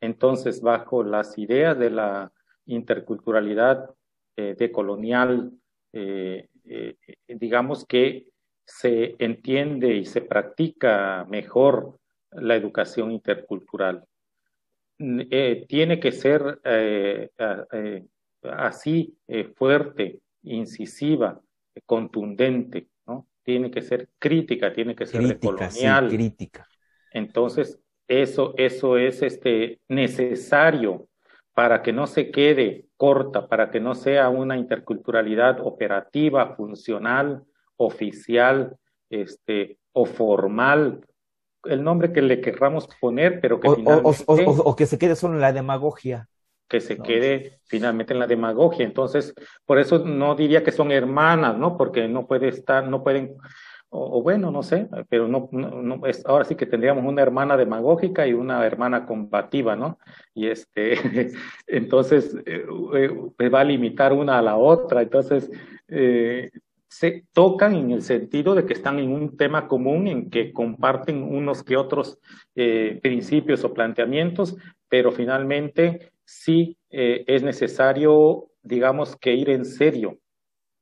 Entonces, 0.00 0.60
bajo 0.60 1.02
las 1.02 1.38
ideas 1.38 1.78
de 1.78 1.90
la 1.90 2.32
interculturalidad 2.66 3.90
eh, 4.36 4.54
decolonial, 4.58 5.52
eh, 5.92 6.48
eh, 6.64 6.96
digamos 7.26 7.86
que 7.86 8.26
se 8.66 9.14
entiende 9.18 9.94
y 9.94 10.04
se 10.04 10.20
practica 10.20 11.24
mejor 11.28 11.98
la 12.32 12.56
educación 12.56 13.12
intercultural. 13.12 14.04
tiene 15.68 16.00
que 16.00 16.12
ser 16.12 16.60
así 18.42 19.16
fuerte, 19.54 20.20
incisiva, 20.42 21.40
contundente, 21.84 22.88
tiene 23.46 23.70
que 23.70 23.80
ser 23.80 24.08
crítica, 24.18 24.72
tiene 24.72 24.96
que 24.96 25.06
ser 25.06 25.20
crítica, 25.20 25.52
decolonial. 25.52 26.10
Sí, 26.10 26.16
crítica. 26.16 26.68
Entonces, 27.12 27.78
eso, 28.08 28.54
eso 28.56 28.96
es 28.98 29.22
este, 29.22 29.80
necesario 29.88 31.08
para 31.54 31.80
que 31.80 31.92
no 31.92 32.08
se 32.08 32.32
quede 32.32 32.86
corta, 32.96 33.48
para 33.48 33.70
que 33.70 33.78
no 33.78 33.94
sea 33.94 34.28
una 34.30 34.56
interculturalidad 34.56 35.60
operativa, 35.60 36.56
funcional, 36.56 37.44
oficial, 37.76 38.76
este, 39.10 39.78
o 39.92 40.06
formal, 40.06 41.06
el 41.64 41.84
nombre 41.84 42.12
que 42.12 42.22
le 42.22 42.40
querramos 42.40 42.88
poner, 43.00 43.40
pero 43.40 43.60
que 43.60 43.68
o, 43.68 43.76
finalmente... 43.76 44.24
o, 44.26 44.32
o, 44.32 44.70
o, 44.70 44.76
que 44.76 44.86
se 44.86 44.98
quede 44.98 45.14
solo 45.14 45.34
en 45.34 45.40
la 45.40 45.52
demagogia 45.52 46.28
que 46.68 46.80
se 46.80 46.96
no. 46.96 47.04
quede 47.04 47.58
finalmente 47.64 48.12
en 48.12 48.18
la 48.18 48.26
demagogia. 48.26 48.84
Entonces, 48.84 49.34
por 49.64 49.78
eso 49.78 50.04
no 50.04 50.34
diría 50.34 50.62
que 50.64 50.72
son 50.72 50.92
hermanas, 50.92 51.56
¿no? 51.56 51.76
Porque 51.76 52.08
no 52.08 52.26
puede 52.26 52.48
estar, 52.48 52.88
no 52.88 53.02
pueden, 53.02 53.36
o, 53.88 54.18
o 54.18 54.22
bueno, 54.22 54.50
no 54.50 54.62
sé, 54.62 54.88
pero 55.08 55.28
no, 55.28 55.48
no, 55.52 55.82
no, 55.82 56.06
es, 56.06 56.24
ahora 56.26 56.44
sí 56.44 56.54
que 56.54 56.66
tendríamos 56.66 57.04
una 57.04 57.22
hermana 57.22 57.56
demagógica 57.56 58.26
y 58.26 58.32
una 58.32 58.64
hermana 58.66 59.06
combativa, 59.06 59.76
¿no? 59.76 59.98
Y 60.34 60.48
este, 60.48 60.94
entonces, 61.66 62.36
eh, 62.46 62.66
eh, 62.94 63.48
va 63.48 63.60
a 63.60 63.64
limitar 63.64 64.12
una 64.12 64.38
a 64.38 64.42
la 64.42 64.56
otra. 64.56 65.02
Entonces, 65.02 65.50
eh, 65.88 66.50
se 66.88 67.24
tocan 67.34 67.74
en 67.74 67.90
el 67.90 68.00
sentido 68.00 68.54
de 68.54 68.64
que 68.64 68.72
están 68.72 68.98
en 68.98 69.12
un 69.12 69.36
tema 69.36 69.68
común, 69.68 70.06
en 70.06 70.30
que 70.30 70.50
comparten 70.50 71.22
unos 71.22 71.62
que 71.62 71.76
otros 71.76 72.18
eh, 72.54 72.98
principios 73.02 73.64
o 73.64 73.74
planteamientos, 73.74 74.56
pero 74.88 75.12
finalmente 75.12 76.12
sí 76.26 76.76
eh, 76.90 77.24
es 77.26 77.42
necesario, 77.42 78.50
digamos, 78.62 79.16
que 79.16 79.32
ir 79.32 79.48
en 79.48 79.64
serio. 79.64 80.18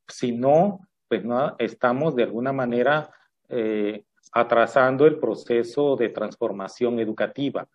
Si 0.08 0.32
no, 0.32 0.80
pues 1.06 1.24
no 1.24 1.54
estamos 1.58 2.16
de 2.16 2.24
alguna 2.24 2.52
manera 2.52 3.10
eh, 3.48 4.02
atrasando 4.32 5.06
el 5.06 5.18
proceso 5.18 5.96
de 5.96 6.08
transformación 6.08 6.98
educativa. 6.98 7.68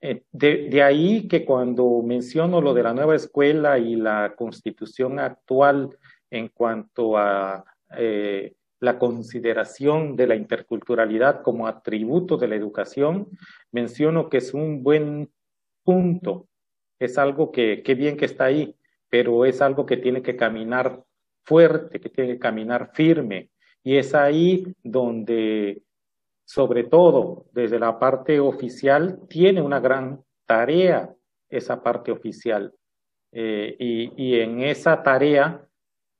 Eh, 0.00 0.24
de, 0.32 0.82
ahí 0.82 1.28
que 1.28 1.44
cuando 1.44 2.02
menciono 2.02 2.60
lo 2.60 2.74
de 2.74 2.82
la 2.82 2.92
nueva 2.92 3.14
escuela 3.14 3.78
y 3.78 3.94
la 3.94 4.34
constitución 4.36 5.20
actual 5.20 5.96
en 6.28 6.48
cuanto 6.48 7.16
a 7.16 7.64
la 8.80 8.98
consideración 8.98 10.16
de 10.16 10.26
la 10.26 10.34
interculturalidad 10.34 11.42
como 11.42 11.66
atributo 11.66 12.38
de 12.38 12.48
la 12.48 12.56
educación, 12.56 13.28
menciono 13.70 14.30
que 14.30 14.38
es 14.38 14.54
un 14.54 14.82
buen 14.82 15.30
punto, 15.84 16.48
es 16.98 17.18
algo 17.18 17.50
que, 17.50 17.82
que 17.82 17.94
bien 17.94 18.16
que 18.16 18.26
está 18.26 18.44
ahí, 18.44 18.74
pero 19.08 19.44
es 19.44 19.60
algo 19.60 19.86
que 19.86 19.96
tiene 19.96 20.22
que 20.22 20.36
caminar 20.36 21.02
fuerte, 21.44 22.00
que 22.00 22.08
tiene 22.08 22.34
que 22.34 22.38
caminar 22.38 22.90
firme, 22.94 23.50
y 23.82 23.96
es 23.96 24.14
ahí 24.14 24.64
donde 24.82 25.82
sobre 26.44 26.84
todo 26.84 27.46
desde 27.52 27.78
la 27.78 27.98
parte 27.98 28.38
oficial, 28.38 29.20
tiene 29.28 29.62
una 29.62 29.80
gran 29.80 30.22
tarea 30.46 31.14
esa 31.48 31.82
parte 31.82 32.12
oficial. 32.12 32.74
Eh, 33.32 33.74
y, 33.78 34.38
en 34.38 34.60
esa 34.60 35.02
tarea, 35.02 35.66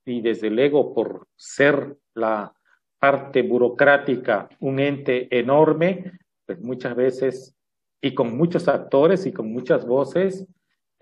y 0.07 0.23
desde 0.23 0.49
luego 0.49 0.95
por 0.95 1.29
ser 1.37 1.97
la 2.15 2.53
parte 2.99 3.43
burocrática 3.43 4.49
un 4.61 4.81
ente 4.81 5.29
enorme, 5.37 6.13
pues 6.47 6.61
muchas 6.61 6.95
veces, 6.97 7.55
y 8.01 8.15
con 8.15 8.35
muchos 8.35 8.69
actores 8.69 9.27
y 9.27 9.33
con 9.33 9.53
muchas 9.53 9.87
voces, 9.87 10.47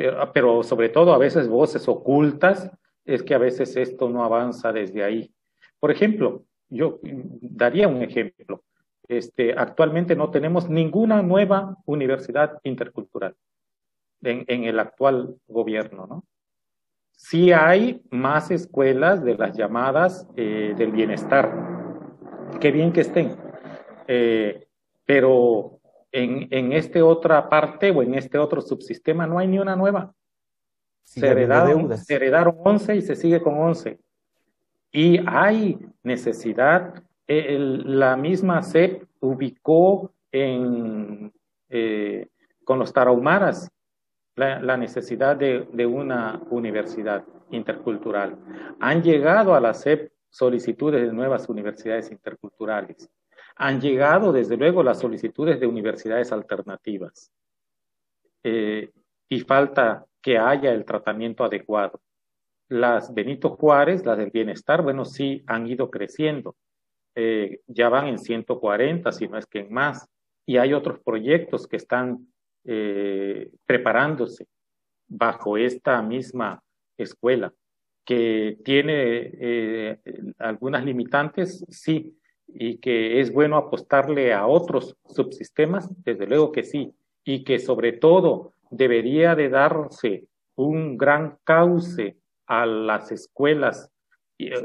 pero, 0.01 0.33
pero 0.33 0.63
sobre 0.63 0.89
todo 0.89 1.13
a 1.13 1.19
veces 1.19 1.47
voces 1.47 1.87
ocultas, 1.87 2.71
es 3.05 3.23
que 3.23 3.35
a 3.35 3.39
veces 3.39 3.77
esto 3.77 4.09
no 4.09 4.25
avanza 4.25 4.73
desde 4.73 5.05
ahí. 5.05 5.31
Por 5.79 5.91
ejemplo, 5.91 6.45
yo 6.71 7.01
daría 7.03 7.87
un 7.87 8.03
ejemplo. 8.03 8.65
Este, 9.09 9.53
actualmente 9.53 10.17
no 10.17 10.31
tenemos 10.31 10.71
ninguna 10.71 11.21
nueva 11.21 11.77
universidad 11.85 12.59
intercultural 12.63 13.35
en, 14.23 14.65
el 14.65 14.79
actual 14.79 15.37
gobierno, 15.49 16.07
¿no? 16.07 16.25
Sí 17.13 17.53
hay 17.53 18.01
más 18.11 18.51
escuelas 18.51 19.23
de 19.23 19.35
las 19.37 19.55
llamadas 19.55 20.27
eh, 20.37 20.75
del 20.79 20.93
bienestar. 20.93 21.53
Qué 22.59 22.71
bien 22.71 22.93
que 22.93 23.03
estén. 23.03 23.37
Eh, 24.09 24.67
pero 25.05 25.80
en, 26.13 26.49
en 26.51 26.73
esta 26.73 27.05
otra 27.05 27.49
parte 27.49 27.91
o 27.91 28.03
en 28.03 28.15
este 28.15 28.39
otro 28.39 28.61
subsistema 28.61 29.27
no 29.27 29.39
hay 29.39 29.49
ni 29.49 29.59
una 29.59 29.77
nueva. 29.77 30.15
se, 31.03 31.27
heredaron, 31.27 31.97
se 31.97 32.15
heredaron 32.15 32.57
11 32.65 32.97
y 32.97 33.03
se 33.03 33.17
sigue 33.17 33.41
con 33.41 33.59
11. 33.59 33.99
Y 34.93 35.21
hay 35.27 35.79
necesidad 36.03 37.03
la 37.31 38.17
misma 38.17 38.63
SEP 38.63 39.05
ubicó 39.21 40.13
en, 40.33 41.33
eh, 41.69 42.27
con 42.65 42.79
los 42.79 42.93
tarahumaras 42.93 43.71
la, 44.35 44.77
necesidad 44.77 45.37
de, 45.37 45.69
de, 45.73 45.87
una 45.87 46.41
universidad 46.51 47.25
intercultural. 47.51 48.39
Han 48.81 49.03
llegado 49.03 49.55
a 49.55 49.61
la 49.61 49.75
SEP 49.75 50.13
solicitudes 50.31 51.03
de 51.03 51.13
nuevas 51.13 51.49
universidades 51.49 52.11
interculturales. 52.11 53.11
Han 53.63 53.79
llegado, 53.79 54.33
desde 54.33 54.57
luego, 54.57 54.83
las 54.83 55.01
solicitudes 55.01 55.61
de 55.61 55.67
universidades 55.67 56.33
alternativas. 56.33 57.31
Eh, 58.43 58.91
y 59.29 59.41
falta 59.41 60.07
que 60.23 60.39
haya 60.39 60.73
el 60.73 60.87
tratamiento 60.87 61.45
adecuado. 61.45 62.01
Las 62.71 63.13
Benito 63.13 63.51
Juárez, 63.51 64.07
las 64.07 64.17
del 64.17 64.31
bienestar, 64.31 64.81
bueno, 64.81 65.05
sí 65.05 65.45
han 65.47 65.67
ido 65.67 65.91
creciendo 65.91 66.57
eh, 67.15 67.61
ya 67.67 67.91
van 67.91 68.07
en 68.07 68.19
140, 68.19 69.13
si 69.13 69.29
no 69.29 69.37
es 69.37 69.45
que 69.45 69.59
en 69.59 69.71
más, 69.75 70.09
y 70.47 70.57
hay 70.57 70.73
otros 70.73 71.01
proyectos 71.05 71.67
que 71.67 71.77
están 71.77 72.33
eh, 72.65 73.51
preparándose 73.67 74.47
bajo 75.07 75.59
esta 75.59 76.01
misma 76.01 76.63
escuela, 76.97 77.53
que 78.07 78.57
tiene 78.65 80.01
algunas 80.39 80.83
limitantes, 80.83 81.63
sí, 81.69 82.17
y 82.55 82.79
que 82.79 83.21
es 83.21 83.33
bueno 83.33 83.57
apostarle 83.57 84.33
a 84.33 84.47
otros 84.47 84.97
subsistemas, 85.07 85.89
desde 86.05 86.27
luego 86.27 86.53
que 86.53 86.63
sí, 86.63 86.95
y 87.25 87.45
que 87.45 87.59
sobre 87.59 87.93
todo 87.93 88.53
debería 88.71 89.35
de 89.35 89.49
darse 89.49 90.25
un 90.57 90.97
gran 90.97 91.39
cauce 91.45 92.17
a 92.47 92.67
las 92.67 93.13
escuelas 93.13 93.91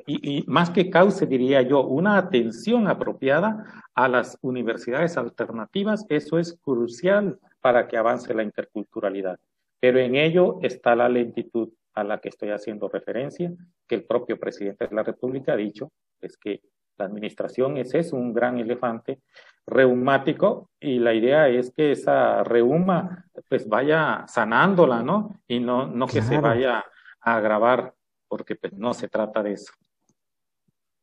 y, 0.08 0.44
más 0.48 0.70
que 0.70 0.90
cauce, 0.90 1.26
diría 1.26 1.62
yo, 1.62 1.86
una 1.86 2.18
atención 2.18 2.88
apropiada 2.88 3.84
a 3.94 4.08
las 4.08 4.38
universidades 4.42 5.18
alternativas, 5.18 6.06
eso 6.10 6.40
es 6.40 6.58
crucial 6.62 7.40
para 7.60 7.88
que 7.88 7.98
avance 7.98 8.34
la 8.34 8.44
interculturalidad. 8.44 9.40
Pero 9.80 10.00
en 10.00 10.16
ello 10.16 10.60
está 10.62 10.96
la 10.96 11.10
lentitud 11.10 11.70
a 11.94 12.04
la 12.04 12.20
que 12.20 12.30
estoy 12.30 12.50
haciendo 12.50 12.88
referencia, 12.88 13.52
que 13.88 13.96
el 13.96 14.04
propio 14.06 14.40
presidente 14.40 14.88
de 14.88 14.96
la 14.96 15.04
República 15.04 15.54
ha 15.54 15.58
dicho, 15.58 15.92
es 16.22 16.38
que 16.38 16.62
la 16.98 17.06
administración 17.06 17.78
es 17.78 17.94
eso, 17.94 18.16
un 18.16 18.34
gran 18.34 18.58
elefante 18.60 19.20
reumático 19.66 20.70
y 20.80 21.00
la 21.00 21.14
idea 21.14 21.50
es 21.50 21.72
que 21.72 21.92
esa 21.92 22.44
reuma 22.44 23.26
pues 23.50 23.68
vaya 23.68 24.26
sanándola, 24.28 25.02
¿no? 25.02 25.42
Y 25.48 25.60
no, 25.60 25.88
no 25.88 26.08
que 26.08 26.22
se 26.22 26.40
vaya 26.40 26.86
a 27.20 27.36
agravar 27.36 27.94
porque 28.28 28.56
pues, 28.56 28.74
no 28.74 28.94
se 28.94 29.08
trata 29.08 29.42
de 29.42 29.54
eso. 29.54 29.74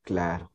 Claro. 0.03 0.51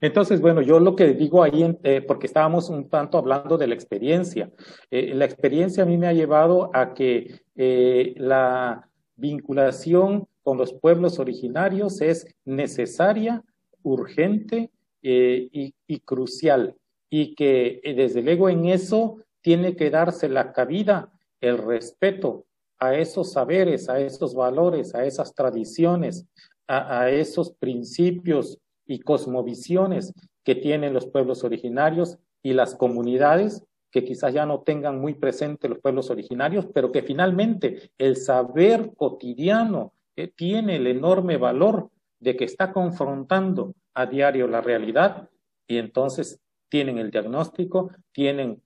Entonces, 0.00 0.40
bueno, 0.40 0.62
yo 0.62 0.80
lo 0.80 0.96
que 0.96 1.14
digo 1.14 1.42
ahí, 1.42 1.78
eh, 1.84 2.02
porque 2.02 2.26
estábamos 2.26 2.68
un 2.68 2.88
tanto 2.88 3.18
hablando 3.18 3.56
de 3.56 3.68
la 3.68 3.74
experiencia, 3.74 4.50
eh, 4.90 5.14
la 5.14 5.24
experiencia 5.24 5.84
a 5.84 5.86
mí 5.86 5.96
me 5.96 6.08
ha 6.08 6.12
llevado 6.12 6.70
a 6.74 6.92
que 6.92 7.42
eh, 7.54 8.14
la 8.16 8.88
vinculación 9.14 10.26
con 10.42 10.58
los 10.58 10.72
pueblos 10.72 11.18
originarios 11.18 12.00
es 12.00 12.26
necesaria, 12.44 13.42
urgente 13.86 14.70
y, 15.02 15.74
y, 15.86 16.00
crucial, 16.00 16.74
y 17.08 17.34
que 17.34 17.80
desde 17.96 18.22
luego 18.22 18.48
en 18.48 18.66
eso 18.66 19.18
tiene 19.40 19.76
que 19.76 19.90
darse 19.90 20.28
la 20.28 20.52
cabida, 20.52 21.12
el 21.40 21.58
respeto 21.58 22.46
a 22.78 22.94
esos 22.96 23.32
saberes, 23.32 23.88
a 23.88 24.00
esos 24.00 24.34
valores, 24.34 24.94
a 24.94 25.04
esas 25.04 25.34
tradiciones, 25.34 26.26
a, 26.68 27.10
esos 27.10 27.52
principios 27.52 28.58
y 28.84 28.98
cosmovisiones 28.98 30.12
que 30.44 30.56
tienen 30.56 30.92
los 30.92 31.06
pueblos 31.06 31.44
originarios 31.44 32.18
y 32.42 32.52
las 32.52 32.74
comunidades 32.74 33.64
que 33.90 34.04
quizás 34.04 34.34
ya 34.34 34.46
no 34.46 34.60
tengan 34.60 35.00
muy 35.00 35.14
presente 35.14 35.68
los 35.68 35.78
pueblos 35.78 36.10
originarios, 36.10 36.66
pero 36.74 36.92
que 36.92 37.02
finalmente 37.02 37.92
el 37.98 38.16
saber 38.16 38.92
cotidiano 38.94 39.92
eh, 40.16 40.28
tiene 40.28 40.76
el 40.76 40.86
enorme 40.88 41.36
valor 41.36 41.90
de 42.18 42.36
que 42.36 42.44
está 42.44 42.72
confrontando 42.72 43.74
a 43.94 44.06
diario 44.06 44.46
la 44.48 44.60
realidad 44.60 45.28
y 45.66 45.78
entonces 45.78 46.40
tienen 46.68 46.98
el 46.98 47.10
diagnóstico, 47.10 47.90
tienen 48.12 48.62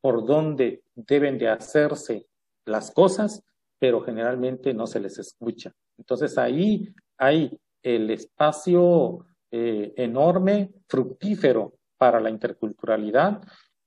por 0.00 0.26
dónde 0.26 0.82
deben 0.94 1.38
de 1.38 1.48
hacerse 1.48 2.26
las 2.64 2.90
cosas 2.90 3.42
pero 3.84 4.00
generalmente 4.00 4.72
no 4.72 4.86
se 4.86 4.98
les 4.98 5.18
escucha. 5.18 5.70
Entonces 5.98 6.38
ahí 6.38 6.88
hay 7.18 7.54
el 7.82 8.10
espacio 8.10 9.26
eh, 9.50 9.92
enorme, 9.96 10.72
fructífero 10.88 11.74
para 11.98 12.18
la 12.18 12.30
interculturalidad, 12.30 13.42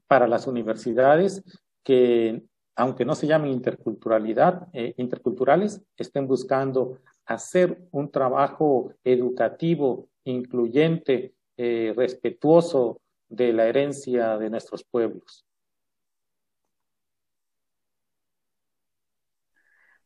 para 0.06 0.28
las 0.28 0.46
universidades 0.46 1.44
que, 1.84 2.44
aunque 2.76 3.06
no 3.06 3.16
se 3.16 3.26
llamen 3.26 3.52
interculturalidad, 3.52 4.68
eh, 4.72 4.94
interculturales, 4.98 5.82
estén 5.98 6.28
buscando 6.28 7.00
hacer 7.28 7.78
un 7.92 8.12
trabajo 8.12 8.94
educativo, 9.04 10.10
incluyente, 10.24 11.34
eh, 11.58 11.94
respetuoso 11.96 13.02
de 13.30 13.54
la 13.54 13.68
herencia 13.68 14.38
de 14.38 14.50
nuestros 14.50 14.84
pueblos. 14.84 15.46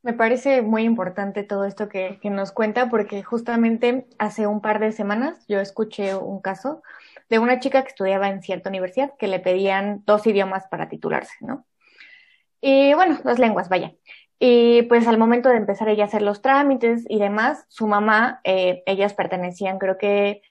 Me 0.03 0.13
parece 0.13 0.63
muy 0.63 0.83
importante 0.83 1.43
todo 1.43 1.65
esto 1.65 1.87
que, 1.87 2.19
nos 2.23 2.51
cuenta 2.51 2.89
porque 2.89 3.21
justamente 3.21 4.07
hace 4.17 4.47
un 4.47 4.59
par 4.59 4.79
de 4.79 4.91
semanas 4.91 5.45
yo 5.47 5.59
escuché 5.59 6.15
un 6.15 6.41
caso 6.41 6.81
de 7.29 7.37
una 7.37 7.59
chica 7.59 7.83
que 7.83 7.89
estudiaba 7.89 8.27
en 8.29 8.41
cierta 8.41 8.69
universidad 8.69 9.13
que 9.19 9.27
le 9.27 9.39
pedían 9.39 10.03
dos 10.05 10.25
idiomas 10.25 10.65
para 10.67 10.89
titularse, 10.89 11.35
¿no? 11.41 11.67
Y 12.61 12.93
bueno, 12.95 13.19
dos 13.23 13.37
lenguas, 13.39 13.69
vaya. 13.69 13.93
Y 14.43 14.81
pues 14.83 15.05
al 15.07 15.19
momento 15.19 15.49
de 15.49 15.57
empezar 15.57 15.87
ella 15.87 16.05
a 16.05 16.07
hacer 16.07 16.23
los 16.23 16.41
trámites 16.41 17.05
y 17.07 17.19
demás, 17.19 17.63
su 17.67 17.85
mamá, 17.85 18.41
eh, 18.43 18.81
ellas 18.87 19.13
pertenecían, 19.13 19.77
creo 19.77 19.99
que, 19.99 20.41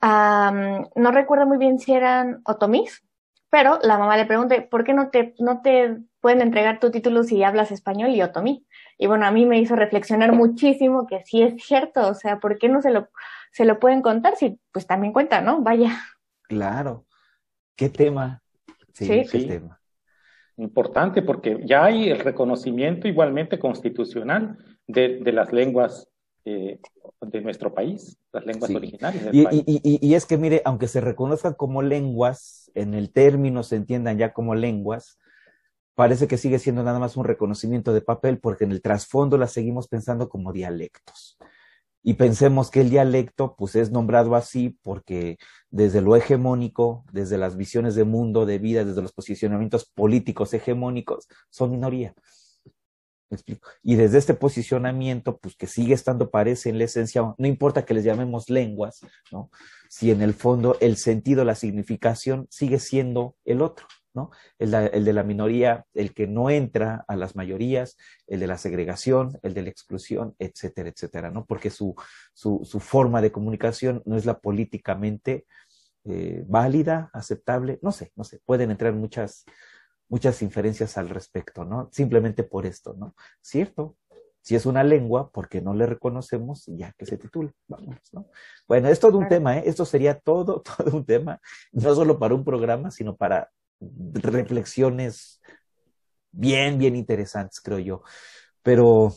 no 0.00 1.10
recuerdo 1.10 1.44
muy 1.44 1.58
bien 1.58 1.80
si 1.80 1.94
eran 1.94 2.42
otomís, 2.44 3.04
pero 3.50 3.80
la 3.82 3.98
mamá 3.98 4.16
le 4.16 4.26
pregunta, 4.26 4.54
¿por 4.70 4.84
qué 4.84 4.94
no 4.94 5.08
te, 5.08 5.34
no 5.40 5.62
te 5.62 5.98
pueden 6.20 6.42
entregar 6.42 6.78
tu 6.78 6.92
título 6.92 7.24
si 7.24 7.42
hablas 7.42 7.72
español 7.72 8.10
y 8.10 8.22
otomí? 8.22 8.68
Y 8.98 9.08
bueno, 9.08 9.26
a 9.26 9.32
mí 9.32 9.46
me 9.46 9.58
hizo 9.58 9.74
reflexionar 9.74 10.30
muchísimo 10.32 11.08
que 11.08 11.24
sí 11.24 11.42
es 11.42 11.60
cierto, 11.64 12.06
o 12.06 12.14
sea, 12.14 12.38
¿por 12.38 12.56
qué 12.56 12.68
no 12.68 12.82
se 12.82 12.92
lo, 12.92 13.08
se 13.50 13.64
lo 13.64 13.80
pueden 13.80 14.00
contar 14.00 14.36
si 14.36 14.60
pues 14.70 14.86
también 14.86 15.12
cuenta, 15.12 15.40
¿no? 15.40 15.60
Vaya. 15.60 15.90
Claro. 16.42 17.04
¿Qué 17.74 17.88
tema? 17.88 18.44
Sí, 18.92 19.24
qué 19.28 19.40
tema. 19.40 19.80
Importante 20.56 21.22
porque 21.22 21.60
ya 21.64 21.84
hay 21.84 22.08
el 22.08 22.20
reconocimiento 22.20 23.08
igualmente 23.08 23.58
constitucional 23.58 24.58
de, 24.86 25.18
de 25.20 25.32
las 25.32 25.52
lenguas 25.52 26.08
eh, 26.44 26.78
de 27.22 27.40
nuestro 27.40 27.72
país, 27.72 28.18
las 28.32 28.44
lenguas 28.44 28.70
originales 28.70 29.24
del 29.24 29.34
y, 29.34 29.44
país. 29.44 29.64
Y, 29.66 29.80
y, 29.82 30.08
y, 30.08 30.14
es 30.14 30.26
que, 30.26 30.36
mire, 30.36 30.62
aunque 30.64 30.88
se 30.88 31.00
reconozcan 31.00 31.54
como 31.54 31.82
lenguas, 31.82 32.70
en 32.74 32.94
el 32.94 33.10
término 33.12 33.62
se 33.62 33.76
entiendan 33.76 34.18
ya 34.18 34.32
como 34.32 34.54
lenguas, 34.54 35.18
parece 35.94 36.28
que 36.28 36.36
sigue 36.36 36.58
siendo 36.58 36.82
nada 36.82 36.98
más 36.98 37.16
un 37.16 37.24
reconocimiento 37.24 37.92
de 37.92 38.02
papel 38.02 38.38
porque 38.38 38.64
en 38.64 38.72
el 38.72 38.82
trasfondo 38.82 39.38
las 39.38 39.52
seguimos 39.52 39.88
pensando 39.88 40.28
como 40.28 40.52
dialectos. 40.52 41.38
Y 42.06 42.14
pensemos 42.14 42.70
que 42.70 42.82
el 42.82 42.90
dialecto 42.90 43.56
pues 43.56 43.74
es 43.74 43.90
nombrado 43.90 44.36
así 44.36 44.78
porque 44.82 45.38
desde 45.70 46.02
lo 46.02 46.14
hegemónico, 46.14 47.02
desde 47.10 47.38
las 47.38 47.56
visiones 47.56 47.94
de 47.94 48.04
mundo, 48.04 48.44
de 48.44 48.58
vida, 48.58 48.84
desde 48.84 49.00
los 49.00 49.12
posicionamientos 49.12 49.86
políticos 49.86 50.52
hegemónicos, 50.52 51.26
son 51.48 51.70
minoría. 51.70 52.14
¿Me 53.30 53.36
explico? 53.36 53.70
Y 53.82 53.94
desde 53.94 54.18
este 54.18 54.34
posicionamiento, 54.34 55.38
pues 55.38 55.56
que 55.56 55.66
sigue 55.66 55.94
estando, 55.94 56.30
parece 56.30 56.68
en 56.68 56.76
la 56.76 56.84
esencia, 56.84 57.22
no 57.38 57.46
importa 57.46 57.86
que 57.86 57.94
les 57.94 58.04
llamemos 58.04 58.50
lenguas, 58.50 59.00
¿no? 59.32 59.50
Si 59.88 60.10
en 60.10 60.20
el 60.20 60.34
fondo 60.34 60.76
el 60.80 60.98
sentido, 60.98 61.42
la 61.42 61.54
significación 61.54 62.46
sigue 62.50 62.80
siendo 62.80 63.34
el 63.46 63.62
otro. 63.62 63.86
¿No? 64.14 64.30
El, 64.58 64.72
el, 64.74 65.04
de 65.04 65.12
la 65.12 65.22
minoría, 65.22 65.84
el 65.92 66.14
que 66.14 66.26
no 66.26 66.50
entra 66.50 67.04
a 67.08 67.16
las 67.16 67.36
mayorías, 67.36 67.96
el 68.26 68.40
de 68.40 68.46
la 68.46 68.58
segregación, 68.58 69.38
el 69.42 69.54
de 69.54 69.62
la 69.62 69.68
exclusión, 69.68 70.34
etcétera, 70.38 70.88
etcétera, 70.88 71.30
¿no? 71.30 71.44
Porque 71.44 71.70
su, 71.70 71.94
su, 72.32 72.60
su 72.64 72.80
forma 72.80 73.20
de 73.20 73.32
comunicación 73.32 74.02
no 74.06 74.16
es 74.16 74.24
la 74.24 74.38
políticamente 74.38 75.46
eh, 76.04 76.44
válida, 76.46 77.10
aceptable, 77.12 77.78
no 77.82 77.92
sé, 77.92 78.12
no 78.14 78.24
sé, 78.24 78.40
pueden 78.44 78.70
entrar 78.70 78.92
muchas, 78.92 79.44
muchas 80.08 80.42
inferencias 80.42 80.96
al 80.98 81.08
respecto, 81.08 81.64
¿no? 81.64 81.88
Simplemente 81.92 82.44
por 82.44 82.66
esto, 82.66 82.94
¿no? 82.94 83.14
Cierto, 83.40 83.96
si 84.44 84.54
es 84.54 84.66
una 84.66 84.84
lengua, 84.84 85.30
porque 85.30 85.62
no 85.62 85.72
le 85.72 85.86
reconocemos, 85.86 86.64
ya 86.66 86.92
que 86.98 87.06
se 87.06 87.16
titula. 87.16 87.50
Vamos, 87.66 87.96
¿no? 88.12 88.28
Bueno, 88.68 88.88
es 88.88 89.00
todo 89.00 89.16
un 89.16 89.26
tema, 89.26 89.56
¿eh? 89.56 89.62
Esto 89.64 89.86
sería 89.86 90.20
todo, 90.20 90.60
todo 90.76 90.94
un 90.94 91.06
tema, 91.06 91.40
no 91.72 91.94
solo 91.94 92.18
para 92.18 92.34
un 92.34 92.44
programa, 92.44 92.90
sino 92.90 93.16
para 93.16 93.50
reflexiones 94.14 95.40
bien, 96.30 96.78
bien 96.78 96.96
interesantes, 96.96 97.60
creo 97.60 97.78
yo. 97.78 98.02
Pero 98.62 99.14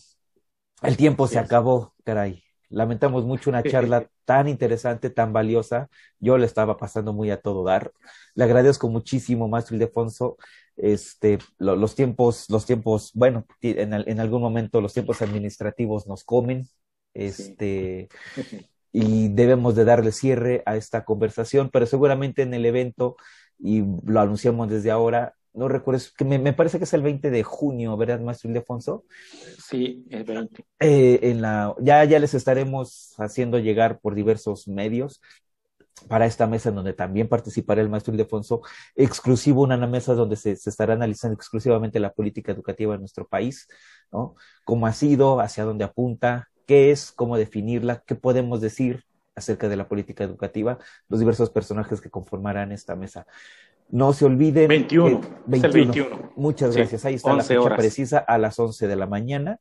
el 0.81 0.97
tiempo 0.97 1.27
se 1.27 1.39
acabó, 1.39 1.93
caray. 2.03 2.43
Lamentamos 2.69 3.25
mucho 3.25 3.49
una 3.49 3.63
charla 3.63 4.09
tan 4.25 4.47
interesante, 4.47 5.09
tan 5.09 5.33
valiosa. 5.33 5.89
Yo 6.19 6.37
le 6.37 6.45
estaba 6.45 6.77
pasando 6.77 7.13
muy 7.13 7.31
a 7.31 7.41
todo 7.41 7.63
dar. 7.63 7.91
Le 8.35 8.43
agradezco 8.43 8.89
muchísimo, 8.89 9.47
Maestro 9.47 9.75
Ildefonso. 9.75 10.37
Este, 10.75 11.39
lo, 11.57 11.75
los 11.75 11.95
tiempos, 11.95 12.49
los 12.49 12.65
tiempos, 12.65 13.11
bueno, 13.15 13.47
en, 13.61 13.93
en, 13.93 14.19
algún 14.19 14.41
momento 14.41 14.79
los 14.79 14.93
tiempos 14.93 15.21
administrativos 15.21 16.07
nos 16.07 16.23
comen. 16.23 16.67
Este, 17.13 18.09
sí. 18.35 18.69
y 18.91 19.29
debemos 19.29 19.75
de 19.75 19.85
darle 19.85 20.11
cierre 20.11 20.63
a 20.65 20.75
esta 20.75 21.05
conversación, 21.05 21.69
pero 21.71 21.85
seguramente 21.85 22.41
en 22.41 22.53
el 22.53 22.65
evento 22.65 23.15
y 23.59 23.83
lo 24.05 24.19
anunciamos 24.19 24.69
desde 24.69 24.91
ahora. 24.91 25.33
No 25.53 25.67
recuerdo, 25.67 26.01
que 26.15 26.23
me, 26.23 26.37
me, 26.37 26.53
parece 26.53 26.77
que 26.77 26.83
es 26.83 26.93
el 26.93 27.01
20 27.01 27.31
de 27.31 27.43
junio, 27.43 27.97
¿verdad, 27.97 28.19
maestro 28.19 28.49
Ildefonso? 28.49 29.05
Sí, 29.57 30.05
el 30.09 30.23
20. 30.23 30.65
Eh, 30.79 31.19
en 31.23 31.41
la, 31.41 31.73
ya, 31.79 32.03
ya 32.03 32.19
les 32.19 32.35
estaremos 32.35 33.15
haciendo 33.17 33.57
llegar 33.57 33.99
por 33.99 34.13
diversos 34.13 34.67
medios 34.67 35.19
para 36.07 36.27
esta 36.27 36.45
mesa 36.45 36.69
en 36.69 36.75
donde 36.75 36.93
también 36.93 37.27
participará 37.27 37.81
el 37.81 37.89
maestro 37.89 38.13
Ildefonso, 38.13 38.61
exclusivo, 38.95 39.63
una 39.63 39.77
mesa 39.87 40.13
donde 40.13 40.35
se, 40.35 40.55
se, 40.55 40.69
estará 40.69 40.93
analizando 40.93 41.33
exclusivamente 41.33 41.99
la 41.99 42.13
política 42.13 42.51
educativa 42.51 42.93
en 42.93 42.99
nuestro 42.99 43.27
país, 43.27 43.67
¿no? 44.11 44.35
Cómo 44.63 44.85
ha 44.85 44.93
sido, 44.93 45.39
hacia 45.39 45.63
dónde 45.63 45.85
apunta, 45.85 46.49
qué 46.67 46.91
es, 46.91 47.11
cómo 47.11 47.35
definirla, 47.35 48.03
qué 48.05 48.13
podemos 48.13 48.61
decir 48.61 49.06
acerca 49.37 49.69
de 49.69 49.77
la 49.77 49.87
política 49.87 50.23
educativa, 50.23 50.79
los 51.07 51.19
diversos 51.19 51.49
personajes 51.49 52.01
que 52.01 52.09
conformarán 52.09 52.71
esta 52.71 52.95
mesa. 52.95 53.25
No 53.89 54.11
se 54.11 54.25
olviden. 54.25 54.67
21. 54.67 55.21
Que, 55.21 55.27
21. 55.45 55.93
21. 55.93 56.33
Muchas 56.35 56.75
gracias. 56.75 57.05
Ahí 57.05 57.15
está 57.15 57.33
la 57.33 57.43
fecha 57.43 57.61
horas. 57.61 57.77
precisa 57.77 58.17
a 58.17 58.37
las 58.37 58.59
11 58.59 58.87
de 58.87 58.95
la 58.95 59.07
mañana. 59.07 59.59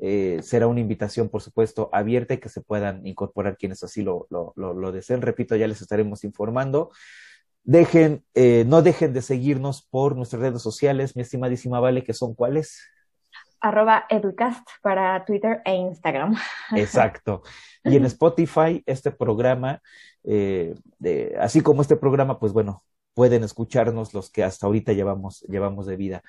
Eh, 0.00 0.40
será 0.42 0.66
una 0.66 0.80
invitación, 0.80 1.28
por 1.28 1.42
supuesto, 1.42 1.90
abierta 1.92 2.34
y 2.34 2.38
que 2.38 2.48
se 2.48 2.62
puedan 2.62 3.06
incorporar 3.06 3.56
quienes 3.56 3.82
así 3.84 4.02
lo, 4.02 4.26
lo, 4.30 4.52
lo, 4.56 4.74
lo 4.74 4.90
deseen. 4.90 5.22
Repito, 5.22 5.54
ya 5.54 5.68
les 5.68 5.82
estaremos 5.82 6.24
informando. 6.24 6.90
Dejen, 7.64 8.24
eh, 8.34 8.64
no 8.66 8.82
dejen 8.82 9.12
de 9.12 9.22
seguirnos 9.22 9.82
por 9.82 10.16
nuestras 10.16 10.42
redes 10.42 10.62
sociales, 10.62 11.14
mi 11.14 11.22
estimadísima 11.22 11.78
Vale, 11.78 12.02
que 12.02 12.14
son 12.14 12.34
cuáles? 12.34 12.80
Arroba 13.62 14.04
educast 14.10 14.66
para 14.82 15.24
Twitter 15.24 15.62
e 15.64 15.74
Instagram. 15.74 16.36
Exacto. 16.76 17.42
Y 17.84 17.96
en 17.96 18.04
Spotify, 18.06 18.82
este 18.86 19.10
programa, 19.12 19.80
eh, 20.24 20.74
así 21.38 21.60
como 21.62 21.82
este 21.82 21.96
programa, 21.96 22.38
pues 22.38 22.52
bueno, 22.52 22.84
pueden 23.14 23.44
escucharnos 23.44 24.12
los 24.14 24.30
que 24.30 24.44
hasta 24.44 24.66
ahorita 24.66 24.92
llevamos, 24.92 25.40
llevamos 25.42 25.86
de 25.86 25.96
vida. 25.96 26.22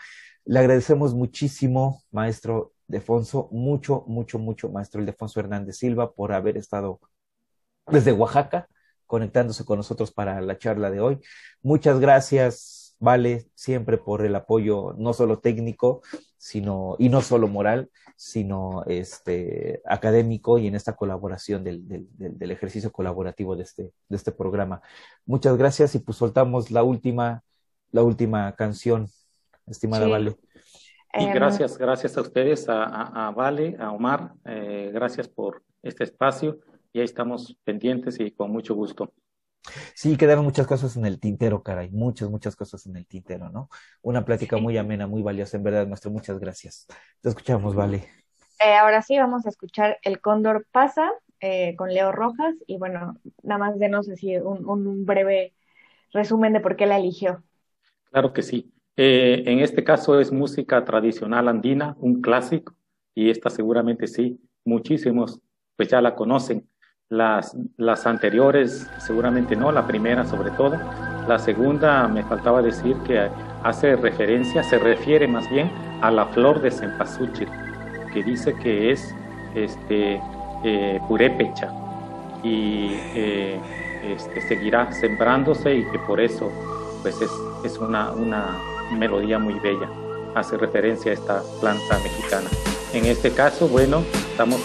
Le 0.45 0.59
agradecemos 0.59 1.13
muchísimo, 1.13 2.03
maestro 2.11 2.71
Defonso, 2.87 3.49
mucho, 3.51 4.03
mucho, 4.07 4.37
mucho, 4.39 4.69
maestro 4.69 5.01
Ildefonso 5.01 5.39
Hernández 5.39 5.77
Silva, 5.77 6.13
por 6.13 6.33
haber 6.33 6.57
estado 6.57 6.99
desde 7.87 8.13
Oaxaca 8.13 8.67
conectándose 9.05 9.65
con 9.65 9.77
nosotros 9.77 10.11
para 10.11 10.39
la 10.41 10.57
charla 10.57 10.89
de 10.91 10.99
hoy. 10.99 11.19
Muchas 11.61 11.99
gracias, 11.99 12.83
Vale, 13.03 13.47
siempre 13.53 13.97
por 13.97 14.25
el 14.25 14.33
apoyo 14.33 14.93
no 14.97 15.11
solo 15.11 15.39
técnico, 15.39 16.01
sino, 16.43 16.97
y 16.99 17.07
no 17.07 17.21
solo 17.21 17.47
moral, 17.47 17.89
sino 18.17 18.83
este, 18.85 19.81
académico 19.85 20.57
y 20.57 20.67
en 20.67 20.75
esta 20.75 20.93
colaboración 20.93 21.63
del, 21.63 21.87
del, 21.87 22.05
del, 22.17 22.51
ejercicio 22.51 22.91
colaborativo 22.91 23.55
de 23.55 23.63
este, 23.63 23.93
de 24.09 24.17
este 24.17 24.33
programa. 24.33 24.81
Muchas 25.25 25.55
gracias 25.55 25.95
y 25.95 25.99
pues 25.99 26.17
soltamos 26.17 26.69
la 26.69 26.83
última, 26.83 27.43
la 27.91 28.03
última 28.03 28.53
canción, 28.57 29.07
estimada 29.67 30.03
sí. 30.03 30.11
Vale. 30.11 30.35
Y 31.13 31.27
gracias, 31.27 31.77
gracias 31.77 32.17
a 32.17 32.21
ustedes, 32.21 32.67
a, 32.67 32.83
a, 32.83 33.27
a 33.27 33.31
Vale, 33.31 33.77
a 33.79 33.91
Omar, 33.93 34.33
eh, 34.43 34.91
gracias 34.93 35.29
por 35.29 35.63
este 35.81 36.03
espacio 36.03 36.59
y 36.91 36.99
ahí 36.99 37.05
estamos 37.05 37.57
pendientes 37.63 38.19
y 38.19 38.31
con 38.31 38.51
mucho 38.51 38.75
gusto. 38.75 39.13
Sí, 39.95 40.17
quedaron 40.17 40.43
muchas 40.43 40.67
cosas 40.67 40.95
en 40.97 41.05
el 41.05 41.19
tintero, 41.19 41.63
caray, 41.63 41.89
muchas, 41.89 42.29
muchas 42.29 42.55
cosas 42.55 42.85
en 42.85 42.97
el 42.97 43.07
tintero, 43.07 43.49
¿no? 43.49 43.69
Una 44.01 44.25
plática 44.25 44.57
muy 44.57 44.77
amena, 44.77 45.07
muy 45.07 45.21
valiosa, 45.21 45.57
en 45.57 45.63
verdad, 45.63 45.87
maestro, 45.87 46.11
muchas 46.11 46.39
gracias. 46.39 46.87
Te 47.21 47.29
escuchamos, 47.29 47.73
Vale. 47.75 48.09
Eh, 48.59 48.75
ahora 48.75 49.01
sí, 49.01 49.17
vamos 49.17 49.45
a 49.45 49.49
escuchar 49.49 49.97
El 50.03 50.21
Cóndor 50.21 50.65
pasa 50.71 51.11
eh, 51.41 51.75
con 51.75 51.93
Leo 51.93 52.11
Rojas 52.11 52.55
y 52.67 52.77
bueno, 52.77 53.17
nada 53.41 53.59
más 53.59 53.77
denos 53.77 54.07
así 54.09 54.37
un, 54.37 54.65
un, 54.65 55.05
breve 55.05 55.53
resumen 56.13 56.53
de 56.53 56.61
por 56.61 56.75
qué 56.75 56.85
la 56.85 56.97
eligió. 56.97 57.43
Claro 58.11 58.31
que 58.31 58.41
sí. 58.41 58.71
Eh, 58.95 59.43
en 59.47 59.59
este 59.59 59.83
caso 59.83 60.19
es 60.19 60.31
música 60.31 60.85
tradicional 60.85 61.47
andina, 61.47 61.95
un 61.99 62.21
clásico, 62.21 62.75
y 63.15 63.29
esta 63.29 63.49
seguramente 63.49 64.07
sí, 64.07 64.39
muchísimos 64.63 65.41
pues 65.75 65.89
ya 65.89 66.01
la 66.01 66.15
conocen. 66.15 66.67
Las, 67.13 67.55
las 67.77 68.07
anteriores 68.07 68.89
seguramente 68.97 69.55
no, 69.55 69.71
la 69.71 69.85
primera 69.85 70.25
sobre 70.25 70.49
todo. 70.49 70.79
La 71.27 71.37
segunda 71.37 72.07
me 72.07 72.23
faltaba 72.23 72.63
decir 72.63 72.97
que 73.05 73.29
hace 73.61 73.95
referencia, 73.95 74.63
se 74.63 74.79
refiere 74.79 75.27
más 75.27 75.47
bien 75.51 75.71
a 76.01 76.09
la 76.09 76.25
flor 76.25 76.59
de 76.59 76.71
cempasúchil, 76.71 77.47
que 78.11 78.23
dice 78.23 78.55
que 78.55 78.91
es 78.91 79.13
este, 79.53 80.19
eh, 80.63 80.99
purépecha 81.07 81.71
y 82.41 82.97
eh, 83.13 83.59
este, 84.03 84.41
seguirá 84.47 84.91
sembrándose 84.91 85.71
y 85.71 85.85
que 85.91 85.99
por 85.99 86.19
eso 86.19 86.51
pues 87.03 87.21
es, 87.21 87.31
es 87.63 87.77
una, 87.77 88.11
una 88.11 88.57
melodía 88.97 89.37
muy 89.37 89.59
bella. 89.59 89.87
Hace 90.33 90.57
referencia 90.57 91.11
a 91.11 91.13
esta 91.13 91.43
planta 91.61 91.95
mexicana. 91.99 92.49
En 92.93 93.05
este 93.05 93.31
caso, 93.31 93.67
bueno, 93.67 94.03
estamos 94.29 94.61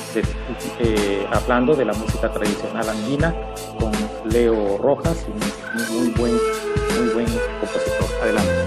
eh, 0.80 1.26
hablando 1.32 1.74
de 1.74 1.86
la 1.86 1.94
música 1.94 2.30
tradicional 2.30 2.86
andina 2.86 3.34
con 3.80 3.90
Leo 4.30 4.76
Rojas, 4.76 5.24
un 5.26 5.98
muy 5.98 6.10
buen, 6.10 6.32
muy 6.32 7.08
buen 7.14 7.26
compositor. 7.58 8.22
Adelante. 8.22 8.57